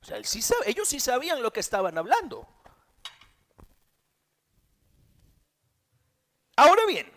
O 0.02 0.06
sea, 0.06 0.18
ellos 0.18 0.88
sí 0.88 1.00
sabían 1.00 1.44
lo 1.44 1.52
que 1.52 1.60
estaban 1.60 1.98
hablando. 1.98 2.48
Ahora 6.56 6.86
bien, 6.88 7.12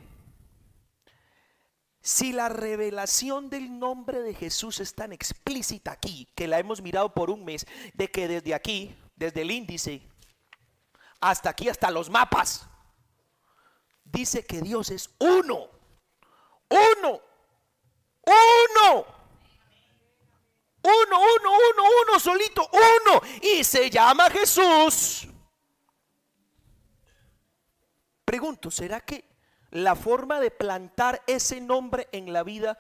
si 2.03 2.33
la 2.33 2.49
revelación 2.49 3.49
del 3.49 3.79
nombre 3.79 4.21
de 4.23 4.35
Jesús 4.35 4.81
es 4.81 4.95
tan 4.95 5.13
explícita 5.13 5.93
aquí, 5.93 6.29
que 6.35 6.49
la 6.49 6.59
hemos 6.59 6.83
mirado 6.83 7.15
por 7.15 7.31
un 7.31 7.45
mes, 7.45 7.65
de 7.95 8.11
que 8.11 8.27
desde 8.27 8.55
aquí, 8.55 8.95
desde 9.15 9.43
el 9.43 9.53
índice 9.53 10.03
hasta 11.21 11.51
aquí, 11.51 11.69
hasta 11.69 11.91
los 11.91 12.11
mapas. 12.11 12.67
Dice 14.05 14.45
que 14.45 14.61
Dios 14.61 14.91
es 14.91 15.09
uno. 15.21 15.71
Uno. 16.69 17.21
Uno. 18.25 19.07
Uno, 20.85 21.21
uno, 21.21 21.51
uno, 21.53 21.85
uno, 22.03 22.19
solito, 22.19 22.69
uno. 22.73 23.23
Y 23.41 23.63
se 23.63 23.89
llama 23.89 24.29
Jesús. 24.31 25.29
Pregunto, 28.25 28.69
¿será 28.69 29.01
que 29.01 29.32
la 29.73 29.97
forma 29.97 30.39
de 30.39 30.51
plantar 30.51 31.23
ese 31.27 31.61
nombre 31.61 32.09
en 32.13 32.33
la 32.33 32.43
vida 32.43 32.79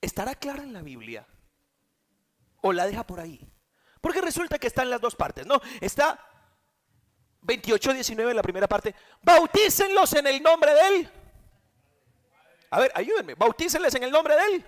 estará 0.00 0.34
clara 0.34 0.62
en 0.62 0.72
la 0.72 0.82
Biblia? 0.82 1.26
¿O 2.62 2.72
la 2.72 2.86
deja 2.86 3.06
por 3.06 3.20
ahí? 3.20 3.46
Porque 4.00 4.20
resulta 4.20 4.58
que 4.58 4.68
está 4.68 4.82
en 4.82 4.90
las 4.90 5.00
dos 5.00 5.16
partes, 5.16 5.46
¿no? 5.46 5.60
Está 5.80 6.18
28, 7.42 7.92
19 7.92 8.30
en 8.30 8.36
la 8.36 8.42
primera 8.42 8.68
parte. 8.68 8.94
Bautícenlos 9.20 10.12
en 10.14 10.28
el 10.28 10.42
nombre 10.42 10.72
de 10.72 10.80
Él. 10.88 11.10
A 12.70 12.80
ver, 12.80 12.92
ayúdenme. 12.94 13.34
Bautícenles 13.34 13.94
en 13.94 14.04
el 14.04 14.10
nombre 14.10 14.36
de 14.36 14.42
Él. 14.42 14.64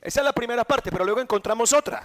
Esa 0.00 0.20
es 0.20 0.24
la 0.24 0.32
primera 0.32 0.64
parte, 0.64 0.90
pero 0.90 1.04
luego 1.04 1.20
encontramos 1.20 1.72
otra. 1.72 2.02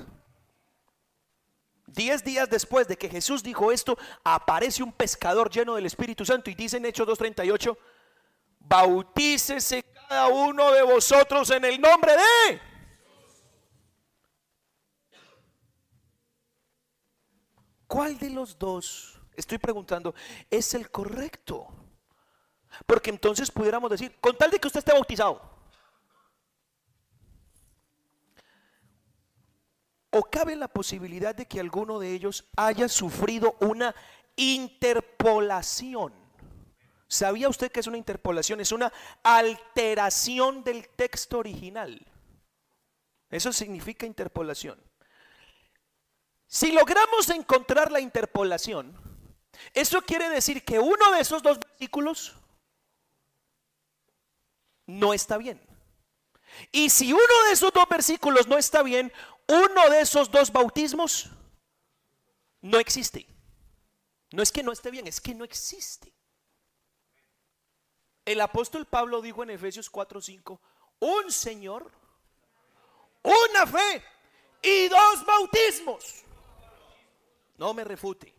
Diez 1.88 2.24
días 2.24 2.50
después 2.50 2.88
de 2.88 2.98
que 2.98 3.10
Jesús 3.10 3.44
dijo 3.44 3.72
esto, 3.72 3.98
aparece 4.24 4.82
un 4.82 4.92
pescador 4.92 5.50
lleno 5.50 5.76
del 5.76 5.86
Espíritu 5.86 6.26
Santo 6.26 6.50
y 6.50 6.56
dice 6.56 6.78
en 6.78 6.86
Hechos 6.86 7.08
2.38, 7.08 7.78
bautícese 8.60 9.84
cada 9.84 10.28
uno 10.28 10.72
de 10.72 10.82
vosotros 10.82 11.50
en 11.52 11.64
el 11.66 11.80
nombre 11.80 12.14
de... 12.14 12.62
¿Cuál 17.88 18.18
de 18.18 18.32
los 18.32 18.58
dos, 18.58 19.22
estoy 19.36 19.60
preguntando, 19.60 20.16
es 20.50 20.74
el 20.74 20.90
correcto? 20.90 21.68
Porque 22.88 23.12
entonces 23.12 23.52
pudiéramos 23.52 23.92
decir, 23.92 24.18
con 24.20 24.36
tal 24.36 24.50
de 24.50 24.60
que 24.60 24.68
usted 24.68 24.80
esté 24.80 24.92
bautizado, 24.92 25.55
o 30.18 30.24
cabe 30.24 30.56
la 30.56 30.70
posibilidad 30.70 31.36
de 31.36 31.46
que 31.46 31.60
alguno 31.60 32.00
de 32.00 32.14
ellos 32.14 32.46
haya 32.56 32.88
sufrido 32.88 33.58
una 33.60 33.94
interpolación. 34.38 36.14
¿Sabía 37.06 37.50
usted 37.50 37.70
que 37.70 37.82
es 37.82 37.88
una 37.88 37.98
interpolación? 37.98 38.62
Es 38.62 38.72
una 38.72 38.94
alteración 39.24 40.64
del 40.64 40.88
texto 40.88 41.40
original. 41.40 42.02
Eso 43.30 43.52
significa 43.52 44.06
interpolación. 44.06 44.82
Si 46.48 46.72
logramos 46.72 47.30
encontrar 47.32 47.92
la 47.92 48.00
interpolación, 48.00 48.98
eso 49.74 50.02
quiere 50.02 50.30
decir 50.30 50.64
que 50.64 50.80
uno 50.80 51.12
de 51.12 51.20
esos 51.20 51.44
dos 51.44 51.60
versículos 51.60 52.38
no 54.86 55.14
está 55.14 55.38
bien. 55.38 55.62
Y 56.72 56.90
si 56.90 57.12
uno 57.12 57.44
de 57.48 57.52
esos 57.52 57.74
dos 57.74 57.88
versículos 57.90 58.48
no 58.48 58.58
está 58.58 58.82
bien, 58.82 59.12
uno 59.48 59.90
de 59.90 60.02
esos 60.02 60.30
dos 60.32 60.52
bautismos 60.52 61.30
no 62.62 62.80
existe. 62.80 63.28
No 64.32 64.42
es 64.42 64.52
que 64.52 64.64
no 64.64 64.72
esté 64.72 64.92
bien, 64.92 65.08
es 65.08 65.22
que 65.22 65.36
no 65.36 65.44
existe. 65.44 66.12
El 68.26 68.42
apóstol 68.42 68.88
Pablo 68.88 69.22
dijo 69.22 69.44
en 69.44 69.52
Efesios 69.52 69.92
4:5, 69.92 70.60
un 71.00 71.32
Señor, 71.32 71.92
una 73.22 73.68
fe 73.68 74.04
y 74.64 74.88
dos 74.88 75.26
bautismos. 75.26 76.24
No 77.58 77.74
me 77.74 77.84
refute. 77.84 78.34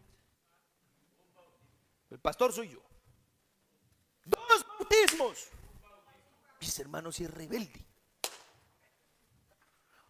El 2.11 2.19
pastor 2.19 2.53
soy 2.53 2.71
yo. 2.71 2.83
Dos 4.25 4.67
bautismos. 4.67 5.49
Mis 6.61 6.79
hermanos, 6.79 7.21
y 7.21 7.25
es 7.25 7.31
rebelde. 7.31 7.87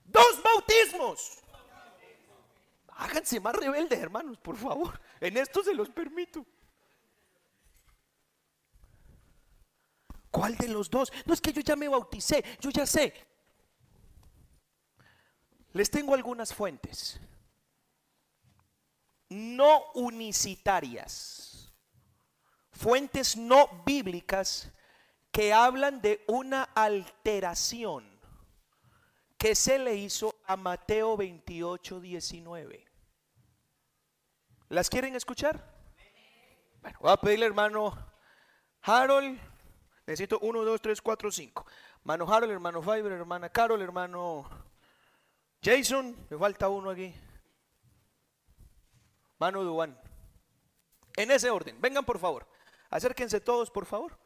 Dos 0.07 0.43
bautismos. 0.43 1.39
Háganse 2.89 3.41
más 3.41 3.55
rebeldes, 3.55 3.99
hermanos, 3.99 4.39
por 4.39 4.57
favor. 4.57 4.99
En 5.21 5.37
esto 5.37 5.63
se 5.63 5.75
los 5.75 5.91
permito. 5.91 6.45
¿Cuál 10.31 10.57
de 10.57 10.69
los 10.69 10.91
dos? 10.91 11.13
No 11.25 11.35
es 11.35 11.41
que 11.41 11.53
yo 11.53 11.61
ya 11.61 11.77
me 11.77 11.89
bauticé, 11.89 12.45
yo 12.61 12.71
ya 12.71 12.87
sé. 12.87 13.13
Les 15.73 15.91
tengo 15.91 16.15
algunas 16.15 16.55
fuentes 16.55 17.21
no 19.29 19.91
unicitarias, 19.95 21.73
fuentes 22.71 23.37
no 23.37 23.83
bíblicas 23.85 24.71
que 25.33 25.53
hablan 25.53 26.01
de 26.01 26.25
una 26.29 26.63
alteración 26.63 28.16
que 29.39 29.55
se 29.55 29.79
le 29.79 29.95
hizo 29.95 30.35
a 30.47 30.57
Mateo 30.57 31.17
28, 31.17 32.01
19. 32.01 32.87
¿Las 34.69 34.91
quieren 34.91 35.15
escuchar? 35.15 35.75
Bueno, 36.81 36.99
voy 37.01 37.13
a 37.13 37.17
pedirle 37.17 37.47
hermano 37.47 37.97
Harold, 38.83 39.39
necesito 40.07 40.39
1, 40.41 40.65
2, 40.65 40.81
3, 40.81 41.03
4, 41.03 41.31
5. 41.31 41.67
Hermano 42.01 42.33
Harold, 42.33 42.53
hermano 42.53 42.83
Fiber, 42.83 43.13
hermana 43.13 43.49
Carol, 43.49 43.83
hermano 43.83 44.49
Jason, 45.63 46.17
me 46.31 46.39
falta 46.39 46.69
uno 46.69 46.91
aquí. 46.91 47.15
Mano 49.39 49.63
Duan. 49.65 49.99
En 51.17 51.31
ese 51.31 51.51
orden. 51.51 51.81
Vengan 51.81 52.05
por 52.05 52.19
favor. 52.19 52.47
Acérquense 52.91 53.41
todos 53.41 53.71
por 53.71 53.87
favor. 53.87 54.19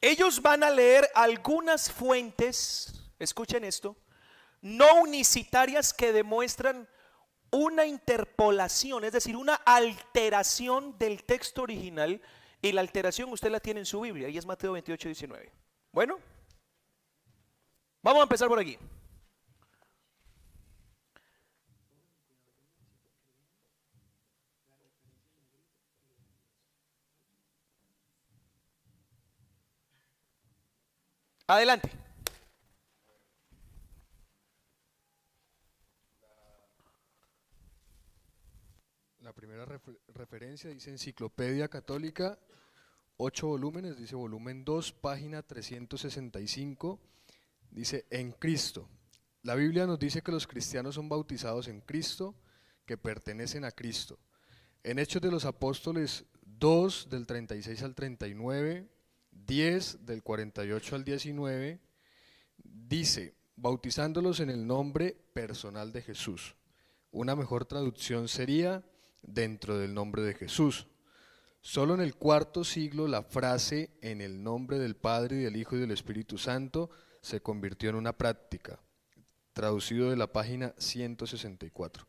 Ellos 0.00 0.40
van 0.40 0.62
a 0.62 0.70
leer 0.70 1.08
algunas 1.14 1.90
fuentes, 1.90 2.99
escuchen 3.20 3.62
esto, 3.64 3.96
no 4.60 5.02
unicitarias 5.02 5.94
que 5.94 6.12
demuestran 6.12 6.88
una 7.50 7.86
interpolación, 7.86 9.04
es 9.04 9.12
decir, 9.12 9.36
una 9.36 9.54
alteración 9.54 10.98
del 10.98 11.24
texto 11.24 11.62
original. 11.62 12.20
Y 12.62 12.72
la 12.72 12.82
alteración 12.82 13.32
usted 13.32 13.50
la 13.50 13.60
tiene 13.60 13.80
en 13.80 13.86
su 13.86 14.00
Biblia, 14.00 14.28
y 14.28 14.36
es 14.36 14.44
Mateo 14.44 14.72
28, 14.72 15.08
19. 15.08 15.52
Bueno, 15.92 16.18
vamos 18.02 18.20
a 18.20 18.24
empezar 18.24 18.48
por 18.48 18.58
aquí. 18.58 18.76
Adelante. 31.46 31.90
Primera 39.60 39.82
referencia 40.14 40.70
dice 40.70 40.88
Enciclopedia 40.88 41.68
Católica, 41.68 42.38
8 43.18 43.46
volúmenes, 43.46 43.98
dice 43.98 44.16
volumen 44.16 44.64
2, 44.64 44.92
página 44.92 45.42
365, 45.42 46.98
dice 47.70 48.06
en 48.08 48.32
Cristo. 48.32 48.88
La 49.42 49.54
Biblia 49.54 49.86
nos 49.86 49.98
dice 49.98 50.22
que 50.22 50.32
los 50.32 50.46
cristianos 50.46 50.94
son 50.94 51.10
bautizados 51.10 51.68
en 51.68 51.82
Cristo, 51.82 52.34
que 52.86 52.96
pertenecen 52.96 53.66
a 53.66 53.70
Cristo. 53.70 54.18
En 54.82 54.98
Hechos 54.98 55.20
de 55.20 55.30
los 55.30 55.44
Apóstoles 55.44 56.24
2, 56.42 57.10
del 57.10 57.26
36 57.26 57.82
al 57.82 57.94
39, 57.94 58.88
10 59.30 60.06
del 60.06 60.22
48 60.22 60.96
al 60.96 61.04
19 61.04 61.80
dice, 62.64 63.34
bautizándolos 63.56 64.40
en 64.40 64.48
el 64.48 64.66
nombre 64.66 65.18
personal 65.34 65.92
de 65.92 66.00
Jesús. 66.00 66.54
Una 67.10 67.36
mejor 67.36 67.66
traducción 67.66 68.26
sería 68.26 68.82
dentro 69.22 69.78
del 69.78 69.94
nombre 69.94 70.22
de 70.22 70.34
Jesús. 70.34 70.86
Solo 71.60 71.94
en 71.94 72.00
el 72.00 72.14
cuarto 72.16 72.64
siglo 72.64 73.06
la 73.06 73.22
frase 73.22 73.90
en 74.00 74.20
el 74.20 74.42
nombre 74.42 74.78
del 74.78 74.96
Padre 74.96 75.36
y 75.36 75.40
del 75.40 75.56
Hijo 75.56 75.76
y 75.76 75.80
del 75.80 75.90
Espíritu 75.90 76.38
Santo 76.38 76.90
se 77.20 77.42
convirtió 77.42 77.90
en 77.90 77.96
una 77.96 78.16
práctica, 78.16 78.80
traducido 79.52 80.10
de 80.10 80.16
la 80.16 80.32
página 80.32 80.74
164. 80.78 82.06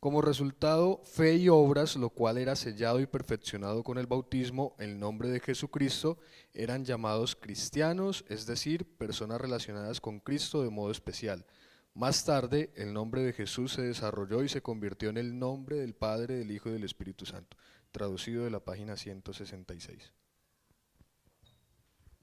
Como 0.00 0.20
resultado, 0.20 1.00
fe 1.04 1.36
y 1.36 1.48
obras, 1.48 1.96
lo 1.96 2.10
cual 2.10 2.36
era 2.36 2.56
sellado 2.56 3.00
y 3.00 3.06
perfeccionado 3.06 3.82
con 3.82 3.96
el 3.96 4.06
bautismo, 4.06 4.76
el 4.78 4.98
nombre 4.98 5.30
de 5.30 5.40
Jesucristo, 5.40 6.18
eran 6.52 6.84
llamados 6.84 7.34
cristianos, 7.34 8.24
es 8.28 8.44
decir, 8.44 8.84
personas 8.98 9.40
relacionadas 9.40 10.02
con 10.02 10.20
Cristo 10.20 10.62
de 10.62 10.68
modo 10.68 10.90
especial. 10.90 11.46
Más 11.94 12.24
tarde, 12.24 12.72
el 12.74 12.92
nombre 12.92 13.22
de 13.22 13.32
Jesús 13.32 13.72
se 13.74 13.82
desarrolló 13.82 14.42
y 14.42 14.48
se 14.48 14.62
convirtió 14.62 15.10
en 15.10 15.16
el 15.16 15.38
nombre 15.38 15.76
del 15.76 15.94
Padre, 15.94 16.34
del 16.34 16.50
Hijo 16.50 16.68
y 16.68 16.72
del 16.72 16.82
Espíritu 16.84 17.24
Santo, 17.24 17.56
traducido 17.92 18.42
de 18.44 18.50
la 18.50 18.58
página 18.60 18.96
166. 18.96 20.12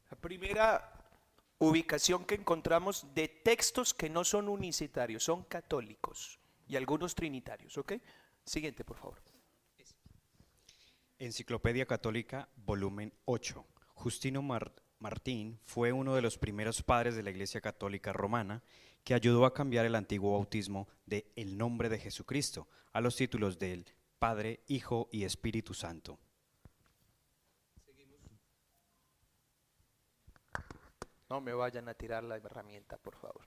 La 0.10 0.18
primera 0.18 0.94
ubicación 1.60 2.26
que 2.26 2.36
encontramos 2.36 3.08
de 3.16 3.30
textos 3.30 3.94
que 3.94 4.10
no 4.10 4.26
son 4.26 4.50
unicitarios, 4.50 5.24
son 5.24 5.44
católicos 5.46 6.40
y 6.68 6.76
algunos 6.76 7.16
trinitarios, 7.16 7.78
¿ok? 7.78 7.94
Siguiente, 8.44 8.84
por 8.84 8.98
favor. 8.98 9.22
Enciclopedia 11.18 11.86
Católica, 11.86 12.50
volumen 12.58 13.14
8. 13.26 13.66
Justino 13.94 14.42
Mar- 14.42 14.74
Martín 15.00 15.60
fue 15.66 15.94
uno 15.94 16.16
de 16.16 16.22
los 16.22 16.38
primeros 16.38 16.82
padres 16.84 17.16
de 17.16 17.24
la 17.24 17.30
Iglesia 17.30 17.62
Católica 17.62 18.12
Romana 18.12 18.64
que 19.04 19.14
ayudó 19.14 19.46
a 19.46 19.54
cambiar 19.54 19.86
el 19.86 19.96
antiguo 19.96 20.34
bautismo 20.34 20.88
de 21.06 21.32
el 21.36 21.58
nombre 21.58 21.90
de 21.90 22.00
Jesucristo 22.00 22.68
a 22.94 23.02
los 23.02 23.16
títulos 23.16 23.58
del 23.58 23.86
Padre, 24.20 24.64
Hijo 24.68 25.10
y 25.12 25.24
Espíritu 25.24 25.74
Santo. 25.74 26.20
No 31.30 31.40
me 31.42 31.54
vayan 31.54 31.88
a 31.88 31.94
tirar 31.94 32.24
la 32.24 32.36
herramienta, 32.36 32.98
por 32.98 33.16
favor. 33.16 33.46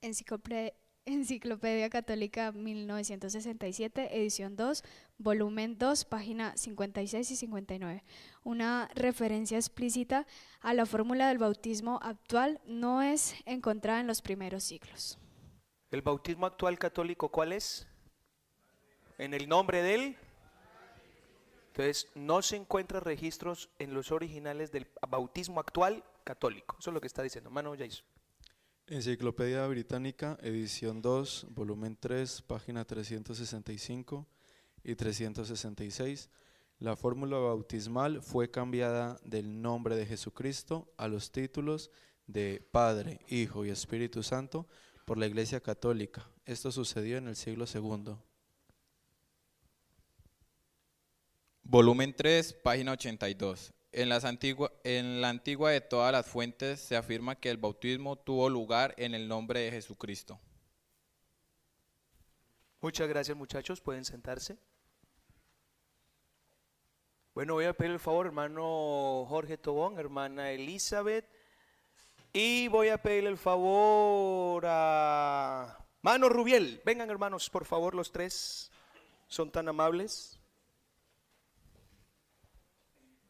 Enciclopre- 0.00 0.74
Enciclopedia 1.08 1.88
Católica 1.88 2.52
1967, 2.52 4.18
edición 4.20 4.56
2, 4.56 4.84
volumen 5.16 5.78
2, 5.78 6.04
página 6.04 6.54
56 6.54 7.30
y 7.30 7.36
59. 7.36 8.04
Una 8.44 8.90
referencia 8.94 9.56
explícita 9.56 10.26
a 10.60 10.74
la 10.74 10.84
fórmula 10.84 11.28
del 11.28 11.38
bautismo 11.38 11.98
actual 12.02 12.60
no 12.66 13.00
es 13.00 13.34
encontrada 13.46 14.00
en 14.00 14.06
los 14.06 14.20
primeros 14.20 14.64
siglos. 14.64 15.18
¿El 15.90 16.02
bautismo 16.02 16.44
actual 16.44 16.78
católico 16.78 17.30
cuál 17.30 17.54
es? 17.54 17.88
En 19.16 19.32
el 19.32 19.48
nombre 19.48 19.82
de 19.82 19.94
él. 19.94 20.16
Entonces, 21.68 22.10
no 22.14 22.42
se 22.42 22.56
encuentran 22.56 23.02
registros 23.02 23.70
en 23.78 23.94
los 23.94 24.12
originales 24.12 24.72
del 24.72 24.86
bautismo 25.08 25.60
actual 25.60 26.04
católico. 26.24 26.76
Eso 26.78 26.90
es 26.90 26.94
lo 26.94 27.00
que 27.00 27.06
está 27.06 27.22
diciendo. 27.22 27.48
Mano, 27.48 27.74
hizo. 27.76 28.04
Enciclopedia 28.90 29.66
Británica, 29.66 30.38
edición 30.40 31.02
2, 31.02 31.48
volumen 31.50 31.98
3, 32.00 32.40
página 32.40 32.86
365 32.86 34.26
y 34.82 34.94
366. 34.94 36.30
La 36.78 36.96
fórmula 36.96 37.36
bautismal 37.36 38.22
fue 38.22 38.50
cambiada 38.50 39.20
del 39.22 39.60
nombre 39.60 39.94
de 39.94 40.06
Jesucristo 40.06 40.90
a 40.96 41.06
los 41.06 41.30
títulos 41.32 41.90
de 42.26 42.66
Padre, 42.70 43.20
Hijo 43.28 43.66
y 43.66 43.70
Espíritu 43.70 44.22
Santo 44.22 44.66
por 45.04 45.18
la 45.18 45.26
Iglesia 45.26 45.60
Católica. 45.60 46.26
Esto 46.46 46.72
sucedió 46.72 47.18
en 47.18 47.28
el 47.28 47.36
siglo 47.36 47.66
II. 47.66 48.16
Volumen 51.62 52.14
3, 52.16 52.54
página 52.54 52.92
82. 52.92 53.74
En, 53.92 54.08
las 54.08 54.24
antigua- 54.24 54.72
en 54.84 55.20
la 55.20 55.30
antigua 55.30 55.70
de 55.70 55.80
todas 55.80 56.12
las 56.12 56.26
fuentes 56.26 56.80
se 56.80 56.96
afirma 56.96 57.36
que 57.36 57.50
el 57.50 57.56
bautismo 57.56 58.16
tuvo 58.16 58.48
lugar 58.50 58.94
en 58.98 59.14
el 59.14 59.28
nombre 59.28 59.60
de 59.60 59.70
Jesucristo. 59.70 60.38
Muchas 62.80 63.08
gracias, 63.08 63.36
muchachos. 63.36 63.80
Pueden 63.80 64.04
sentarse. 64.04 64.56
Bueno, 67.34 67.54
voy 67.54 67.64
a 67.64 67.72
pedir 67.72 67.92
el 67.92 67.98
favor, 68.00 68.26
hermano 68.26 69.24
Jorge 69.28 69.56
Tobón, 69.56 69.98
hermana 69.98 70.50
Elizabeth. 70.50 71.24
Y 72.32 72.68
voy 72.68 72.88
a 72.88 72.98
pedirle 73.02 73.30
el 73.30 73.38
favor 73.38 74.64
a 74.66 75.86
Mano 76.02 76.28
Rubiel. 76.28 76.82
Vengan, 76.84 77.08
hermanos, 77.10 77.48
por 77.48 77.64
favor, 77.64 77.94
los 77.94 78.12
tres. 78.12 78.70
Son 79.28 79.50
tan 79.50 79.68
amables. 79.68 80.37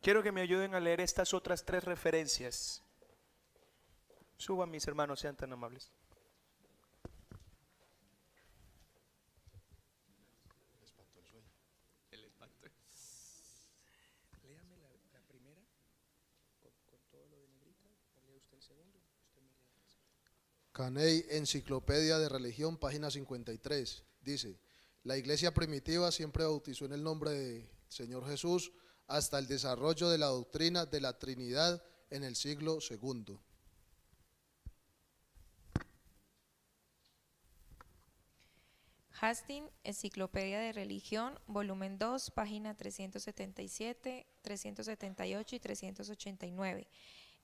Quiero 0.08 0.22
que 0.22 0.32
me 0.32 0.40
ayuden 0.40 0.74
a 0.74 0.80
leer 0.80 1.02
estas 1.02 1.34
otras 1.34 1.66
tres 1.66 1.84
referencias. 1.84 2.82
Suban, 4.38 4.70
mis 4.70 4.88
hermanos, 4.88 5.20
sean 5.20 5.36
tan 5.36 5.52
amables. 5.52 5.92
Caney, 20.72 21.26
Enciclopedia 21.28 22.16
de 22.16 22.30
Religión, 22.30 22.78
página 22.78 23.10
53. 23.10 24.04
Dice, 24.22 24.58
la 25.02 25.18
iglesia 25.18 25.52
primitiva 25.52 26.10
siempre 26.10 26.44
bautizó 26.44 26.86
en 26.86 26.94
el 26.94 27.02
nombre 27.02 27.32
de 27.32 27.70
Señor 27.88 28.26
Jesús 28.26 28.72
hasta 29.08 29.38
el 29.38 29.46
desarrollo 29.46 30.10
de 30.10 30.18
la 30.18 30.26
doctrina 30.26 30.86
de 30.86 31.00
la 31.00 31.18
Trinidad 31.18 31.82
en 32.10 32.24
el 32.24 32.36
siglo 32.36 32.80
segundo. 32.80 33.40
Hastings, 39.20 39.68
Enciclopedia 39.82 40.60
de 40.60 40.72
Religión, 40.72 41.40
volumen 41.48 41.98
2, 41.98 42.30
página 42.30 42.74
377, 42.74 44.26
378 44.42 45.56
y 45.56 45.58
389. 45.58 46.86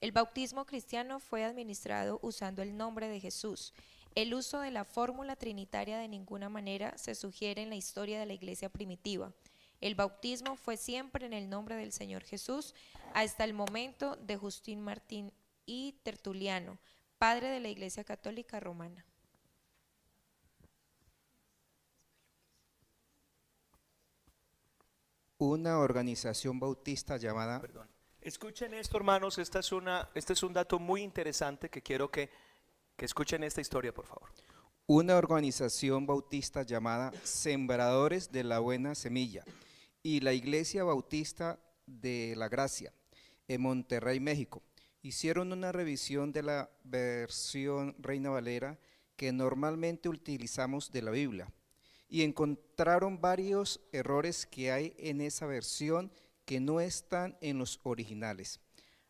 El 0.01 0.13
bautismo 0.13 0.67
cristiano 0.67 1.19
fue 1.19 1.45
administrado 1.45 2.21
usando 2.23 2.63
el 2.63 2.77
nombre 2.77 3.09
de 3.09 3.19
Jesús. 3.19 3.73
El 4.15 4.35
uso 4.35 4.61
de 4.61 4.71
la 4.71 4.85
fórmula 4.85 5.35
trinitaria 5.35 5.99
de 5.99 6.07
ninguna 6.07 6.49
manera 6.49 6.97
se 6.97 7.17
sugiere 7.17 7.63
en 7.63 7.71
la 7.71 7.77
historia 7.77 8.21
de 8.21 8.27
la 8.27 8.35
iglesia 8.35 8.69
primitiva. 8.69 9.33
El 9.85 9.97
bautismo 9.97 10.57
fue 10.57 10.79
siempre 10.79 11.27
en 11.27 11.35
el 11.35 11.51
nombre 11.51 11.77
del 11.77 11.93
Señor 11.93 12.23
Jesús 12.23 12.75
hasta 13.13 13.45
el 13.45 13.53
momento 13.53 14.17
de 14.17 14.39
Justín 14.39 14.81
Martín 14.81 15.31
y 15.67 16.01
Tertuliano, 16.03 16.79
padre 17.19 17.51
de 17.51 17.61
la 17.61 17.69
Iglesia 17.69 18.03
Católica 18.03 18.59
Romana. 18.61 19.05
Una 25.37 25.81
organización 25.81 26.59
bautista 26.59 27.19
llamada 27.19 27.61
Perdón. 27.61 27.87
Escuchen 28.23 28.73
esto, 28.73 28.97
hermanos. 28.97 29.37
Esta 29.37 29.59
es 29.59 29.71
una, 29.71 30.09
este 30.15 30.33
es 30.33 30.43
un 30.43 30.55
dato 30.55 30.79
muy 30.79 31.03
interesante 31.03 31.69
que 31.69 31.83
quiero 31.83 32.11
que, 32.11 32.31
que 32.97 33.05
escuchen 33.05 33.45
esta 33.45 33.61
historia, 33.61 33.93
por 33.93 34.07
favor. 34.07 34.31
una 34.87 35.19
organización 35.19 36.07
bautista 36.07 36.63
llamada 36.63 37.13
Sembradores 37.23 38.33
de 38.33 38.45
la 38.45 38.61
Buena 38.61 38.95
Semilla 38.95 39.45
y 40.05 40.21
la 40.21 40.35
Iglesia 40.35 40.85
Bautista 40.85 41.59
de 41.87 42.35
la 42.37 42.49
Gracia 42.49 42.93
en 43.49 43.63
Monterrey, 43.63 44.21
México. 44.21 44.63
Hicieron 45.03 45.51
una 45.51 45.73
revisión 45.73 46.31
de 46.31 46.43
la 46.43 46.71
versión 46.85 47.97
Reina 47.99 48.29
Valera 48.29 48.79
que 49.17 49.33
normalmente 49.33 50.11
utilizamos 50.11 50.93
de 50.93 51.03
la 51.03 51.11
Biblia 51.11 51.51
y 52.07 52.23
encontraron 52.23 53.21
varios 53.21 53.81
errores 53.93 54.47
que 54.47 54.71
hay 54.71 54.95
en 54.99 55.23
esa 55.23 55.47
versión 55.47 56.13
que 56.45 56.61
no 56.61 56.81
están 56.81 57.39
en 57.41 57.59
los 57.59 57.81
originales. 57.83 58.61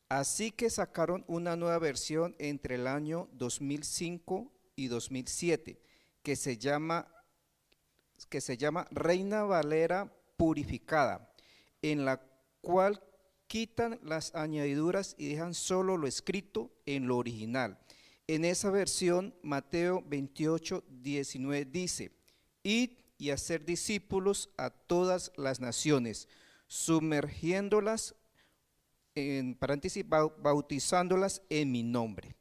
Así 0.09 0.53
que 0.53 0.71
sacaron 0.71 1.25
una 1.27 1.57
nueva 1.57 1.79
versión 1.81 2.37
entre 2.39 2.77
el 2.77 2.87
año 2.87 3.29
2005 3.33 4.53
y 4.77 4.87
2007 4.87 5.81
que 6.23 6.37
se 6.37 6.57
llama 6.57 7.09
que 8.29 8.41
se 8.41 8.57
llama 8.57 8.87
Reina 8.93 9.43
Valera 9.43 10.14
purificada, 10.37 11.33
en 11.83 12.05
la 12.05 12.21
cual 12.61 13.03
quitan 13.47 13.99
las 14.03 14.35
añadiduras 14.35 15.15
y 15.19 15.29
dejan 15.29 15.55
solo 15.55 15.97
lo 15.97 16.07
escrito 16.07 16.71
en 16.87 17.07
lo 17.07 17.17
original. 17.19 17.79
En 18.27 18.45
esa 18.45 18.71
versión, 18.71 19.35
Mateo 19.43 20.03
28, 20.07 20.83
19 20.89 21.65
dice, 21.67 22.13
Id 22.63 22.91
y 23.19 23.31
hacer 23.31 23.65
discípulos 23.65 24.51
a 24.57 24.71
todas 24.71 25.31
las 25.37 25.61
naciones, 25.61 26.29
sumergiéndolas, 26.67 28.15
en 29.15 29.55
paréntesis, 29.55 30.05
bau- 30.05 30.35
bautizándolas 30.39 31.43
en 31.51 31.71
mi 31.71 31.83
nombre. 31.83 32.35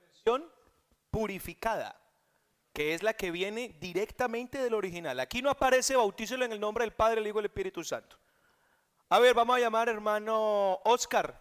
Versión 0.00 0.44
purificada, 1.10 2.00
que 2.72 2.94
es 2.94 3.02
la 3.02 3.14
que 3.14 3.30
viene 3.30 3.76
directamente 3.80 4.58
del 4.58 4.74
original. 4.74 5.20
Aquí 5.20 5.42
no 5.42 5.50
aparece 5.50 5.96
bautícelo 5.96 6.44
en 6.44 6.52
el 6.52 6.60
nombre 6.60 6.84
del 6.84 6.94
Padre, 6.94 7.20
el 7.20 7.26
Hijo 7.26 7.38
y 7.38 7.40
el 7.40 7.46
Espíritu 7.46 7.84
Santo. 7.84 8.18
A 9.08 9.18
ver, 9.18 9.34
vamos 9.34 9.56
a 9.56 9.60
llamar 9.60 9.88
hermano 9.88 10.80
Oscar. 10.84 11.38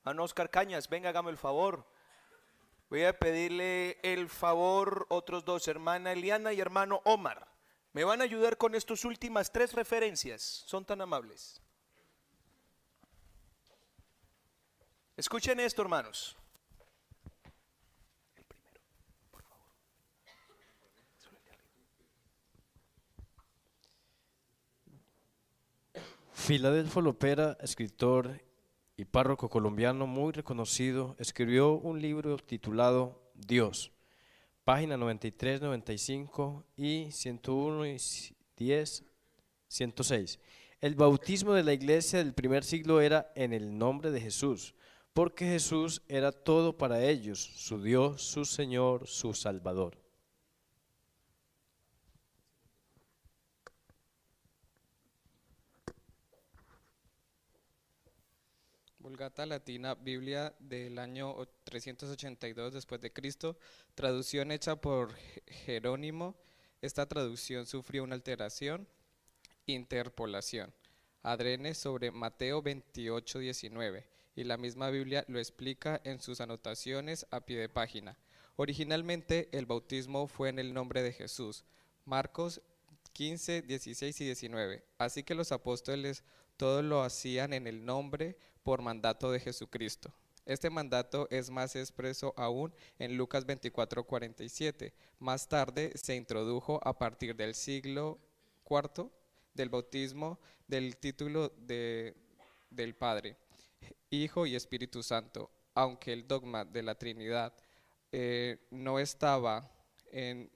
Hermano 0.00 0.24
Oscar 0.24 0.50
Cañas, 0.50 0.88
venga, 0.88 1.08
hágame 1.08 1.30
el 1.30 1.38
favor. 1.38 1.86
Voy 2.90 3.04
a 3.04 3.18
pedirle 3.18 3.98
el 4.02 4.28
favor 4.28 5.06
otros 5.08 5.44
dos, 5.44 5.66
hermana 5.68 6.12
Eliana 6.12 6.52
y 6.52 6.60
hermano 6.60 7.00
Omar. 7.04 7.48
Me 7.92 8.04
van 8.04 8.20
a 8.20 8.24
ayudar 8.24 8.58
con 8.58 8.74
estas 8.74 9.04
últimas 9.04 9.50
tres 9.50 9.72
referencias. 9.72 10.42
Son 10.42 10.84
tan 10.84 11.00
amables. 11.00 11.62
Escuchen 15.16 15.58
esto, 15.60 15.80
hermanos. 15.80 16.36
Filadelfo 26.38 27.00
Lopera, 27.00 27.56
escritor 27.60 28.40
y 28.94 29.06
párroco 29.06 29.48
colombiano 29.48 30.06
muy 30.06 30.32
reconocido, 30.32 31.16
escribió 31.18 31.72
un 31.72 32.00
libro 32.00 32.36
titulado 32.36 33.32
Dios. 33.34 33.90
Página 34.62 34.98
93, 34.98 35.62
95 35.62 36.64
y 36.76 37.10
101 37.10 37.86
y 37.86 37.96
10, 38.58 39.04
106. 39.66 40.38
El 40.82 40.94
bautismo 40.94 41.54
de 41.54 41.64
la 41.64 41.72
iglesia 41.72 42.18
del 42.20 42.34
primer 42.34 42.64
siglo 42.64 43.00
era 43.00 43.32
en 43.34 43.54
el 43.54 43.76
nombre 43.76 44.10
de 44.12 44.20
Jesús, 44.20 44.74
porque 45.14 45.46
Jesús 45.46 46.02
era 46.06 46.30
todo 46.30 46.76
para 46.76 47.02
ellos, 47.02 47.40
su 47.40 47.82
Dios, 47.82 48.22
su 48.22 48.44
Señor, 48.44 49.08
su 49.08 49.32
Salvador. 49.32 50.05
Vulgata 59.06 59.46
Latina, 59.46 59.94
Biblia 59.94 60.52
del 60.58 60.98
año 60.98 61.36
382 61.62 62.72
después 62.72 63.00
de 63.00 63.12
Cristo, 63.12 63.56
traducción 63.94 64.50
hecha 64.50 64.74
por 64.74 65.14
Jerónimo. 65.46 66.34
Esta 66.82 67.06
traducción 67.06 67.66
sufrió 67.66 68.02
una 68.02 68.16
alteración, 68.16 68.88
interpolación, 69.64 70.74
adrene 71.22 71.74
sobre 71.74 72.10
Mateo 72.10 72.62
28, 72.62 73.38
19, 73.38 74.08
y 74.34 74.42
la 74.42 74.56
misma 74.56 74.90
Biblia 74.90 75.24
lo 75.28 75.38
explica 75.38 76.00
en 76.02 76.20
sus 76.20 76.40
anotaciones 76.40 77.28
a 77.30 77.42
pie 77.42 77.60
de 77.60 77.68
página. 77.68 78.18
Originalmente 78.56 79.48
el 79.52 79.66
bautismo 79.66 80.26
fue 80.26 80.48
en 80.48 80.58
el 80.58 80.74
nombre 80.74 81.02
de 81.02 81.12
Jesús, 81.12 81.64
Marcos 82.04 82.60
15, 83.12 83.62
16 83.62 84.20
y 84.20 84.24
19. 84.24 84.84
Así 84.98 85.22
que 85.22 85.36
los 85.36 85.52
apóstoles 85.52 86.24
todos 86.56 86.82
lo 86.82 87.02
hacían 87.02 87.52
en 87.52 87.68
el 87.68 87.84
nombre 87.84 88.36
por 88.66 88.82
mandato 88.82 89.30
de 89.30 89.38
Jesucristo. 89.38 90.12
Este 90.44 90.70
mandato 90.70 91.28
es 91.30 91.50
más 91.50 91.76
expreso 91.76 92.34
aún 92.36 92.74
en 92.98 93.16
Lucas 93.16 93.46
24, 93.46 94.02
47. 94.02 94.92
Más 95.20 95.46
tarde 95.46 95.92
se 95.94 96.16
introdujo 96.16 96.80
a 96.82 96.98
partir 96.98 97.36
del 97.36 97.54
siglo 97.54 98.18
IV 98.68 99.08
del 99.54 99.68
bautismo 99.68 100.40
del 100.66 100.96
título 100.96 101.50
de, 101.50 102.16
del 102.68 102.96
Padre, 102.96 103.36
Hijo 104.10 104.46
y 104.46 104.56
Espíritu 104.56 105.04
Santo, 105.04 105.48
aunque 105.72 106.12
el 106.12 106.26
dogma 106.26 106.64
de 106.64 106.82
la 106.82 106.96
Trinidad 106.96 107.54
eh, 108.10 108.66
no 108.72 108.98
estaba 108.98 109.70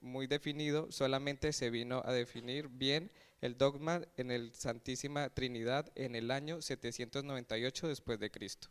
muy 0.01 0.27
definido, 0.27 0.91
solamente 0.91 1.53
se 1.53 1.69
vino 1.69 2.01
a 2.03 2.11
definir 2.11 2.67
bien 2.67 3.09
el 3.41 3.57
dogma 3.57 4.01
en 4.17 4.31
el 4.31 4.53
Santísima 4.53 5.29
Trinidad 5.29 5.91
en 5.95 6.15
el 6.15 6.31
año 6.31 6.61
798 6.61 7.87
después 7.87 8.19
de 8.19 8.31
Cristo. 8.31 8.69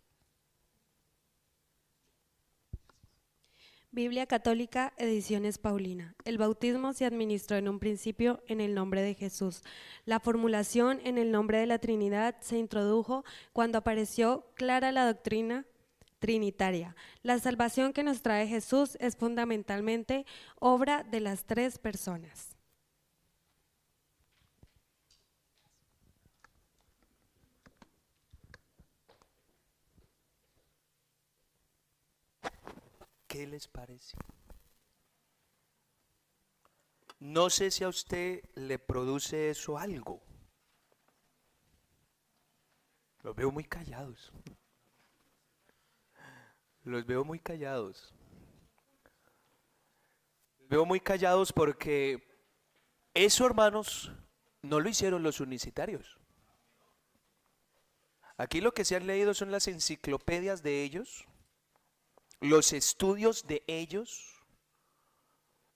Biblia 3.93 4.27
Católica, 4.27 4.95
Ediciones 4.99 5.59
Paulina. 5.59 6.15
El 6.25 6.39
bautismo 6.39 6.93
se 6.93 7.07
administró 7.07 7.57
en 7.57 7.69
un 7.69 7.81
principio 7.81 8.41
en 8.47 8.61
el 8.61 8.73
nombre 8.73 9.03
de 9.03 9.15
Jesús. 9.15 9.63
La 10.05 10.21
formulación 10.21 11.01
en 11.03 11.19
el 11.19 11.33
nombre 11.33 11.59
de 11.59 11.67
la 11.67 11.81
Trinidad 11.81 12.37
se 12.41 12.57
introdujo 12.57 13.25
cuando 13.53 13.79
apareció 13.79 14.47
clara 14.55 14.93
la 14.93 15.07
doctrina 15.07 15.67
trinitaria. 16.21 16.95
La 17.25 17.41
salvación 17.41 17.93
que 17.93 18.05
nos 18.05 18.23
trae 18.23 18.47
Jesús 18.47 18.97
es 19.01 19.17
fundamentalmente 19.17 20.25
obra 20.61 21.03
de 21.03 21.19
las 21.19 21.43
tres 21.43 21.79
personas. 21.79 22.50
¿Qué 33.31 33.47
les 33.47 33.69
parece? 33.69 34.17
No 37.21 37.49
sé 37.49 37.71
si 37.71 37.85
a 37.85 37.89
usted 37.89 38.43
le 38.57 38.77
produce 38.81 39.51
eso 39.51 39.79
algo. 39.79 40.21
Los 43.23 43.37
veo 43.37 43.53
muy 43.53 43.63
callados. 43.63 44.33
Los 46.83 47.07
veo 47.07 47.25
muy 47.25 47.39
callados. 47.39 48.13
Los 50.59 50.69
veo 50.69 50.85
muy 50.85 50.99
callados 50.99 51.53
porque 51.53 52.27
eso, 53.15 53.47
hermanos, 53.47 54.11
no 54.61 54.81
lo 54.81 54.89
hicieron 54.89 55.23
los 55.23 55.39
unicitarios. 55.39 56.19
Aquí 58.37 58.61
lo 58.61 58.75
que 58.75 58.85
se 58.85 58.97
han 58.97 59.07
leído 59.07 59.35
son 59.35 59.53
las 59.53 59.69
enciclopedias 59.69 60.65
de 60.65 60.83
ellos 60.83 61.30
los 62.41 62.73
estudios 62.73 63.47
de 63.47 63.63
ellos, 63.67 64.43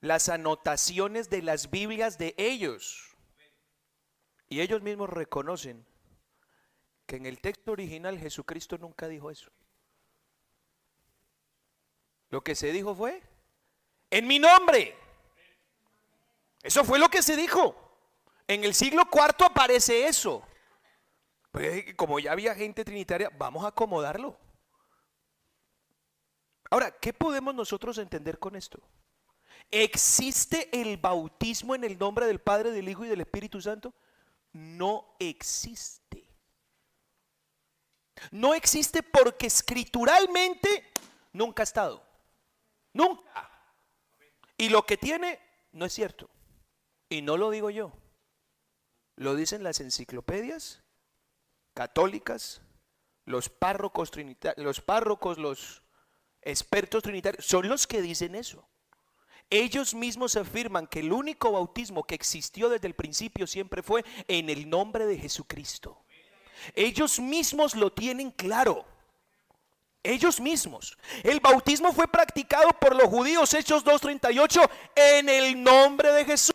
las 0.00 0.28
anotaciones 0.28 1.30
de 1.30 1.42
las 1.42 1.70
Biblias 1.70 2.18
de 2.18 2.34
ellos. 2.36 3.16
Y 4.48 4.60
ellos 4.60 4.82
mismos 4.82 5.10
reconocen 5.10 5.86
que 7.06 7.16
en 7.16 7.26
el 7.26 7.40
texto 7.40 7.72
original 7.72 8.18
Jesucristo 8.18 8.78
nunca 8.78 9.08
dijo 9.08 9.30
eso. 9.30 9.50
Lo 12.30 12.42
que 12.42 12.54
se 12.54 12.72
dijo 12.72 12.94
fue, 12.94 13.22
en 14.10 14.26
mi 14.26 14.38
nombre. 14.38 14.96
Eso 16.62 16.82
fue 16.82 16.98
lo 16.98 17.08
que 17.08 17.22
se 17.22 17.36
dijo. 17.36 17.76
En 18.48 18.64
el 18.64 18.74
siglo 18.74 19.02
IV 19.12 19.46
aparece 19.46 20.06
eso. 20.06 20.42
Pero 21.50 21.96
como 21.96 22.18
ya 22.18 22.32
había 22.32 22.54
gente 22.54 22.84
trinitaria, 22.84 23.30
vamos 23.38 23.64
a 23.64 23.68
acomodarlo. 23.68 24.36
Ahora, 26.74 26.90
¿qué 26.90 27.12
podemos 27.12 27.54
nosotros 27.54 27.98
entender 27.98 28.40
con 28.40 28.56
esto? 28.56 28.80
¿Existe 29.70 30.68
el 30.72 30.96
bautismo 30.96 31.76
en 31.76 31.84
el 31.84 31.96
nombre 31.96 32.26
del 32.26 32.40
Padre, 32.40 32.72
del 32.72 32.88
Hijo 32.88 33.04
y 33.04 33.08
del 33.08 33.20
Espíritu 33.20 33.60
Santo? 33.60 33.94
No 34.52 35.14
existe. 35.20 36.28
No 38.32 38.54
existe 38.54 39.04
porque 39.04 39.46
escrituralmente 39.46 40.90
nunca 41.32 41.62
ha 41.62 41.70
estado. 41.70 42.04
Nunca. 42.92 43.48
Y 44.58 44.68
lo 44.68 44.84
que 44.84 44.96
tiene 44.96 45.38
no 45.70 45.84
es 45.84 45.92
cierto. 45.92 46.28
Y 47.08 47.22
no 47.22 47.36
lo 47.36 47.50
digo 47.50 47.70
yo. 47.70 47.92
Lo 49.14 49.36
dicen 49.36 49.62
las 49.62 49.78
enciclopedias 49.78 50.82
católicas, 51.72 52.62
los 53.26 53.48
párrocos, 53.48 54.10
los 54.56 54.80
párrocos, 54.80 55.38
los 55.38 55.83
expertos 56.44 57.02
trinitarios, 57.02 57.44
son 57.44 57.68
los 57.68 57.86
que 57.86 58.02
dicen 58.02 58.34
eso. 58.34 58.66
Ellos 59.50 59.94
mismos 59.94 60.36
afirman 60.36 60.86
que 60.86 61.00
el 61.00 61.12
único 61.12 61.52
bautismo 61.52 62.04
que 62.04 62.14
existió 62.14 62.68
desde 62.68 62.86
el 62.86 62.94
principio 62.94 63.46
siempre 63.46 63.82
fue 63.82 64.04
en 64.26 64.50
el 64.50 64.68
nombre 64.68 65.06
de 65.06 65.18
Jesucristo. 65.18 66.04
Ellos 66.74 67.20
mismos 67.20 67.74
lo 67.74 67.92
tienen 67.92 68.30
claro. 68.30 68.86
Ellos 70.02 70.40
mismos. 70.40 70.96
El 71.22 71.40
bautismo 71.40 71.92
fue 71.92 72.08
practicado 72.08 72.70
por 72.80 72.94
los 72.94 73.08
judíos, 73.08 73.52
Hechos 73.54 73.84
2.38, 73.84 74.70
en 74.96 75.28
el 75.28 75.62
nombre 75.62 76.12
de 76.12 76.24
Jesús. 76.24 76.54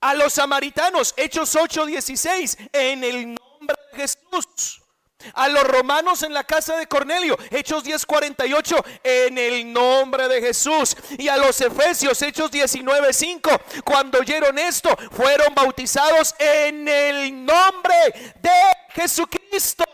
A 0.00 0.14
los 0.14 0.34
samaritanos, 0.34 1.14
Hechos 1.16 1.54
8.16, 1.54 2.70
en 2.72 3.04
el 3.04 3.34
nombre 3.34 3.76
de 3.92 3.98
Jesús 3.98 4.83
a 5.32 5.48
los 5.48 5.64
romanos 5.64 6.22
en 6.22 6.34
la 6.34 6.44
casa 6.44 6.76
de 6.76 6.86
Cornelio, 6.86 7.38
Hechos 7.50 7.84
10:48, 7.84 8.84
en 9.02 9.38
el 9.38 9.72
nombre 9.72 10.28
de 10.28 10.40
Jesús. 10.40 10.96
Y 11.18 11.28
a 11.28 11.36
los 11.36 11.60
efesios, 11.60 12.20
Hechos 12.22 12.50
19:5, 12.50 13.50
cuando 13.84 14.18
oyeron 14.18 14.58
esto, 14.58 14.90
fueron 15.12 15.54
bautizados 15.54 16.34
en 16.38 16.86
el 16.88 17.44
nombre 17.44 17.94
de 18.40 18.50
Jesucristo. 18.90 19.84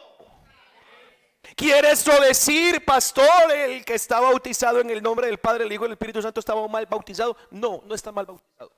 ¿Quiere 1.54 1.90
eso 1.90 2.18
decir, 2.20 2.82
pastor, 2.84 3.52
el 3.52 3.84
que 3.84 3.94
está 3.94 4.18
bautizado 4.18 4.80
en 4.80 4.88
el 4.88 5.02
nombre 5.02 5.26
del 5.26 5.38
Padre, 5.38 5.64
el 5.64 5.72
Hijo 5.72 5.84
y 5.84 5.86
el 5.88 5.92
Espíritu 5.92 6.22
Santo 6.22 6.40
estaba 6.40 6.66
mal 6.68 6.86
bautizado? 6.86 7.36
No, 7.50 7.82
no 7.84 7.94
está 7.94 8.10
mal 8.10 8.24
bautizado. 8.24 8.72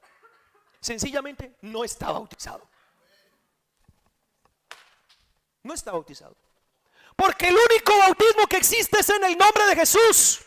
Sencillamente 0.80 1.54
no 1.60 1.84
está 1.84 2.10
bautizado. 2.10 2.68
No 5.62 5.74
está 5.74 5.92
bautizado. 5.92 6.36
Porque 7.16 7.48
el 7.48 7.56
único 7.56 7.96
bautismo 7.98 8.46
que 8.46 8.56
existe 8.56 9.00
es 9.00 9.08
en 9.10 9.22
el 9.24 9.36
nombre 9.36 9.64
de 9.66 9.76
Jesús. 9.76 10.40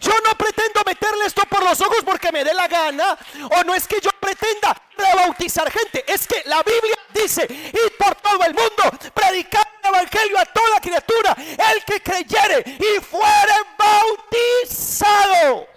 Yo 0.00 0.12
no 0.26 0.36
pretendo 0.36 0.82
meterle 0.84 1.24
esto 1.24 1.42
por 1.48 1.62
los 1.62 1.80
ojos 1.80 2.02
porque 2.04 2.32
me 2.32 2.44
dé 2.44 2.52
la 2.52 2.68
gana. 2.68 3.16
O 3.50 3.64
no 3.64 3.74
es 3.74 3.86
que 3.86 4.00
yo 4.00 4.10
pretenda 4.20 4.76
rebautizar 4.96 5.70
gente. 5.70 6.04
Es 6.06 6.26
que 6.26 6.42
la 6.46 6.62
Biblia 6.62 6.98
dice, 7.14 7.46
y 7.48 7.90
por 7.96 8.14
todo 8.16 8.44
el 8.44 8.54
mundo, 8.54 8.82
predicar 9.14 9.66
el 9.82 9.88
Evangelio 9.88 10.38
a 10.38 10.46
toda 10.46 10.80
criatura. 10.80 11.36
El 11.72 11.84
que 11.84 12.02
creyere 12.02 12.64
y 12.66 13.00
fuere 13.00 13.54
bautizado. 13.78 15.68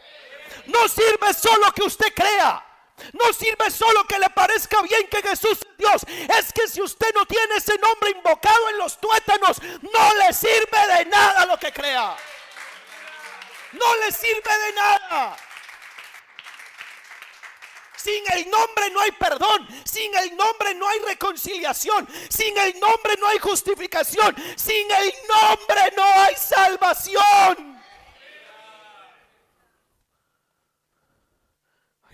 No 0.66 0.88
sirve 0.88 1.34
solo 1.34 1.72
que 1.74 1.84
usted 1.84 2.14
crea. 2.14 2.71
No 3.14 3.34
sirve 3.34 3.70
solo 3.72 4.04
que 4.06 4.20
le 4.20 4.30
parezca 4.30 4.82
bien 4.82 5.08
que 5.08 5.22
Jesús 5.22 5.60
es 5.60 5.78
Dios. 5.78 6.02
Es 6.38 6.52
que 6.54 6.68
si 6.68 6.82
usted 6.82 7.14
no 7.14 7.26
tiene 7.26 7.56
ese 7.56 7.78
nombre 7.78 8.12
invocado 8.12 8.70
en 8.70 8.78
los 8.78 9.00
tuétanos, 9.00 9.62
no 9.82 10.16
le 10.16 10.34
sirve 10.34 10.98
de 10.98 11.06
nada 11.06 11.46
lo 11.46 11.58
que 11.58 11.72
crea. 11.72 12.16
no 13.74 13.96
le 13.98 14.12
sirve 14.12 14.58
de 14.66 14.74
nada. 14.74 15.38
Sin 17.96 18.24
el 18.34 18.50
nombre 18.50 18.90
no 18.90 19.00
hay 19.02 19.12
perdón. 19.12 19.68
Sin 19.86 20.16
el 20.16 20.36
nombre 20.36 20.74
no 20.74 20.88
hay 20.88 21.00
reconciliación. 21.00 22.08
Sin 22.30 22.58
el 22.58 22.80
nombre 22.80 23.16
no 23.20 23.28
hay 23.28 23.38
justificación. 23.38 24.36
Sin 24.56 24.90
el 24.92 25.14
nombre 25.28 25.94
no 25.96 26.04
hay 26.04 26.36
salvación. 26.36 27.71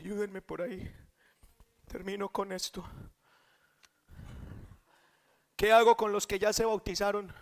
Ayúdenme 0.08 0.41
por 0.41 0.62
ahí. 0.62 0.89
Termino 1.86 2.30
con 2.30 2.53
esto. 2.53 2.82
¿Qué 5.58 5.74
hago 5.74 5.97
con 5.97 6.14
los 6.14 6.26
que 6.26 6.39
ya 6.39 6.53
se 6.53 6.64
bautizaron 6.64 7.34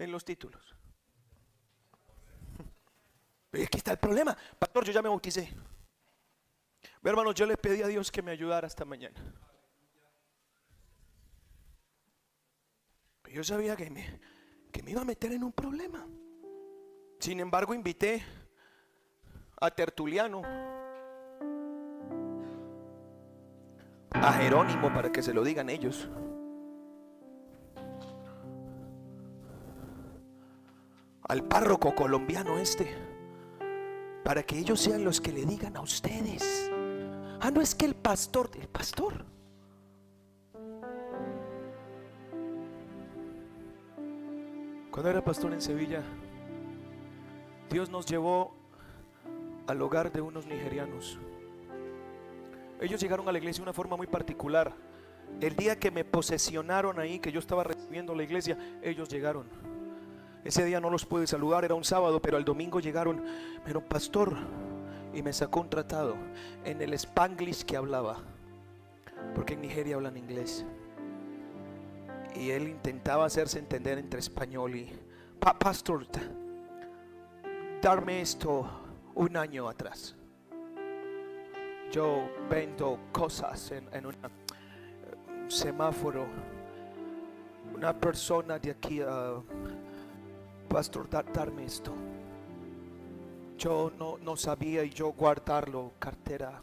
en 0.00 0.10
los 0.10 0.24
títulos? 0.24 0.74
Aquí 3.52 3.78
está 3.78 3.92
el 3.92 3.98
problema. 3.98 4.36
Pastor, 4.58 4.84
yo 4.84 4.90
ya 4.90 5.00
me 5.00 5.08
bauticé. 5.08 5.54
Hermanos, 7.04 7.36
yo 7.36 7.46
le 7.46 7.56
pedí 7.56 7.82
a 7.82 7.86
Dios 7.86 8.10
que 8.10 8.20
me 8.20 8.32
ayudara 8.32 8.66
esta 8.66 8.84
mañana. 8.84 9.22
Yo 13.32 13.44
sabía 13.44 13.76
que 13.76 13.90
me, 13.90 14.20
que 14.72 14.82
me 14.82 14.90
iba 14.90 15.02
a 15.02 15.04
meter 15.04 15.30
en 15.30 15.44
un 15.44 15.52
problema. 15.52 16.04
Sin 17.20 17.38
embargo, 17.38 17.74
invité 17.74 18.24
a 19.60 19.70
Tertuliano, 19.70 20.42
a 24.10 24.32
Jerónimo, 24.32 24.92
para 24.92 25.10
que 25.12 25.22
se 25.22 25.32
lo 25.32 25.44
digan 25.44 25.70
ellos. 25.70 26.08
Al 31.28 31.44
párroco 31.44 31.94
colombiano 31.94 32.58
este, 32.58 32.94
para 34.24 34.42
que 34.42 34.58
ellos 34.58 34.80
sean 34.80 35.04
los 35.04 35.20
que 35.20 35.32
le 35.32 35.44
digan 35.44 35.76
a 35.76 35.80
ustedes. 35.80 36.70
Ah, 37.40 37.50
no 37.50 37.60
es 37.60 37.74
que 37.74 37.84
el 37.86 37.94
pastor, 37.94 38.50
el 38.58 38.68
pastor. 38.68 39.24
Cuando 44.90 45.10
era 45.10 45.22
pastor 45.22 45.52
en 45.52 45.60
Sevilla, 45.60 46.02
Dios 47.70 47.90
nos 47.90 48.06
llevó 48.06 48.54
al 49.66 49.80
hogar 49.82 50.10
de 50.10 50.20
unos 50.20 50.46
nigerianos. 50.46 51.18
Ellos 52.80 53.00
llegaron 53.00 53.28
a 53.28 53.32
la 53.32 53.38
iglesia 53.38 53.60
de 53.60 53.64
una 53.64 53.72
forma 53.72 53.96
muy 53.96 54.06
particular. 54.06 54.72
El 55.40 55.56
día 55.56 55.78
que 55.78 55.90
me 55.90 56.04
posesionaron 56.04 56.98
ahí, 56.98 57.18
que 57.18 57.32
yo 57.32 57.40
estaba 57.40 57.64
recibiendo 57.64 58.14
la 58.14 58.22
iglesia, 58.22 58.56
ellos 58.82 59.08
llegaron. 59.08 59.46
Ese 60.44 60.64
día 60.64 60.80
no 60.80 60.88
los 60.88 61.04
pude 61.04 61.26
saludar, 61.26 61.64
era 61.64 61.74
un 61.74 61.84
sábado, 61.84 62.22
pero 62.22 62.38
el 62.38 62.44
domingo 62.44 62.80
llegaron. 62.80 63.22
Pero 63.64 63.84
pastor, 63.84 64.36
y 65.12 65.22
me 65.22 65.32
sacó 65.32 65.60
un 65.60 65.70
tratado 65.70 66.16
en 66.64 66.80
el 66.80 66.94
spanglish 66.94 67.64
que 67.64 67.76
hablaba, 67.76 68.18
porque 69.34 69.54
en 69.54 69.62
Nigeria 69.62 69.96
hablan 69.96 70.16
inglés. 70.16 70.64
Y 72.34 72.50
él 72.50 72.68
intentaba 72.68 73.24
hacerse 73.24 73.58
entender 73.58 73.98
entre 73.98 74.20
español 74.20 74.76
y, 74.76 74.92
pastor, 75.40 76.06
darme 77.82 78.20
esto 78.20 78.68
un 79.14 79.36
año 79.36 79.68
atrás. 79.68 80.17
Yo 81.90 82.28
vendo 82.50 82.98
cosas 83.12 83.72
en, 83.72 84.06
un 84.06 84.14
semáforo. 85.48 86.26
Una 87.74 87.98
persona 87.98 88.58
de 88.58 88.72
aquí, 88.72 89.00
uh, 89.00 89.42
pastor, 90.68 91.08
darme 91.08 91.64
esto. 91.64 91.94
Yo 93.56 93.90
no, 93.98 94.36
sabía 94.36 94.84
y 94.84 94.90
yo 94.90 95.12
guardarlo, 95.12 95.92
cartera. 95.98 96.60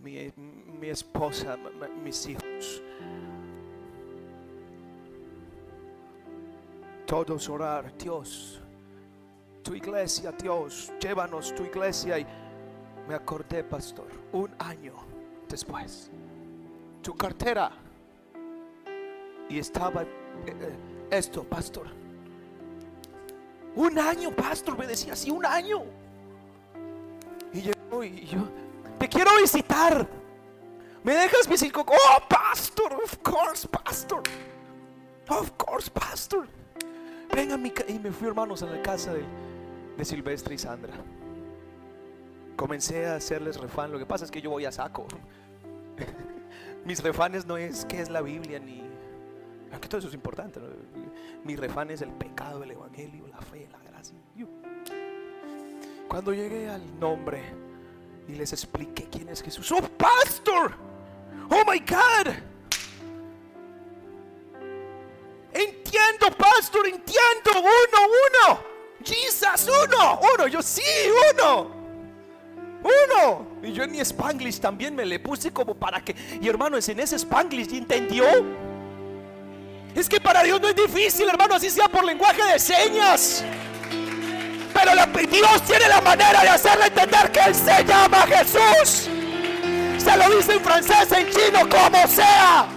Mi, 0.00 0.32
mi 0.36 0.88
esposa, 0.88 1.56
mis 2.02 2.26
hijos. 2.26 2.82
Todos 7.06 7.48
orar, 7.48 7.96
Dios. 7.96 8.60
Tu 9.62 9.74
iglesia, 9.74 10.32
Dios, 10.32 10.92
llévanos 11.00 11.54
tu 11.54 11.64
iglesia. 11.64 12.18
Y 12.18 12.26
me 13.08 13.14
acordé, 13.14 13.64
pastor, 13.64 14.06
un 14.32 14.50
año 14.58 14.94
después. 15.48 16.10
Tu 17.02 17.14
cartera. 17.14 17.72
Y 19.48 19.58
estaba 19.58 20.02
eh, 20.02 20.06
eh, 20.46 20.76
esto, 21.10 21.44
pastor 21.44 22.02
un 23.74 23.98
año, 23.98 24.30
pastor, 24.34 24.76
me 24.78 24.86
decía 24.86 25.14
así, 25.14 25.30
un 25.30 25.44
año. 25.46 25.82
Y 27.52 27.62
yo, 27.62 28.04
y 28.04 28.26
yo, 28.26 28.48
te 28.98 29.08
quiero 29.08 29.30
visitar. 29.40 30.06
¿Me 31.02 31.14
dejas 31.14 31.48
visitar? 31.48 31.84
Oh, 31.86 32.28
pastor, 32.28 32.92
of 32.94 33.18
course, 33.22 33.66
pastor. 33.66 34.22
Of 35.28 35.50
course, 35.56 35.90
pastor. 35.90 36.46
Venga, 37.34 37.56
mi 37.56 37.72
y 37.88 37.98
me 37.98 38.12
fui, 38.12 38.28
hermanos, 38.28 38.62
a 38.62 38.66
la 38.66 38.82
casa 38.82 39.14
de, 39.14 39.24
de 39.96 40.04
Silvestre 40.04 40.54
y 40.54 40.58
Sandra. 40.58 40.92
Comencé 42.56 43.06
a 43.06 43.16
hacerles 43.16 43.58
refán. 43.58 43.92
Lo 43.92 43.98
que 43.98 44.06
pasa 44.06 44.24
es 44.24 44.30
que 44.30 44.40
yo 44.40 44.50
voy 44.50 44.64
a 44.64 44.72
saco. 44.72 45.06
Mis 46.84 47.02
refanes 47.02 47.46
no 47.46 47.56
es 47.56 47.84
qué 47.84 48.00
es 48.00 48.10
la 48.10 48.22
Biblia 48.22 48.58
ni. 48.58 48.82
Aunque 49.72 49.88
todo 49.88 49.98
eso 49.98 50.08
es 50.08 50.14
importante. 50.14 50.60
Mi 51.44 51.56
refán 51.56 51.90
es 51.90 52.02
el 52.02 52.10
pecado, 52.10 52.62
el 52.62 52.72
evangelio, 52.72 53.26
la 53.28 53.40
fe, 53.40 53.68
la 53.70 53.78
gracia. 53.78 54.16
Cuando 56.08 56.34
llegué 56.34 56.68
al 56.68 57.00
nombre 57.00 57.42
y 58.28 58.34
les 58.34 58.52
expliqué 58.52 59.08
quién 59.10 59.28
es 59.30 59.42
Jesús, 59.42 59.72
oh 59.72 59.80
pastor, 59.80 60.72
oh 61.50 61.70
my 61.70 61.78
God. 61.78 62.34
Entiendo, 65.52 66.36
pastor, 66.36 66.86
entiendo. 66.86 67.50
Uno, 67.56 68.06
uno. 68.06 68.60
Jesus, 69.04 69.68
uno, 69.68 70.20
uno. 70.34 70.46
Yo 70.48 70.62
sí, 70.62 70.82
uno. 71.32 71.81
Uno. 72.82 73.46
Y 73.62 73.72
yo 73.72 73.84
en 73.84 73.92
mi 73.92 74.00
Spanglish 74.00 74.60
también 74.60 74.94
me 74.94 75.06
le 75.06 75.20
puse 75.20 75.52
como 75.52 75.74
para 75.74 76.00
que. 76.00 76.14
Y 76.40 76.48
hermano, 76.48 76.76
es 76.76 76.88
en 76.88 77.00
ese 77.00 77.16
Spanglish, 77.16 77.74
¿entendió? 77.74 78.24
Es 79.94 80.08
que 80.08 80.20
para 80.20 80.42
Dios 80.42 80.60
no 80.60 80.68
es 80.68 80.74
difícil, 80.74 81.28
hermano, 81.28 81.54
así 81.54 81.70
sea 81.70 81.88
por 81.88 82.04
lenguaje 82.04 82.42
de 82.44 82.58
señas. 82.58 83.44
Pero 84.72 84.92
Dios 85.30 85.62
tiene 85.66 85.86
la 85.88 86.00
manera 86.00 86.40
de 86.40 86.48
hacerle 86.48 86.86
entender 86.86 87.30
que 87.30 87.40
Él 87.40 87.54
se 87.54 87.84
llama 87.84 88.26
Jesús. 88.26 89.08
Se 89.98 90.16
lo 90.16 90.36
dice 90.36 90.54
en 90.54 90.60
francés, 90.60 91.12
en 91.12 91.30
chino, 91.30 91.68
como 91.68 92.06
sea. 92.08 92.68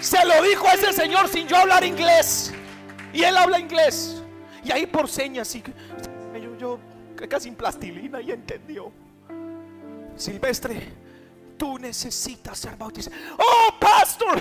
Se 0.00 0.24
lo 0.24 0.42
dijo 0.42 0.68
a 0.68 0.74
ese 0.74 0.92
señor 0.92 1.28
sin 1.28 1.48
yo 1.48 1.56
hablar 1.56 1.84
inglés. 1.84 2.52
Y 3.12 3.22
él 3.24 3.36
habla 3.36 3.58
inglés. 3.58 4.22
Y 4.64 4.70
ahí 4.72 4.86
por 4.86 5.08
señas, 5.08 5.54
y 5.54 5.62
yo, 6.40 6.56
yo 6.58 6.78
casi 7.28 7.48
en 7.48 7.54
plastilina 7.54 8.20
y 8.20 8.30
entendió. 8.30 8.92
Silvestre, 10.16 10.92
tú 11.56 11.78
necesitas 11.78 12.58
ser 12.58 12.76
bautizado. 12.76 13.16
Oh, 13.38 13.78
pastor. 13.78 14.40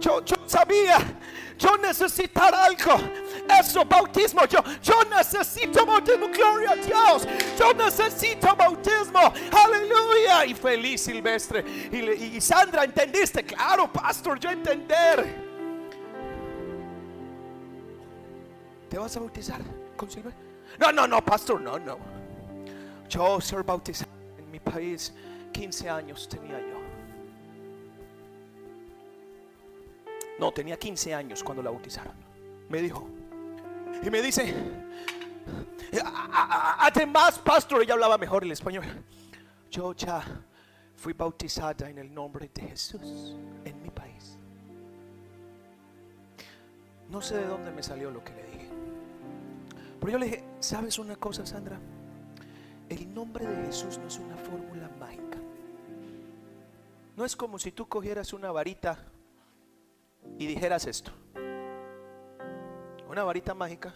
Yo, 0.00 0.24
yo 0.24 0.36
sabía, 0.46 0.98
yo 1.58 1.76
necesitar 1.76 2.54
algo. 2.54 2.96
Eso, 3.58 3.84
bautismo. 3.84 4.44
Yo, 4.46 4.62
yo 4.82 5.02
necesito 5.04 5.84
bautismo. 5.84 6.28
Gloria 6.28 6.70
a 6.72 6.76
Dios. 6.76 7.26
Yo 7.58 7.74
necesito 7.74 8.54
bautismo. 8.54 9.32
Aleluya. 9.50 10.46
Y 10.46 10.54
feliz 10.54 11.00
Silvestre. 11.02 11.64
Y, 11.90 12.36
y 12.36 12.40
Sandra, 12.40 12.84
¿entendiste? 12.84 13.44
Claro, 13.44 13.92
pastor, 13.92 14.38
yo 14.38 14.50
entender. 14.50 15.48
¿Te 18.88 18.98
vas 18.98 19.16
a 19.16 19.20
bautizar 19.20 19.60
con 19.96 20.10
Silvestre? 20.10 20.47
No, 20.78 20.92
no, 20.92 21.06
no, 21.06 21.24
pastor, 21.24 21.60
no, 21.60 21.78
no. 21.78 21.98
Yo 23.08 23.40
ser 23.40 23.62
bautizado 23.64 24.10
en 24.38 24.50
mi 24.50 24.60
país, 24.60 25.12
15 25.52 25.88
años 25.88 26.28
tenía 26.28 26.60
yo. 26.60 26.78
No, 30.38 30.52
tenía 30.52 30.78
15 30.78 31.14
años 31.14 31.42
cuando 31.42 31.62
la 31.62 31.70
bautizaron. 31.70 32.14
Me 32.68 32.80
dijo. 32.80 33.08
Y 34.02 34.10
me 34.10 34.22
dice, 34.22 34.54
además, 36.78 37.38
pastor, 37.38 37.82
ella 37.82 37.94
hablaba 37.94 38.18
mejor 38.18 38.44
el 38.44 38.52
español. 38.52 38.84
Yo 39.70 39.92
ya 39.94 40.22
fui 40.96 41.12
bautizada 41.12 41.88
en 41.88 41.98
el 41.98 42.14
nombre 42.14 42.50
de 42.54 42.62
Jesús 42.62 43.34
en 43.64 43.82
mi 43.82 43.90
país. 43.90 44.38
No 47.08 47.20
sé 47.22 47.36
de 47.36 47.46
dónde 47.46 47.70
me 47.70 47.82
salió 47.82 48.10
lo 48.10 48.22
que 48.22 48.32
le 48.34 48.42
dije. 48.44 48.67
Pero 50.00 50.12
yo 50.12 50.18
le 50.18 50.26
dije, 50.26 50.44
¿sabes 50.60 50.98
una 50.98 51.16
cosa, 51.16 51.44
Sandra? 51.44 51.78
El 52.88 53.12
nombre 53.12 53.46
de 53.46 53.66
Jesús 53.66 53.98
no 53.98 54.06
es 54.06 54.18
una 54.18 54.36
fórmula 54.36 54.88
mágica. 54.98 55.38
No 57.16 57.24
es 57.24 57.34
como 57.34 57.58
si 57.58 57.72
tú 57.72 57.88
cogieras 57.88 58.32
una 58.32 58.52
varita 58.52 59.04
y 60.38 60.46
dijeras 60.46 60.86
esto, 60.86 61.10
una 63.08 63.24
varita 63.24 63.54
mágica, 63.54 63.92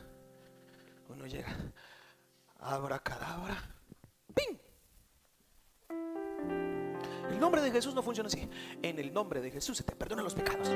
Uno 1.09 1.27
llega, 1.27 1.55
abra 2.59 2.99
cadabra, 2.99 3.57
¡ping! 4.35 4.59
El 7.31 7.39
nombre 7.39 7.63
de 7.63 7.71
Jesús 7.71 7.95
no 7.95 8.03
funciona 8.03 8.27
así. 8.27 8.49
En 8.83 8.99
el 8.99 9.13
nombre 9.13 9.41
de 9.41 9.51
Jesús 9.51 9.77
se 9.77 9.85
te 9.85 9.95
perdonan 9.95 10.25
los 10.25 10.35
pecados. 10.35 10.69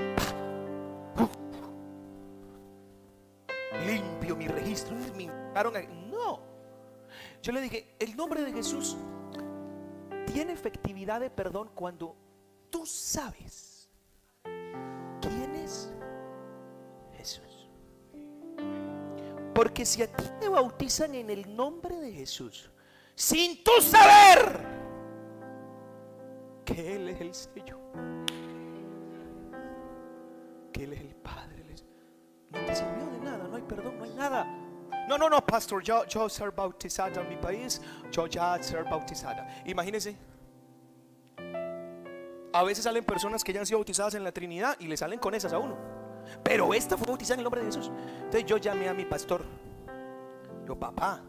Mi 4.34 4.48
registro. 4.48 4.96
Me 4.96 5.22
invitaron 5.22 5.74
No. 6.10 6.40
Yo 7.42 7.52
le 7.52 7.60
dije, 7.60 7.94
el 7.98 8.16
nombre 8.16 8.42
de 8.42 8.52
Jesús 8.52 8.96
tiene 10.26 10.52
efectividad 10.52 11.20
de 11.20 11.30
perdón 11.30 11.70
cuando 11.74 12.16
tú 12.70 12.84
sabes 12.84 13.88
quién 15.20 15.54
es 15.54 15.92
Jesús. 17.16 17.70
Porque 19.54 19.86
si 19.86 20.02
a 20.02 20.12
ti 20.12 20.24
te 20.40 20.48
bautizan 20.48 21.14
en 21.14 21.30
el 21.30 21.54
nombre 21.54 21.96
de 21.96 22.12
Jesús, 22.12 22.70
sin 23.14 23.62
tú 23.62 23.70
saber 23.80 24.60
que 26.64 26.96
Él 26.96 27.08
es 27.08 27.20
el 27.20 27.34
sello, 27.34 27.78
que 30.72 30.84
Él 30.84 30.92
es 30.92 31.00
el 31.00 31.14
Padre, 31.16 31.56
no 32.50 32.58
te 32.66 32.74
sirvió 32.74 33.06
de 33.06 33.15
perdón, 33.66 33.98
no 33.98 34.04
hay 34.04 34.14
nada. 34.14 34.44
No, 35.08 35.16
no, 35.16 35.28
no, 35.28 35.44
pastor, 35.44 35.82
yo, 35.82 36.04
yo 36.06 36.28
ser 36.28 36.50
bautizada 36.50 37.20
en 37.20 37.28
mi 37.28 37.36
país, 37.36 37.80
yo 38.10 38.26
ya 38.26 38.60
ser 38.62 38.84
bautizada. 38.84 39.62
Imagínense, 39.64 40.16
a 42.52 42.62
veces 42.64 42.84
salen 42.84 43.04
personas 43.04 43.44
que 43.44 43.52
ya 43.52 43.60
han 43.60 43.66
sido 43.66 43.78
bautizadas 43.78 44.14
en 44.14 44.24
la 44.24 44.32
Trinidad 44.32 44.76
y 44.80 44.86
le 44.86 44.96
salen 44.96 45.18
con 45.18 45.34
esas 45.34 45.52
a 45.52 45.58
uno. 45.58 45.76
Pero 46.42 46.74
esta 46.74 46.96
fue 46.96 47.06
bautizada 47.06 47.34
en 47.34 47.40
el 47.40 47.44
nombre 47.44 47.60
de 47.60 47.66
Jesús. 47.66 47.90
Entonces 48.16 48.46
yo 48.46 48.56
llamé 48.56 48.88
a 48.88 48.94
mi 48.94 49.04
pastor. 49.04 49.44
Yo, 50.66 50.76
papá, 50.76 51.22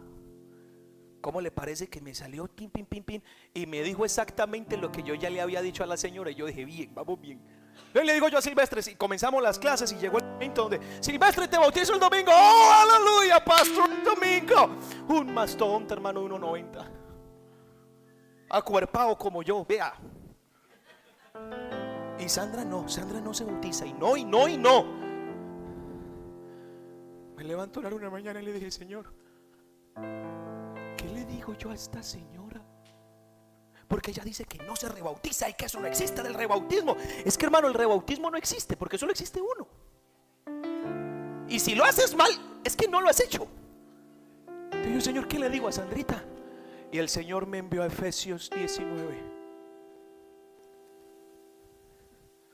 ¿cómo 1.22 1.42
le 1.42 1.52
parece 1.52 1.88
que 1.88 2.02
me 2.02 2.16
salió 2.16 2.48
pin, 2.48 2.70
pin, 2.70 2.86
pin? 2.86 3.22
Y 3.54 3.66
me 3.66 3.84
dijo 3.84 4.06
exactamente 4.06 4.78
lo 4.78 4.92
que 4.92 5.04
yo 5.04 5.14
ya 5.14 5.30
le 5.30 5.42
había 5.42 5.62
dicho 5.62 5.84
a 5.84 5.86
la 5.86 5.98
señora. 5.98 6.32
Y 6.32 6.36
yo 6.36 6.46
dije, 6.48 6.66
bien, 6.66 6.96
vamos 6.96 7.20
bien. 7.22 7.42
Le 7.94 8.14
digo 8.14 8.28
yo 8.28 8.38
a 8.38 8.42
Silvestre, 8.42 8.82
y 8.92 8.96
comenzamos 8.96 9.42
las 9.42 9.58
clases 9.58 9.92
y 9.92 9.96
llegó 9.96 10.20
el 10.20 10.26
momento 10.26 10.64
donde, 10.64 10.80
Silvestre, 11.02 11.48
te 11.48 11.58
bautizo 11.58 11.94
el 11.94 12.00
domingo. 12.00 12.32
¡Oh, 12.34 12.72
aleluya, 12.72 13.44
pastor, 13.44 13.90
el 13.90 14.04
domingo! 14.04 14.70
Un 15.08 15.34
mastodonte, 15.34 15.94
hermano, 15.94 16.22
de 16.22 16.30
1.90. 16.30 16.92
Acuerpado 18.50 19.18
como 19.18 19.42
yo, 19.42 19.66
vea. 19.66 19.94
Y 22.20 22.30
Sandra 22.30 22.64
no, 22.64 22.88
Sandra 22.88 23.20
no 23.20 23.34
se 23.34 23.46
bautiza. 23.46 23.86
Y 23.86 23.94
no, 23.94 24.16
y 24.16 24.24
no, 24.24 24.48
y 24.48 24.58
no. 24.58 24.86
Me 27.36 27.44
levanto 27.44 27.80
a 27.80 27.82
orar 27.82 27.94
una 27.94 28.10
mañana 28.10 28.42
y 28.42 28.46
le 28.46 28.54
dije, 28.54 28.72
Señor, 28.72 29.14
¿qué 30.98 31.06
le 31.14 31.26
digo 31.26 31.54
yo 31.56 31.72
a 31.72 31.76
esta 31.76 32.02
señora? 32.02 32.47
Porque 33.88 34.12
ella 34.12 34.24
dice 34.24 34.46
que 34.46 34.58
no 34.60 34.76
se 34.76 34.90
rebautiza 34.90 35.50
y 35.50 35.54
que 35.54 35.66
eso 35.66 35.80
no 35.80 35.88
existe 35.88 36.22
del 36.22 36.34
rebautismo. 36.34 36.98
Es 37.24 37.38
que 37.38 37.46
hermano, 37.46 37.68
el 37.68 37.74
rebautismo 37.74 38.30
no 38.30 38.38
existe 38.38 38.76
porque 38.76 38.98
solo 38.98 39.12
existe 39.12 39.40
uno. 39.42 39.68
Y 41.48 41.60
si 41.60 41.76
lo 41.76 41.86
haces 41.86 42.16
mal, 42.16 42.32
es 42.64 42.76
que 42.76 42.88
no 42.88 43.00
lo 43.00 43.10
has 43.10 43.20
hecho. 43.22 43.48
Entonces 44.66 44.94
yo, 44.94 45.02
Señor, 45.02 45.28
¿qué 45.28 45.40
le 45.40 45.50
digo 45.50 45.68
a 45.68 45.72
Sandrita? 45.72 46.24
Y 46.92 46.98
el 46.98 47.10
Señor 47.10 47.48
me 47.48 47.60
envió 47.60 47.84
a 47.84 47.88
Efesios 47.88 48.50
19. 48.50 49.38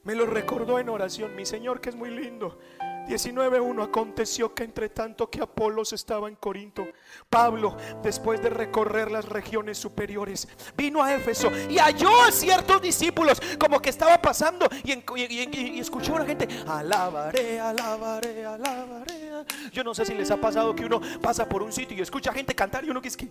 Me 0.04 0.16
lo 0.16 0.26
recordó 0.26 0.80
en 0.80 0.90
oración, 0.90 1.36
mi 1.36 1.46
Señor, 1.46 1.80
que 1.80 1.90
es 1.90 1.96
muy 1.96 2.10
lindo. 2.10 2.60
19.1 3.08 3.84
Aconteció 3.84 4.54
que 4.54 4.64
entre 4.64 4.90
tanto 4.90 5.30
que 5.30 5.42
Apolos 5.42 5.94
estaba 5.94 6.28
en 6.28 6.36
Corinto, 6.36 6.88
Pablo, 7.30 7.76
después 8.02 8.42
de 8.42 8.50
recorrer 8.50 9.12
las 9.12 9.26
regiones 9.26 9.78
superiores, 9.78 10.48
vino 10.76 11.04
a 11.04 11.14
Éfeso 11.14 11.52
y 11.70 11.78
halló 11.78 12.10
a 12.22 12.32
ciertos 12.32 12.82
discípulos, 12.82 13.42
como 13.60 13.82
que 13.82 13.90
estaba 13.90 14.22
pasando 14.22 14.68
y, 14.84 15.80
escuchó 15.80 16.16
a 16.16 16.20
la 16.20 16.26
gente, 16.26 16.48
alabaré, 16.68 17.60
alabaré, 17.60 18.46
alabaré. 18.46 19.46
Yo 19.72 19.84
no 19.84 19.94
sé 19.94 20.06
si 20.06 20.14
les 20.14 20.32
ha 20.32 20.38
pasado 20.38 20.74
que 20.74 20.86
uno 20.86 21.02
pasa 21.22 21.48
por 21.48 21.62
un 21.62 21.72
sitio 21.72 21.98
y 21.98 22.02
escucha 22.02 22.32
a 22.32 22.34
gente 22.34 22.56
cantar 22.56 22.86
y 22.86 22.90
uno 22.90 23.02
que 23.02 23.08
es 23.10 23.18
que... 23.18 23.28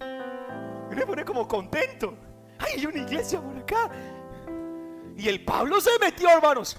Uno 0.00 1.06
pone 1.06 1.24
como 1.24 1.46
contento. 1.46 2.14
Ay, 2.58 2.74
hay 2.78 2.86
una 2.86 2.98
iglesia 2.98 3.40
por 3.40 3.56
acá. 3.56 3.90
Y 5.16 5.28
el 5.28 5.44
Pablo 5.44 5.80
se 5.80 5.90
metió, 6.00 6.28
hermanos. 6.30 6.76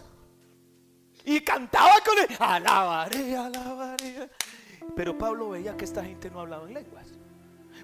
Y 1.30 1.41
cantaba 1.41 1.93
con 2.03 2.18
él. 2.18 2.35
Alabaré, 2.39 3.38
alabaré. 3.38 4.31
Pero 4.95 5.15
Pablo 5.15 5.49
veía 5.49 5.77
que 5.77 5.85
esta 5.85 6.03
gente 6.03 6.31
no 6.31 6.39
hablaba 6.39 6.68
en 6.68 6.73
lenguas. 6.73 7.06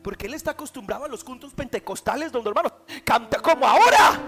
Porque 0.01 0.26
él 0.26 0.34
está 0.34 0.51
acostumbrado 0.51 1.05
a 1.05 1.07
los 1.07 1.23
cultos 1.23 1.53
pentecostales 1.53 2.31
donde, 2.31 2.49
hermanos, 2.49 2.73
canta 3.03 3.39
como 3.39 3.67
ahora. 3.67 4.19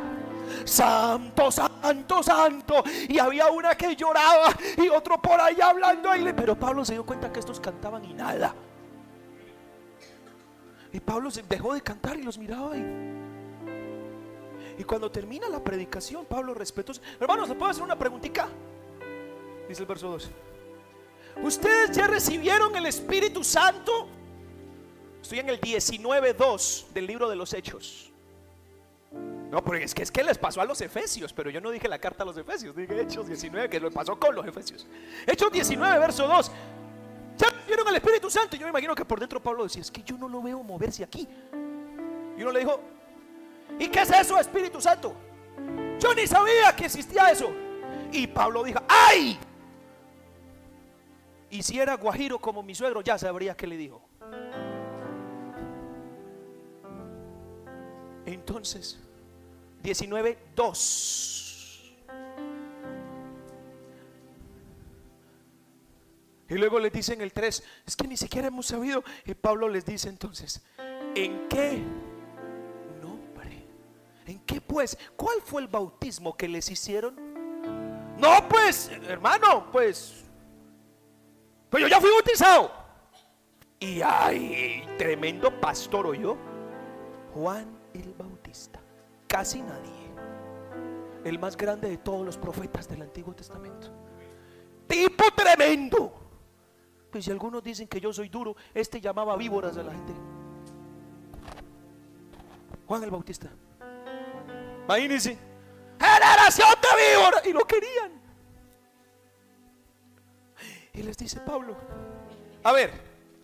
Santo, 0.63 1.51
santo, 1.51 2.21
santo. 2.21 2.83
Y 3.09 3.17
había 3.17 3.47
una 3.47 3.73
que 3.73 3.95
lloraba 3.95 4.55
y 4.77 4.87
otro 4.89 5.19
por 5.19 5.41
ahí 5.41 5.59
hablando. 5.61 6.11
Pero 6.35 6.55
Pablo 6.55 6.85
se 6.85 6.93
dio 6.93 7.03
cuenta 7.03 7.33
que 7.33 7.39
estos 7.39 7.59
cantaban 7.59 8.05
y 8.05 8.13
nada. 8.13 8.53
Y 10.93 10.99
Pablo 10.99 11.31
se 11.31 11.41
dejó 11.41 11.73
de 11.73 11.81
cantar 11.81 12.19
y 12.19 12.21
los 12.21 12.37
miraba 12.37 12.73
ahí. 12.73 12.85
Y 14.77 14.83
cuando 14.83 15.09
termina 15.09 15.49
la 15.49 15.63
predicación, 15.63 16.25
Pablo 16.25 16.53
respetuoso. 16.53 17.01
Hermanos, 17.19 17.49
¿le 17.49 17.55
puedo 17.55 17.71
hacer 17.71 17.81
una 17.81 17.97
preguntita? 17.97 18.47
Dice 19.67 19.81
el 19.81 19.87
verso 19.87 20.09
2. 20.09 20.29
¿Ustedes 21.43 21.95
ya 21.95 22.07
recibieron 22.07 22.75
el 22.75 22.85
Espíritu 22.85 23.43
Santo? 23.43 24.07
Estoy 25.21 25.39
en 25.39 25.49
el 25.49 25.59
19.2 25.59 26.87
del 26.93 27.05
libro 27.05 27.29
de 27.29 27.35
los 27.35 27.53
Hechos. 27.53 28.11
No, 29.51 29.63
porque 29.63 29.83
es 29.83 29.93
que, 29.93 30.03
es 30.03 30.11
que 30.11 30.23
les 30.23 30.37
pasó 30.37 30.61
a 30.61 30.65
los 30.65 30.81
Efesios, 30.81 31.31
pero 31.31 31.49
yo 31.49 31.61
no 31.61 31.69
dije 31.69 31.87
la 31.87 31.99
carta 31.99 32.23
a 32.23 32.25
los 32.25 32.37
Efesios, 32.37 32.75
dije 32.75 33.01
Hechos 33.01 33.27
19, 33.27 33.69
que 33.69 33.79
lo 33.79 33.91
pasó 33.91 34.19
con 34.19 34.35
los 34.35 34.45
Efesios. 34.45 34.85
Hechos 35.25 35.51
19, 35.51 35.99
verso 35.99 36.27
2. 36.27 36.51
¿Ya 37.37 37.49
recibieron 37.49 37.87
el 37.87 37.95
Espíritu 37.95 38.29
Santo? 38.29 38.57
Yo 38.57 38.65
me 38.65 38.71
imagino 38.71 38.95
que 38.95 39.05
por 39.05 39.19
dentro 39.19 39.41
Pablo 39.41 39.63
decía, 39.63 39.81
es 39.81 39.91
que 39.91 40.03
yo 40.03 40.17
no 40.17 40.27
lo 40.27 40.41
veo 40.41 40.61
moverse 40.63 41.03
aquí. 41.03 41.27
Y 42.37 42.41
uno 42.41 42.51
le 42.51 42.59
dijo, 42.59 42.79
¿y 43.79 43.87
qué 43.87 44.01
es 44.01 44.11
eso, 44.11 44.37
Espíritu 44.39 44.81
Santo? 44.81 45.13
Yo 45.99 46.13
ni 46.13 46.27
sabía 46.27 46.75
que 46.75 46.85
existía 46.85 47.31
eso. 47.31 47.51
Y 48.11 48.27
Pablo 48.27 48.63
dijo, 48.63 48.79
¡ay! 48.87 49.39
Y 51.49 51.63
si 51.63 51.79
era 51.79 51.95
guajiro 51.95 52.39
como 52.39 52.61
mi 52.61 52.75
suegro, 52.75 53.01
ya 53.01 53.17
sabría 53.17 53.55
qué 53.55 53.67
le 53.67 53.77
dijo. 53.77 54.01
Entonces, 58.25 58.99
19, 59.81 60.37
2. 60.55 61.97
Y 66.49 66.55
luego 66.55 66.79
les 66.79 66.91
dicen 66.93 67.21
el 67.21 67.33
3, 67.33 67.63
es 67.85 67.95
que 67.95 68.07
ni 68.07 68.15
siquiera 68.15 68.47
hemos 68.47 68.67
sabido. 68.67 69.03
Y 69.25 69.33
Pablo 69.33 69.67
les 69.67 69.85
dice 69.85 70.09
entonces, 70.09 70.61
¿en 71.15 71.47
qué 71.49 71.83
nombre? 73.01 73.65
¿En 74.25 74.39
qué 74.39 74.61
pues? 74.61 74.97
¿Cuál 75.15 75.41
fue 75.41 75.61
el 75.61 75.67
bautismo 75.67 76.35
que 76.35 76.47
les 76.47 76.69
hicieron? 76.69 77.15
No, 78.17 78.47
pues, 78.49 78.89
hermano, 79.07 79.69
pues, 79.71 80.26
pues 81.69 81.81
yo 81.81 81.87
ya 81.87 81.99
fui 81.99 82.09
bautizado. 82.11 82.71
Y 83.79 84.01
ay, 84.01 84.87
tremendo 84.97 85.51
pastor 85.59 86.07
oyó. 86.07 86.37
Juan 87.33 87.77
el 87.93 88.13
Bautista. 88.13 88.79
Casi 89.27 89.61
nadie. 89.61 89.91
El 91.23 91.37
más 91.39 91.55
grande 91.57 91.89
de 91.89 91.97
todos 91.97 92.25
los 92.25 92.37
profetas 92.37 92.87
del 92.87 93.01
Antiguo 93.01 93.33
Testamento. 93.35 93.91
Tipo 94.87 95.25
tremendo. 95.35 96.13
Pues 97.11 97.25
si 97.25 97.31
algunos 97.31 97.61
dicen 97.61 97.87
que 97.87 97.99
yo 97.99 98.11
soy 98.13 98.29
duro, 98.29 98.55
este 98.73 98.99
llamaba 99.01 99.35
víboras 99.35 99.77
a 99.77 99.83
la 99.83 99.91
gente. 99.91 100.13
Juan 102.87 103.03
el 103.03 103.11
Bautista. 103.11 103.49
Imagínense. 104.85 105.37
Generación 105.99 106.69
de 106.81 107.15
víboras. 107.17 107.45
Y 107.45 107.53
lo 107.53 107.65
querían. 107.65 108.26
Y 110.97 111.03
les 111.03 111.15
dice 111.15 111.39
Pablo. 111.41 111.77
A 112.63 112.71
ver, 112.71 112.91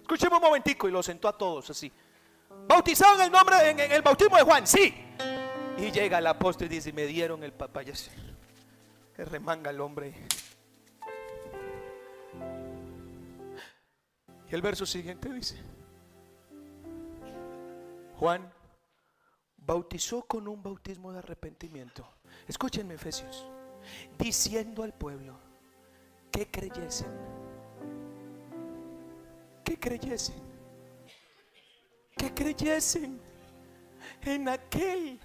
escuchemos 0.01 0.39
un 0.39 0.45
momentico. 0.45 0.87
Y 0.87 0.91
lo 0.91 1.03
sentó 1.03 1.27
a 1.27 1.37
todos 1.37 1.69
así. 1.69 1.91
Bautizado 2.67 3.15
en 3.15 3.21
el 3.21 3.31
nombre, 3.31 3.69
en, 3.69 3.79
el 3.79 4.01
bautismo 4.01 4.37
de 4.37 4.43
Juan, 4.43 4.65
sí. 4.65 4.93
Y 5.77 5.91
llega 5.91 6.17
el 6.17 6.27
apóstol 6.27 6.65
y 6.65 6.69
dice, 6.69 6.91
me 6.91 7.05
dieron 7.05 7.43
el 7.43 7.53
papaya. 7.53 7.93
Que 9.15 9.25
remanga 9.25 9.69
el 9.69 9.79
hombre. 9.81 10.15
Y 14.49 14.55
el 14.55 14.61
verso 14.61 14.87
siguiente 14.87 15.29
dice, 15.29 15.61
Juan 18.17 18.51
bautizó 19.57 20.23
con 20.23 20.47
un 20.47 20.63
bautismo 20.63 21.11
de 21.11 21.19
arrepentimiento. 21.19 22.07
Escúchenme, 22.47 22.95
Efesios, 22.95 23.45
diciendo 24.17 24.83
al 24.83 24.93
pueblo 24.93 25.52
que 26.33 26.45
creyesen 26.47 27.23
que 29.63 29.79
creyesen, 29.79 30.35
que 32.17 32.33
creyesen 32.33 33.21
en 34.23 34.49
aquel. 34.49 35.19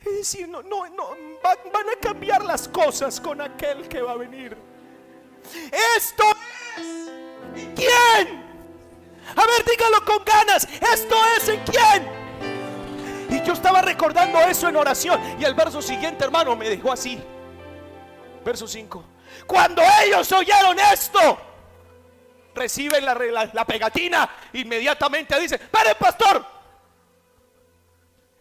Es 0.00 0.16
decir, 0.16 0.48
no, 0.48 0.62
no, 0.62 0.88
no, 0.88 1.10
van, 1.42 1.58
van 1.72 1.90
a 1.90 2.00
cambiar 2.00 2.42
las 2.42 2.66
cosas 2.68 3.20
con 3.20 3.40
aquel 3.40 3.86
que 3.86 4.00
va 4.00 4.12
a 4.12 4.16
venir. 4.16 4.56
Esto 5.96 6.24
es 6.78 7.62
¿en 7.62 7.74
quién. 7.74 8.44
A 9.36 9.46
ver, 9.46 9.64
dígalo 9.70 10.04
con 10.06 10.24
ganas. 10.24 10.66
Esto 10.92 11.16
es 11.36 11.48
en 11.48 11.60
quién. 11.64 12.08
Y 13.28 13.46
yo 13.46 13.52
estaba 13.52 13.82
recordando 13.82 14.38
eso 14.40 14.68
en 14.68 14.76
oración. 14.76 15.20
Y 15.38 15.44
el 15.44 15.54
verso 15.54 15.82
siguiente, 15.82 16.24
hermano, 16.24 16.56
me 16.56 16.68
dejó 16.70 16.92
así. 16.92 17.22
Verso 18.42 18.66
5. 18.66 19.13
Cuando 19.46 19.82
ellos 20.02 20.30
oyeron 20.32 20.78
esto, 20.78 21.38
reciben 22.54 23.04
la, 23.04 23.64
pegatina, 23.66 24.28
inmediatamente 24.52 25.38
dice, 25.40 25.58
¡Pare, 25.58 25.94
pastor! 25.94 26.44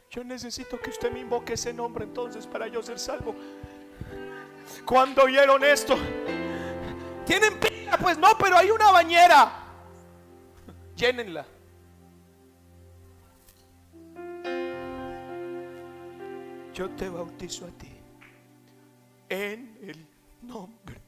Yo 0.09 0.23
necesito 0.23 0.79
que 0.79 0.91
usted 0.91 1.11
me 1.11 1.21
invoque 1.21 1.53
ese 1.53 1.73
nombre 1.73 2.05
entonces 2.05 2.45
para 2.45 2.67
yo 2.67 2.83
ser 2.83 2.99
salvo. 2.99 3.35
Cuando 4.85 5.23
oyeron 5.23 5.63
esto, 5.63 5.97
¿tienen 7.25 7.59
pila? 7.59 7.97
Pues 7.97 8.17
no, 8.17 8.37
pero 8.37 8.57
hay 8.57 8.69
una 8.69 8.91
bañera. 8.91 9.51
Llénenla. 10.95 11.45
Yo 16.73 16.89
te 16.91 17.09
bautizo 17.09 17.65
a 17.65 17.69
ti 17.69 17.93
en 19.29 19.77
el 19.81 20.12
nombre. 20.43 21.01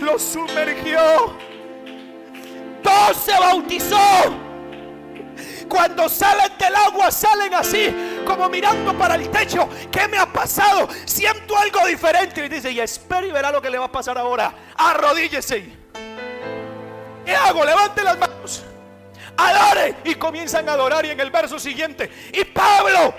Lo 0.00 0.18
sumergió. 0.18 1.36
Todo 2.82 3.14
se 3.14 3.32
bautizó. 3.38 3.98
Cuando 5.68 6.08
salen 6.08 6.52
del 6.58 6.74
agua 6.76 7.10
salen 7.10 7.54
así, 7.54 7.94
como 8.26 8.48
mirando 8.48 8.96
para 8.98 9.14
el 9.14 9.30
techo. 9.30 9.68
¿Qué 9.90 10.06
me 10.08 10.18
ha 10.18 10.26
pasado? 10.26 10.88
Siento 11.06 11.56
algo 11.56 11.86
diferente. 11.86 12.44
Y 12.44 12.48
dice, 12.48 12.70
y 12.70 12.80
espera 12.80 13.26
y 13.26 13.30
verá 13.30 13.50
lo 13.50 13.62
que 13.62 13.70
le 13.70 13.78
va 13.78 13.86
a 13.86 13.92
pasar 13.92 14.18
ahora. 14.18 14.52
Arrodíllese. 14.76 15.72
¿Qué 17.24 17.34
hago? 17.34 17.64
Levante 17.64 18.02
las 18.02 18.18
manos. 18.18 18.64
Adore. 19.36 19.96
Y 20.04 20.14
comienzan 20.16 20.68
a 20.68 20.72
adorar. 20.72 21.06
Y 21.06 21.10
en 21.10 21.20
el 21.20 21.30
verso 21.30 21.58
siguiente. 21.58 22.10
Y 22.32 22.44
Pablo 22.44 23.14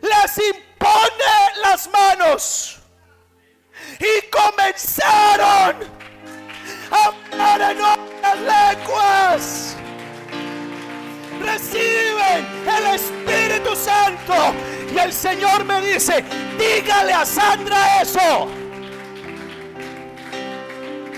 les 0.00 0.38
impone 0.82 1.60
las 1.62 1.88
manos. 1.90 2.78
Y 3.98 4.28
comenzaron 4.30 5.76
a 6.90 7.04
hablar 7.04 7.72
en 7.72 7.80
otras 7.80 8.40
lenguas. 8.40 9.76
Reciben 11.40 12.46
el 12.66 12.94
Espíritu 12.94 13.76
Santo. 13.76 14.34
Y 14.92 14.98
el 14.98 15.12
Señor 15.12 15.64
me 15.64 15.80
dice, 15.80 16.24
dígale 16.58 17.12
a 17.12 17.24
Sandra 17.24 18.02
eso. 18.02 18.48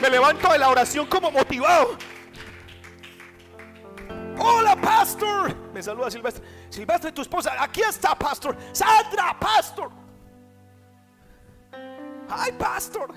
Me 0.00 0.10
levanto 0.10 0.52
de 0.52 0.58
la 0.58 0.68
oración 0.68 1.06
como 1.06 1.30
motivado. 1.30 1.96
Hola, 4.38 4.76
pastor. 4.76 5.54
Me 5.72 5.82
saluda 5.82 6.10
Silvestre. 6.10 6.44
Silvestre, 6.74 7.12
tu 7.12 7.22
esposa. 7.22 7.62
Aquí 7.62 7.82
está, 7.82 8.18
pastor. 8.18 8.56
Sandra, 8.72 9.38
pastor. 9.38 9.92
Ay, 12.28 12.50
pastor. 12.58 13.14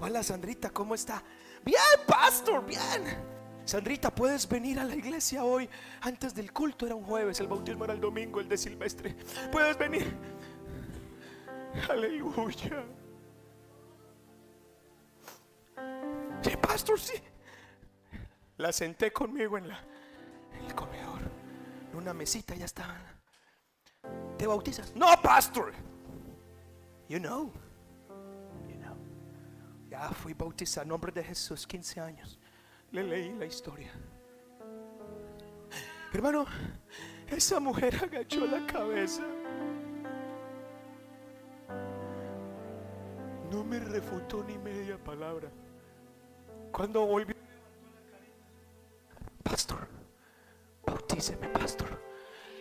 Hola, 0.00 0.24
Sandrita, 0.24 0.70
¿cómo 0.70 0.92
está? 0.92 1.22
Bien, 1.64 1.78
pastor, 2.04 2.66
bien. 2.66 3.24
Sandrita, 3.64 4.12
¿puedes 4.12 4.48
venir 4.48 4.80
a 4.80 4.84
la 4.84 4.96
iglesia 4.96 5.44
hoy? 5.44 5.70
Antes 6.00 6.34
del 6.34 6.52
culto 6.52 6.84
era 6.84 6.96
un 6.96 7.04
jueves, 7.04 7.38
el 7.38 7.46
bautismo 7.46 7.84
era 7.84 7.94
el 7.94 8.00
domingo, 8.00 8.40
el 8.40 8.48
de 8.48 8.58
Silvestre. 8.58 9.16
¿Puedes 9.52 9.78
venir? 9.78 10.12
Aleluya. 11.88 12.84
Sí, 16.42 16.56
pastor, 16.60 16.98
sí. 16.98 17.22
La 18.56 18.72
senté 18.72 19.12
conmigo 19.12 19.58
en, 19.58 19.68
la, 19.68 19.80
en 20.58 20.64
el 20.64 20.74
comedor. 20.74 21.35
Una 21.96 22.12
mesita 22.12 22.54
ya 22.54 22.66
estaban. 22.66 23.00
¿Te 24.36 24.46
bautizas? 24.46 24.94
No, 24.94 25.06
pastor. 25.22 25.72
You 27.08 27.18
know. 27.18 27.50
You 28.68 28.76
know. 28.76 28.96
Ya 29.88 30.10
fui 30.10 30.34
bautizado 30.34 30.82
en 30.82 30.88
nombre 30.88 31.10
de 31.10 31.24
Jesús, 31.24 31.66
15 31.66 32.00
años. 32.00 32.38
Le 32.90 33.02
leí 33.02 33.32
la 33.32 33.46
historia. 33.46 33.90
Hermano, 36.12 36.44
esa 37.28 37.60
mujer 37.60 37.94
agachó 38.02 38.46
la 38.46 38.66
cabeza. 38.66 39.22
No 43.50 43.64
me 43.64 43.78
refutó 43.78 44.44
ni 44.44 44.58
media 44.58 44.98
palabra. 45.02 45.50
Cuando 46.72 47.06
volvió, 47.06 47.35
bautíceme, 51.16 51.48
pastor. 51.48 51.88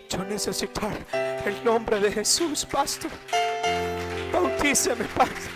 Yo 0.10 0.23
necesito 0.23 0.82
el 1.45 1.64
nombre 1.64 1.99
de 1.99 2.11
Jesús, 2.11 2.65
pastor. 2.65 3.11
Bautíceme, 4.32 5.03
pastor. 5.15 5.52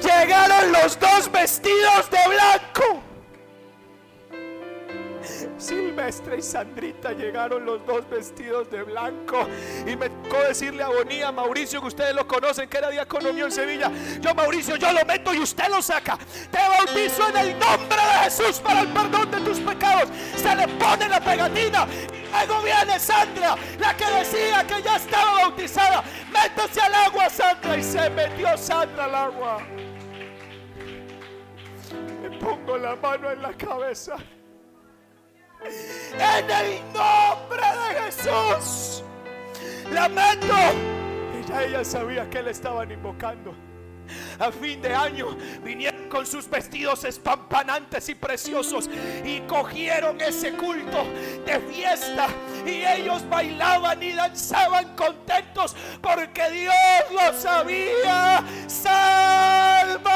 Llegaron 0.00 0.72
los 0.72 0.98
dos 0.98 1.30
vestidos 1.32 2.10
de 2.10 2.18
blanco. 2.28 3.02
Silvestre 5.58 6.38
y 6.38 6.42
Sandrita 6.42 7.12
llegaron 7.12 7.64
los 7.64 7.84
dos 7.84 8.08
vestidos 8.08 8.70
de 8.70 8.82
blanco 8.82 9.46
y 9.86 9.96
me 9.96 10.08
tocó 10.30 10.44
decirle 10.44 10.82
a 10.82 10.88
Bonía, 10.88 11.32
Mauricio, 11.32 11.80
que 11.80 11.88
ustedes 11.88 12.14
lo 12.14 12.26
conocen, 12.26 12.68
que 12.68 12.78
era 12.78 12.90
diácono 12.90 13.32
mío 13.32 13.46
en 13.46 13.52
Sevilla. 13.52 13.90
Yo, 14.20 14.34
Mauricio, 14.34 14.76
yo 14.76 14.92
lo 14.92 15.04
meto 15.04 15.34
y 15.34 15.38
usted 15.38 15.68
lo 15.68 15.82
saca. 15.82 16.16
Te 16.50 16.58
bautizo 16.58 17.28
en 17.28 17.36
el 17.36 17.58
nombre 17.58 17.96
de 17.96 18.24
Jesús 18.24 18.60
para 18.60 18.80
el 18.80 18.88
perdón 18.88 19.30
de 19.30 19.40
tus 19.40 19.58
pecados. 19.58 20.08
Se 20.36 20.54
le 20.54 20.68
pone 20.68 21.08
la 21.08 21.20
pegatina 21.20 21.86
luego 22.46 22.62
viene 22.62 22.98
Sandra, 22.98 23.56
la 23.78 23.96
que 23.96 24.04
decía 24.06 24.64
que 24.66 24.82
ya 24.82 24.96
estaba 24.96 25.42
bautizada. 25.42 26.04
Métase 26.32 26.80
al 26.80 26.94
agua, 26.94 27.28
Sandra, 27.28 27.76
y 27.76 27.82
se 27.82 28.08
metió 28.10 28.56
Sandra 28.56 29.04
al 29.04 29.14
agua. 29.14 29.58
Le 32.22 32.38
pongo 32.38 32.78
la 32.78 32.94
mano 32.96 33.30
en 33.30 33.42
la 33.42 33.52
cabeza. 33.54 34.16
En 36.14 36.50
el 36.50 36.92
nombre 36.92 37.62
de 37.62 38.00
Jesús. 38.02 39.02
Lamento. 39.92 40.54
Ella, 41.38 41.64
ella 41.64 41.84
sabía 41.84 42.28
que 42.28 42.42
le 42.42 42.50
estaban 42.50 42.90
invocando. 42.90 43.54
A 44.38 44.50
fin 44.50 44.80
de 44.82 44.94
año 44.94 45.36
vinieron 45.62 46.08
con 46.08 46.26
sus 46.26 46.48
vestidos 46.48 47.04
espampanantes 47.04 48.08
y 48.08 48.14
preciosos 48.14 48.88
y 49.24 49.40
cogieron 49.42 50.20
ese 50.20 50.52
culto 50.54 51.04
de 51.46 51.60
fiesta 51.72 52.28
y 52.66 52.84
ellos 52.84 53.28
bailaban 53.28 54.02
y 54.02 54.12
danzaban 54.12 54.96
contentos 54.96 55.76
porque 56.00 56.50
Dios 56.50 56.74
los 57.12 57.44
había 57.44 58.42
salvado. 58.66 60.10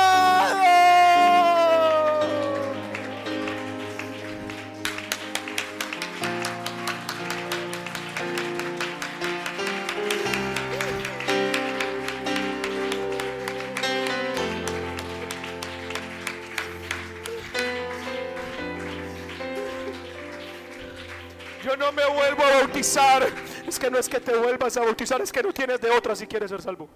No 21.78 21.90
me 21.92 22.06
vuelvo 22.06 22.42
a 22.42 22.60
bautizar. 22.60 23.26
Es 23.66 23.78
que 23.78 23.90
no 23.90 23.98
es 23.98 24.08
que 24.08 24.20
te 24.20 24.36
vuelvas 24.36 24.76
a 24.76 24.80
bautizar, 24.80 25.20
es 25.20 25.32
que 25.32 25.42
no 25.42 25.52
tienes 25.52 25.80
de 25.80 25.90
otra 25.90 26.14
si 26.14 26.26
quieres 26.26 26.50
ser 26.50 26.62
salvo. 26.62 26.88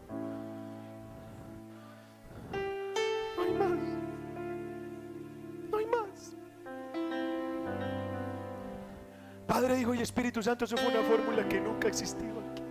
No 3.36 3.42
hay 3.42 3.52
más. 3.52 3.78
No 5.70 5.78
hay 5.78 5.86
más. 5.86 6.36
Padre, 9.46 9.80
Hijo 9.80 9.94
y 9.94 10.02
Espíritu 10.02 10.42
Santo, 10.42 10.64
eso 10.64 10.76
fue 10.76 10.88
una 10.88 11.02
fórmula 11.02 11.48
que 11.48 11.60
nunca 11.60 11.88
ha 11.88 11.90
existido 11.90 12.40
aquí. 12.52 12.62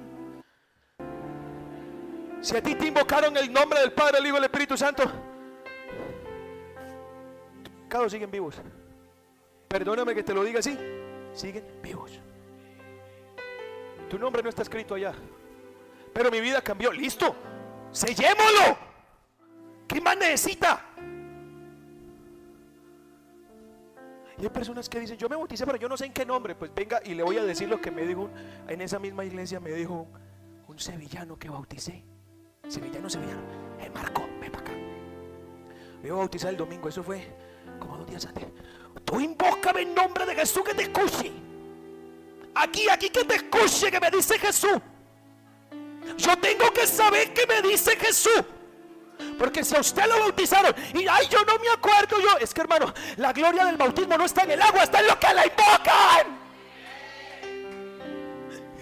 Si 2.42 2.56
a 2.56 2.62
ti 2.62 2.76
te 2.76 2.88
invocaron 2.88 3.36
el 3.36 3.52
nombre 3.52 3.80
del 3.82 3.92
Padre, 3.92 4.20
el 4.20 4.28
Hijo 4.28 4.36
y 4.36 4.40
el 4.40 4.46
Espíritu 4.46 4.78
Santo, 4.78 5.04
pecados 7.84 8.12
siguen 8.12 8.32
vivos. 8.32 8.56
Perdóname 9.68 10.16
que 10.16 10.24
te 10.24 10.34
lo 10.34 10.44
diga 10.44 10.60
así 10.60 10.78
siguen 11.38 11.64
vivos. 11.82 12.20
Tu 14.10 14.18
nombre 14.18 14.42
no 14.42 14.50
está 14.50 14.62
escrito 14.62 14.96
allá. 14.96 15.14
Pero 16.14 16.32
mi 16.32 16.42
vida 16.42 16.62
cambió. 16.62 16.92
Listo. 16.92 17.36
Sellémoslo. 17.92 18.78
¿Qué 19.88 20.02
más 20.02 20.18
necesita? 20.18 20.84
Y 24.40 24.44
hay 24.44 24.50
personas 24.50 24.88
que 24.88 25.00
dicen, 25.00 25.18
yo 25.18 25.28
me 25.28 25.36
bauticé, 25.36 25.66
pero 25.66 25.78
yo 25.78 25.90
no 25.90 25.98
sé 25.98 26.06
en 26.06 26.14
qué 26.14 26.26
nombre. 26.26 26.56
Pues 26.56 26.74
venga 26.74 27.02
y 27.04 27.16
le 27.16 27.24
voy 27.24 27.38
a 27.38 27.44
decir 27.44 27.68
lo 27.68 27.82
que 27.82 27.92
me 27.92 28.04
dijo. 28.06 28.30
En 28.68 28.82
esa 28.82 29.00
misma 29.00 29.26
iglesia 29.26 29.60
me 29.60 29.72
dijo 29.72 30.08
un 30.68 30.80
sevillano 30.80 31.38
que 31.38 31.50
bauticé. 31.50 32.04
Sevillano, 32.68 33.10
sevillano. 33.10 33.42
El 33.82 33.92
Marco, 33.92 34.28
ven 34.40 34.52
para 34.52 34.64
acá. 34.64 34.74
Me 36.02 36.08
iba 36.08 36.16
a 36.16 36.20
bautizar 36.20 36.52
el 36.52 36.58
domingo. 36.58 36.88
Eso 36.90 37.04
fue 37.04 37.28
como 37.80 37.98
dos 37.98 38.08
días 38.08 38.26
antes. 38.26 38.46
Tú 39.06 39.20
invócame 39.20 39.82
en 39.82 39.96
nombre 39.96 40.26
de 40.26 40.36
Jesús 40.36 40.64
que 40.64 40.74
te 40.74 40.84
escuche. 40.84 41.32
Aquí, 42.56 42.90
aquí 42.90 43.10
que 43.10 43.24
te 43.24 43.36
escuche 43.36 43.92
que 43.92 44.00
me 44.00 44.10
dice 44.10 44.40
Jesús. 44.40 44.80
Yo 46.18 46.38
tengo 46.38 46.72
que 46.72 46.88
saber 46.88 47.34
que 47.34 47.46
me 47.46 47.62
dice 47.62 47.96
Jesús. 47.96 48.44
Porque 49.38 49.64
si 49.64 49.76
a 49.76 49.80
usted 49.80 50.06
lo 50.06 50.20
bautizaron 50.20 50.74
y 50.94 51.08
ay, 51.08 51.28
yo 51.30 51.44
no 51.44 51.58
me 51.60 51.70
acuerdo 51.70 52.20
yo, 52.20 52.38
es 52.40 52.54
que 52.54 52.62
hermano, 52.62 52.94
la 53.18 53.34
gloria 53.34 53.66
del 53.66 53.78
bautismo 53.78 54.18
no 54.18 54.26
está 54.26 54.44
en 54.44 54.52
el 54.52 54.62
agua, 54.62 54.84
está 54.84 55.00
en 55.00 55.08
lo 55.08 55.20
que 55.20 55.34
la 55.34 55.46
invocan. 55.46 56.38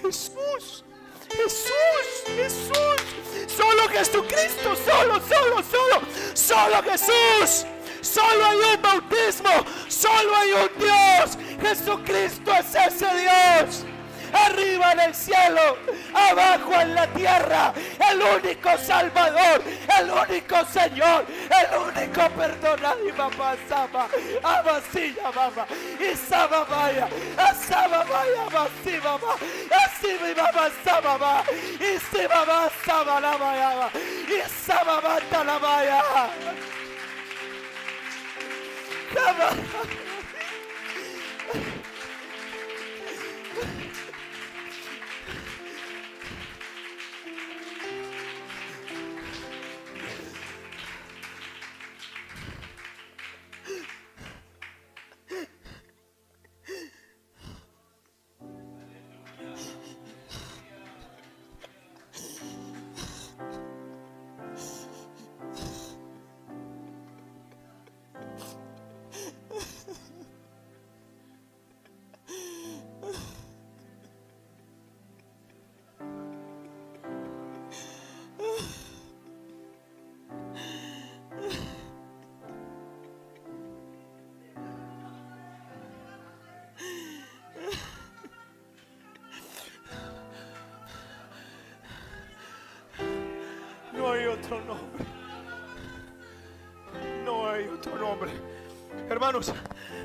Jesús, 0.01 0.83
Jesús, 1.29 2.23
Jesús, 2.27 3.51
solo 3.55 3.89
Jesucristo, 3.89 4.75
solo, 4.75 5.21
solo, 5.21 5.63
solo, 5.63 6.01
solo 6.33 6.83
Jesús. 6.83 7.65
Solo 8.05 8.45
hay 8.45 8.57
un 8.75 8.81
bautismo, 8.83 9.49
solo 9.87 10.35
hay 10.35 10.51
un 10.51 10.69
Dios. 10.77 11.37
Jesucristo 11.59 12.51
es 12.53 12.75
ese 12.75 13.07
Dios. 13.15 13.83
Arriba 14.31 14.91
en 14.91 14.99
el 14.99 15.15
cielo, 15.15 15.77
abajo 16.13 16.81
en 16.81 16.93
la 16.93 17.07
tierra, 17.07 17.73
el 18.11 18.21
único 18.21 18.77
Salvador, 18.77 19.63
el 19.97 20.11
único 20.11 20.57
Señor, 20.65 21.25
el 21.49 21.77
único 21.79 22.29
perdonado. 22.31 23.07
Y 23.07 23.11
mamá 23.13 23.55
sama, 23.69 24.07
amasilla 24.43 25.31
mamá, 25.33 25.65
y 25.99 26.15
sama 26.15 26.63
vaya, 26.65 27.07
asama 27.37 28.03
vaya, 28.03 28.43
amasi 28.47 28.97
mamá, 29.03 29.35
así 29.85 30.17
mi 30.21 30.35
mamá 30.35 30.69
sama 30.83 31.17
va, 31.17 31.43
y 31.79 31.97
si 31.97 32.27
mamá 32.27 32.69
sama 32.85 33.19
la 33.21 33.89
y 33.95 34.49
sama 34.65 35.01
mata 35.01 35.43
la. 35.43 36.84
Cavalo! 39.15 40.14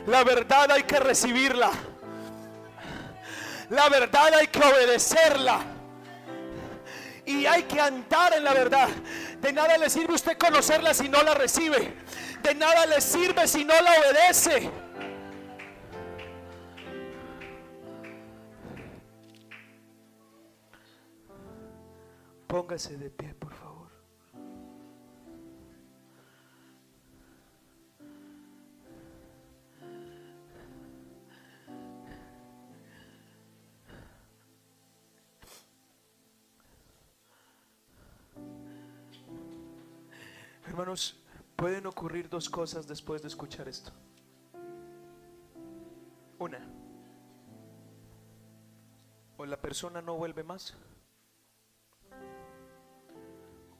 La 0.06 0.24
verdad 0.24 0.70
hay 0.72 0.82
que 0.82 0.98
recibirla. 0.98 1.70
La 3.70 3.88
verdad 3.88 4.34
hay 4.34 4.48
que 4.48 4.58
obedecerla. 4.58 5.60
Y 7.24 7.46
hay 7.46 7.62
que 7.64 7.80
andar 7.80 8.32
en 8.34 8.44
la 8.44 8.52
verdad. 8.52 8.88
De 9.40 9.52
nada 9.52 9.78
le 9.78 9.88
sirve 9.88 10.14
usted 10.14 10.36
conocerla 10.36 10.92
si 10.94 11.08
no 11.08 11.22
la 11.22 11.34
recibe. 11.34 11.94
De 12.42 12.54
nada 12.54 12.86
le 12.86 13.00
sirve 13.00 13.46
si 13.46 13.64
no 13.64 13.74
la 13.80 13.92
obedece. 14.00 14.70
Póngase 22.48 22.96
de 22.96 23.10
pie, 23.10 23.32
por 23.34 23.54
favor. 23.54 23.69
Pueden 41.54 41.86
ocurrir 41.86 42.28
dos 42.28 42.48
cosas 42.48 42.88
después 42.88 43.22
de 43.22 43.28
escuchar 43.28 43.68
esto. 43.68 43.92
Una, 46.38 46.58
o 49.36 49.44
la 49.44 49.60
persona 49.60 50.02
no 50.02 50.16
vuelve 50.16 50.42
más, 50.42 50.74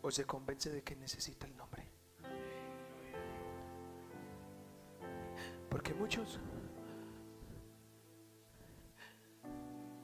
o 0.02 0.10
se 0.10 0.24
convence 0.24 0.70
de 0.70 0.82
que 0.82 0.94
necesita 0.94 1.46
el 1.46 1.56
nombre. 1.56 1.88
Porque 5.68 5.94
muchos 5.94 6.38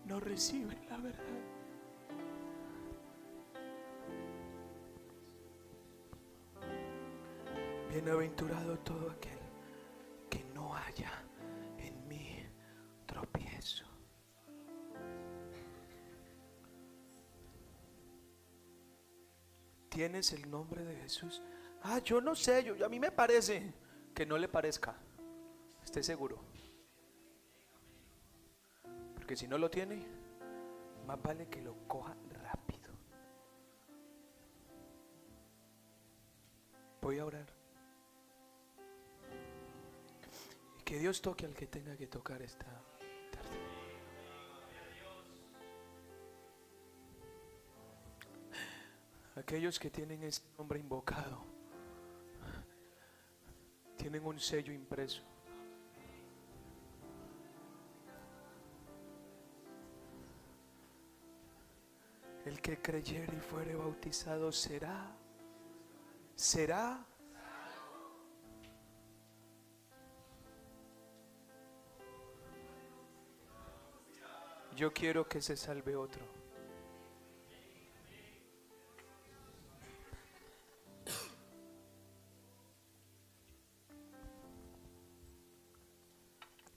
no 0.07 0.19
reciben 0.19 0.89
la 0.89 0.97
verdad. 0.97 1.56
Bienaventurado 7.97 8.79
todo 8.81 9.11
aquel 9.11 9.39
que 10.29 10.45
no 10.53 10.77
haya 10.77 11.11
en 11.79 12.07
mí 12.07 12.47
tropiezo. 13.07 13.87
¿Tienes 19.89 20.31
el 20.33 20.51
nombre 20.51 20.85
de 20.85 20.95
Jesús? 20.97 21.41
Ah, 21.85 21.99
yo 22.01 22.21
no 22.21 22.35
sé, 22.35 22.63
yo, 22.65 22.85
a 22.85 22.89
mí 22.91 23.01
me 23.01 23.11
parece 23.11 23.73
que 24.15 24.27
no 24.27 24.37
le 24.37 24.49
parezca. 24.49 24.95
Esté 25.83 26.03
seguro. 26.03 26.39
Porque 29.15 29.37
si 29.37 29.49
no 29.49 29.57
lo 29.57 29.71
tiene, 29.71 30.07
más 31.07 31.23
vale 31.23 31.49
que 31.49 31.63
lo 31.63 31.75
coja 31.89 32.15
rápido. 32.45 32.93
Voy 37.01 37.19
a 37.21 37.25
orar. 37.25 37.56
Que 40.87 41.01
Dios 41.01 41.21
toque 41.21 41.45
al 41.45 41.53
que 41.53 41.67
tenga 41.67 41.97
que 41.97 42.07
tocar 42.07 42.41
esta 42.41 42.65
tarde. 43.33 43.59
Aquellos 49.35 49.81
que 49.81 49.91
tienen 49.91 50.23
este 50.23 50.49
nombre 50.57 50.79
invocado, 50.79 51.43
tienen 53.97 54.25
un 54.25 54.39
sello 54.39 54.73
impreso. 54.73 55.23
El 62.45 62.61
que 62.61 62.81
creyere 62.81 63.37
y 63.37 63.41
fuere 63.41 63.75
bautizado 63.75 64.53
será, 64.53 65.11
será. 66.37 67.05
Yo 74.77 74.93
quiero 74.93 75.27
que 75.27 75.41
se 75.41 75.57
salve 75.57 75.97
otro. 75.97 76.23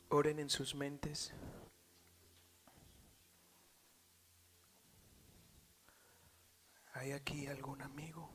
Oren 0.08 0.40
en 0.40 0.50
sus 0.50 0.76
mentes. 0.76 1.34
¿Hay 6.94 7.12
aquí 7.12 7.48
algún 7.48 7.82
amigo 7.82 8.30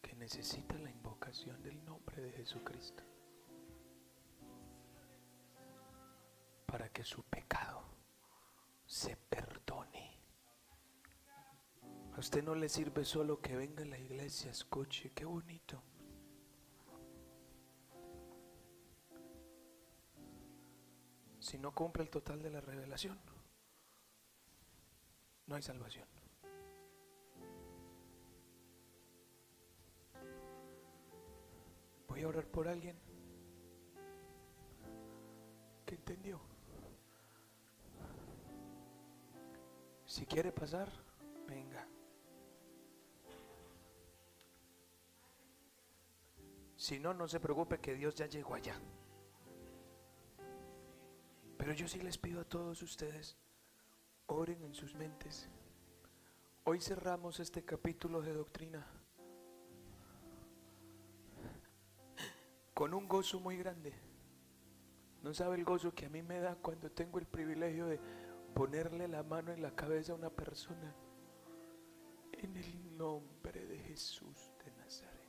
que 0.00 0.14
necesita 0.14 0.78
la 0.78 0.90
invocación 0.90 1.60
del 1.64 1.84
nombre 1.84 2.22
de 2.22 2.30
Jesucristo 2.30 3.02
para 6.74 6.88
que 6.88 7.04
su 7.04 7.22
pecado 7.22 7.84
se 8.84 9.14
perdone. 9.16 10.18
A 12.16 12.18
usted 12.18 12.42
no 12.42 12.56
le 12.56 12.68
sirve 12.68 13.04
solo 13.04 13.40
que 13.40 13.54
venga 13.54 13.84
a 13.84 13.86
la 13.86 13.96
iglesia, 13.96 14.50
escuche, 14.50 15.12
qué 15.12 15.24
bonito. 15.24 15.80
Si 21.38 21.58
no 21.58 21.72
cumple 21.72 22.02
el 22.02 22.10
total 22.10 22.42
de 22.42 22.50
la 22.50 22.60
revelación, 22.60 23.20
no 25.46 25.54
hay 25.54 25.62
salvación. 25.62 26.08
Voy 32.08 32.22
a 32.22 32.26
orar 32.26 32.48
por 32.48 32.66
alguien 32.66 32.98
que 35.86 35.94
entendió. 35.94 36.53
Si 40.14 40.26
quiere 40.26 40.52
pasar, 40.52 40.88
venga. 41.48 41.84
Si 46.76 47.00
no, 47.00 47.12
no 47.12 47.26
se 47.26 47.40
preocupe 47.40 47.80
que 47.80 47.94
Dios 47.94 48.14
ya 48.14 48.26
llegó 48.26 48.54
allá. 48.54 48.80
Pero 51.58 51.72
yo 51.72 51.88
sí 51.88 52.00
les 52.00 52.16
pido 52.16 52.42
a 52.42 52.44
todos 52.44 52.80
ustedes, 52.82 53.36
oren 54.26 54.62
en 54.62 54.72
sus 54.72 54.94
mentes. 54.94 55.50
Hoy 56.62 56.80
cerramos 56.80 57.40
este 57.40 57.64
capítulo 57.64 58.22
de 58.22 58.34
doctrina 58.34 58.86
con 62.72 62.94
un 62.94 63.08
gozo 63.08 63.40
muy 63.40 63.56
grande. 63.56 63.92
No 65.24 65.34
sabe 65.34 65.56
el 65.56 65.64
gozo 65.64 65.92
que 65.92 66.06
a 66.06 66.08
mí 66.08 66.22
me 66.22 66.38
da 66.38 66.54
cuando 66.54 66.88
tengo 66.88 67.18
el 67.18 67.26
privilegio 67.26 67.86
de 67.86 67.98
ponerle 68.54 69.08
la 69.08 69.22
mano 69.22 69.52
en 69.52 69.60
la 69.60 69.74
cabeza 69.74 70.12
a 70.12 70.16
una 70.16 70.30
persona 70.30 70.94
en 72.32 72.56
el 72.56 72.96
nombre 72.96 73.66
de 73.66 73.78
Jesús 73.78 74.52
de 74.64 74.70
Nazaret. 74.72 75.28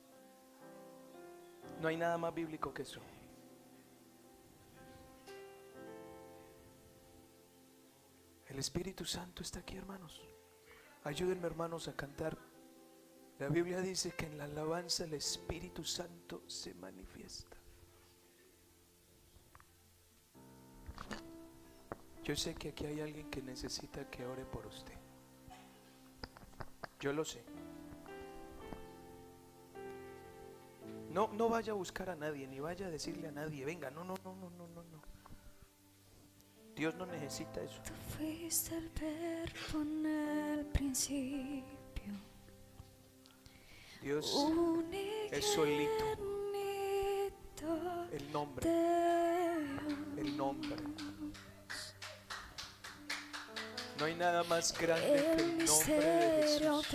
No 1.81 1.87
hay 1.87 1.97
nada 1.97 2.17
más 2.17 2.33
bíblico 2.33 2.73
que 2.73 2.83
eso. 2.83 3.01
El 8.47 8.59
Espíritu 8.59 9.03
Santo 9.05 9.41
está 9.41 9.59
aquí, 9.59 9.75
hermanos. 9.75 10.21
Ayúdenme, 11.03 11.47
hermanos, 11.47 11.87
a 11.87 11.95
cantar. 11.95 12.37
La 13.39 13.49
Biblia 13.49 13.81
dice 13.81 14.11
que 14.11 14.27
en 14.27 14.37
la 14.37 14.45
alabanza 14.45 15.03
el 15.03 15.13
Espíritu 15.13 15.83
Santo 15.83 16.43
se 16.47 16.73
manifiesta. 16.73 17.57
Yo 22.25 22.35
sé 22.35 22.55
que 22.55 22.69
aquí 22.69 22.87
hay 22.87 23.01
alguien 23.01 23.29
que 23.29 23.39
necesita 23.43 24.09
que 24.09 24.25
ore 24.25 24.45
por 24.45 24.65
usted. 24.65 24.95
Yo 26.99 27.13
lo 27.13 27.23
sé. 27.23 27.43
No, 31.11 31.29
no 31.33 31.49
vaya 31.49 31.73
a 31.73 31.75
buscar 31.75 32.09
a 32.09 32.15
nadie, 32.15 32.47
ni 32.47 32.59
vaya 32.59 32.87
a 32.87 32.89
decirle 32.89 33.27
a 33.27 33.31
nadie, 33.31 33.63
venga, 33.63 33.91
no, 33.91 34.03
no, 34.03 34.15
no, 34.23 34.33
no, 34.35 34.49
no, 34.49 34.67
no, 34.67 34.83
no. 34.83 35.01
Dios 36.75 36.95
no 36.95 37.05
necesita 37.05 37.61
eso. 37.61 37.79
Tú 37.83 37.93
fuiste 38.17 38.75
el 38.75 38.89
verbo 38.89 39.81
en 39.83 40.05
el 40.05 40.65
principio. 40.65 42.13
Dios 44.01 44.35
es 45.31 45.45
solito. 45.45 46.05
El 48.11 48.31
nombre. 48.31 48.69
El 50.17 50.35
nombre. 50.35 50.75
No 54.05 54.09
hay 54.09 54.17
nada 54.17 54.43
más 54.43 54.71
grande 54.77 55.35
que 55.35 55.41
el 55.41 55.65
nombre 55.65 55.99
de 55.99 56.43
Jesús. 56.43 56.93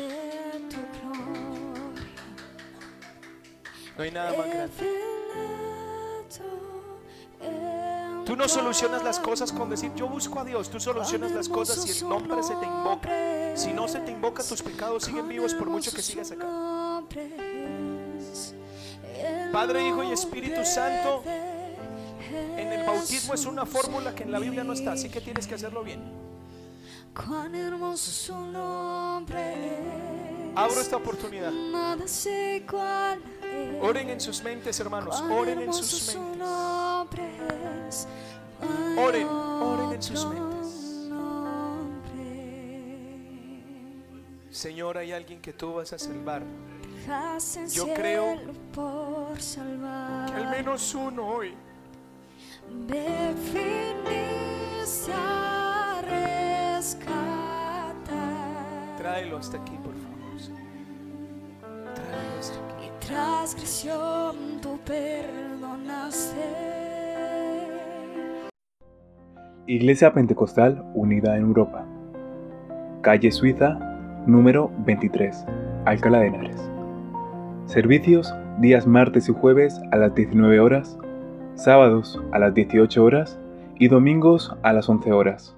No 3.96 4.04
hay 4.04 4.12
nada 4.12 4.32
más 4.38 4.46
grande. 4.46 4.72
Tú 8.24 8.36
no 8.36 8.46
solucionas 8.46 9.02
las 9.02 9.18
cosas 9.18 9.50
con 9.50 9.68
decir 9.70 9.90
yo 9.96 10.06
busco 10.06 10.38
a 10.38 10.44
Dios, 10.44 10.70
tú 10.70 10.78
solucionas 10.78 11.32
las 11.32 11.48
cosas 11.48 11.82
si 11.82 11.98
el 11.98 12.08
nombre 12.08 12.44
se 12.44 12.54
te 12.54 12.66
invoca. 12.66 13.08
Si 13.56 13.72
no 13.72 13.88
se 13.88 13.98
te 13.98 14.12
invoca, 14.12 14.44
tus 14.44 14.62
pecados 14.62 15.02
siguen 15.02 15.26
vivos 15.28 15.52
por 15.54 15.68
mucho 15.68 15.90
que 15.90 16.02
sigas 16.02 16.30
acá. 16.30 16.46
Padre, 19.52 19.88
Hijo 19.88 20.04
y 20.04 20.12
Espíritu 20.12 20.64
Santo, 20.64 21.24
en 21.26 22.72
el 22.72 22.86
bautismo 22.86 23.34
es 23.34 23.46
una 23.46 23.66
fórmula 23.66 24.14
que 24.14 24.22
en 24.22 24.30
la 24.30 24.38
Biblia 24.38 24.62
no 24.62 24.74
está, 24.74 24.92
así 24.92 25.08
que 25.08 25.20
tienes 25.20 25.48
que 25.48 25.56
hacerlo 25.56 25.82
bien. 25.82 26.29
Cuán 27.14 27.54
hermoso 27.54 28.10
su 28.10 28.34
nombre. 28.34 29.54
Abro 30.54 30.80
esta 30.80 30.96
oportunidad. 30.96 31.50
Nada. 31.50 32.04
Oren 33.82 34.10
en 34.10 34.20
sus 34.20 34.42
mentes, 34.42 34.78
hermanos. 34.80 35.20
Oren 35.22 35.60
en 35.60 35.72
sus 35.72 35.86
su 35.86 36.18
mentes. 36.18 38.06
Oren, 38.96 39.26
oren 39.26 39.92
en 39.92 40.02
sus 40.02 40.26
mentes. 40.26 40.50
Señor, 44.50 44.98
hay 44.98 45.12
alguien 45.12 45.40
que 45.40 45.52
tú 45.52 45.74
vas 45.74 45.92
a 45.92 45.98
salvar. 45.98 46.42
Yo 47.72 47.94
creo. 47.94 48.36
Que 48.74 50.34
al 50.34 50.50
menos 50.50 50.94
uno 50.94 51.26
hoy. 51.26 51.54
Me 52.68 53.34
Tráelo 59.00 59.38
hasta 59.38 59.56
aquí, 59.56 59.72
por 59.82 59.94
favor. 59.94 60.38
Señor. 60.38 60.60
Tráelo 61.94 62.38
hasta 62.38 62.58
aquí. 62.58 62.84
Y 62.84 63.06
transgresión 63.06 64.36
tú 64.60 64.78
perdonaste. 64.84 66.36
Iglesia 69.66 70.12
Pentecostal 70.12 70.84
Unida 70.94 71.34
en 71.38 71.44
Europa. 71.44 71.86
Calle 73.00 73.32
Suiza, 73.32 73.78
número 74.26 74.70
23, 74.84 75.46
Alcalá 75.86 76.18
de 76.20 76.26
Henares. 76.26 76.70
Servicios 77.64 78.34
días 78.58 78.86
martes 78.86 79.30
y 79.30 79.32
jueves 79.32 79.80
a 79.92 79.96
las 79.96 80.14
19 80.14 80.60
horas, 80.60 80.98
sábados 81.54 82.20
a 82.32 82.38
las 82.38 82.52
18 82.52 83.02
horas 83.02 83.40
y 83.78 83.88
domingos 83.88 84.54
a 84.62 84.74
las 84.74 84.90
11 84.90 85.10
horas. 85.10 85.56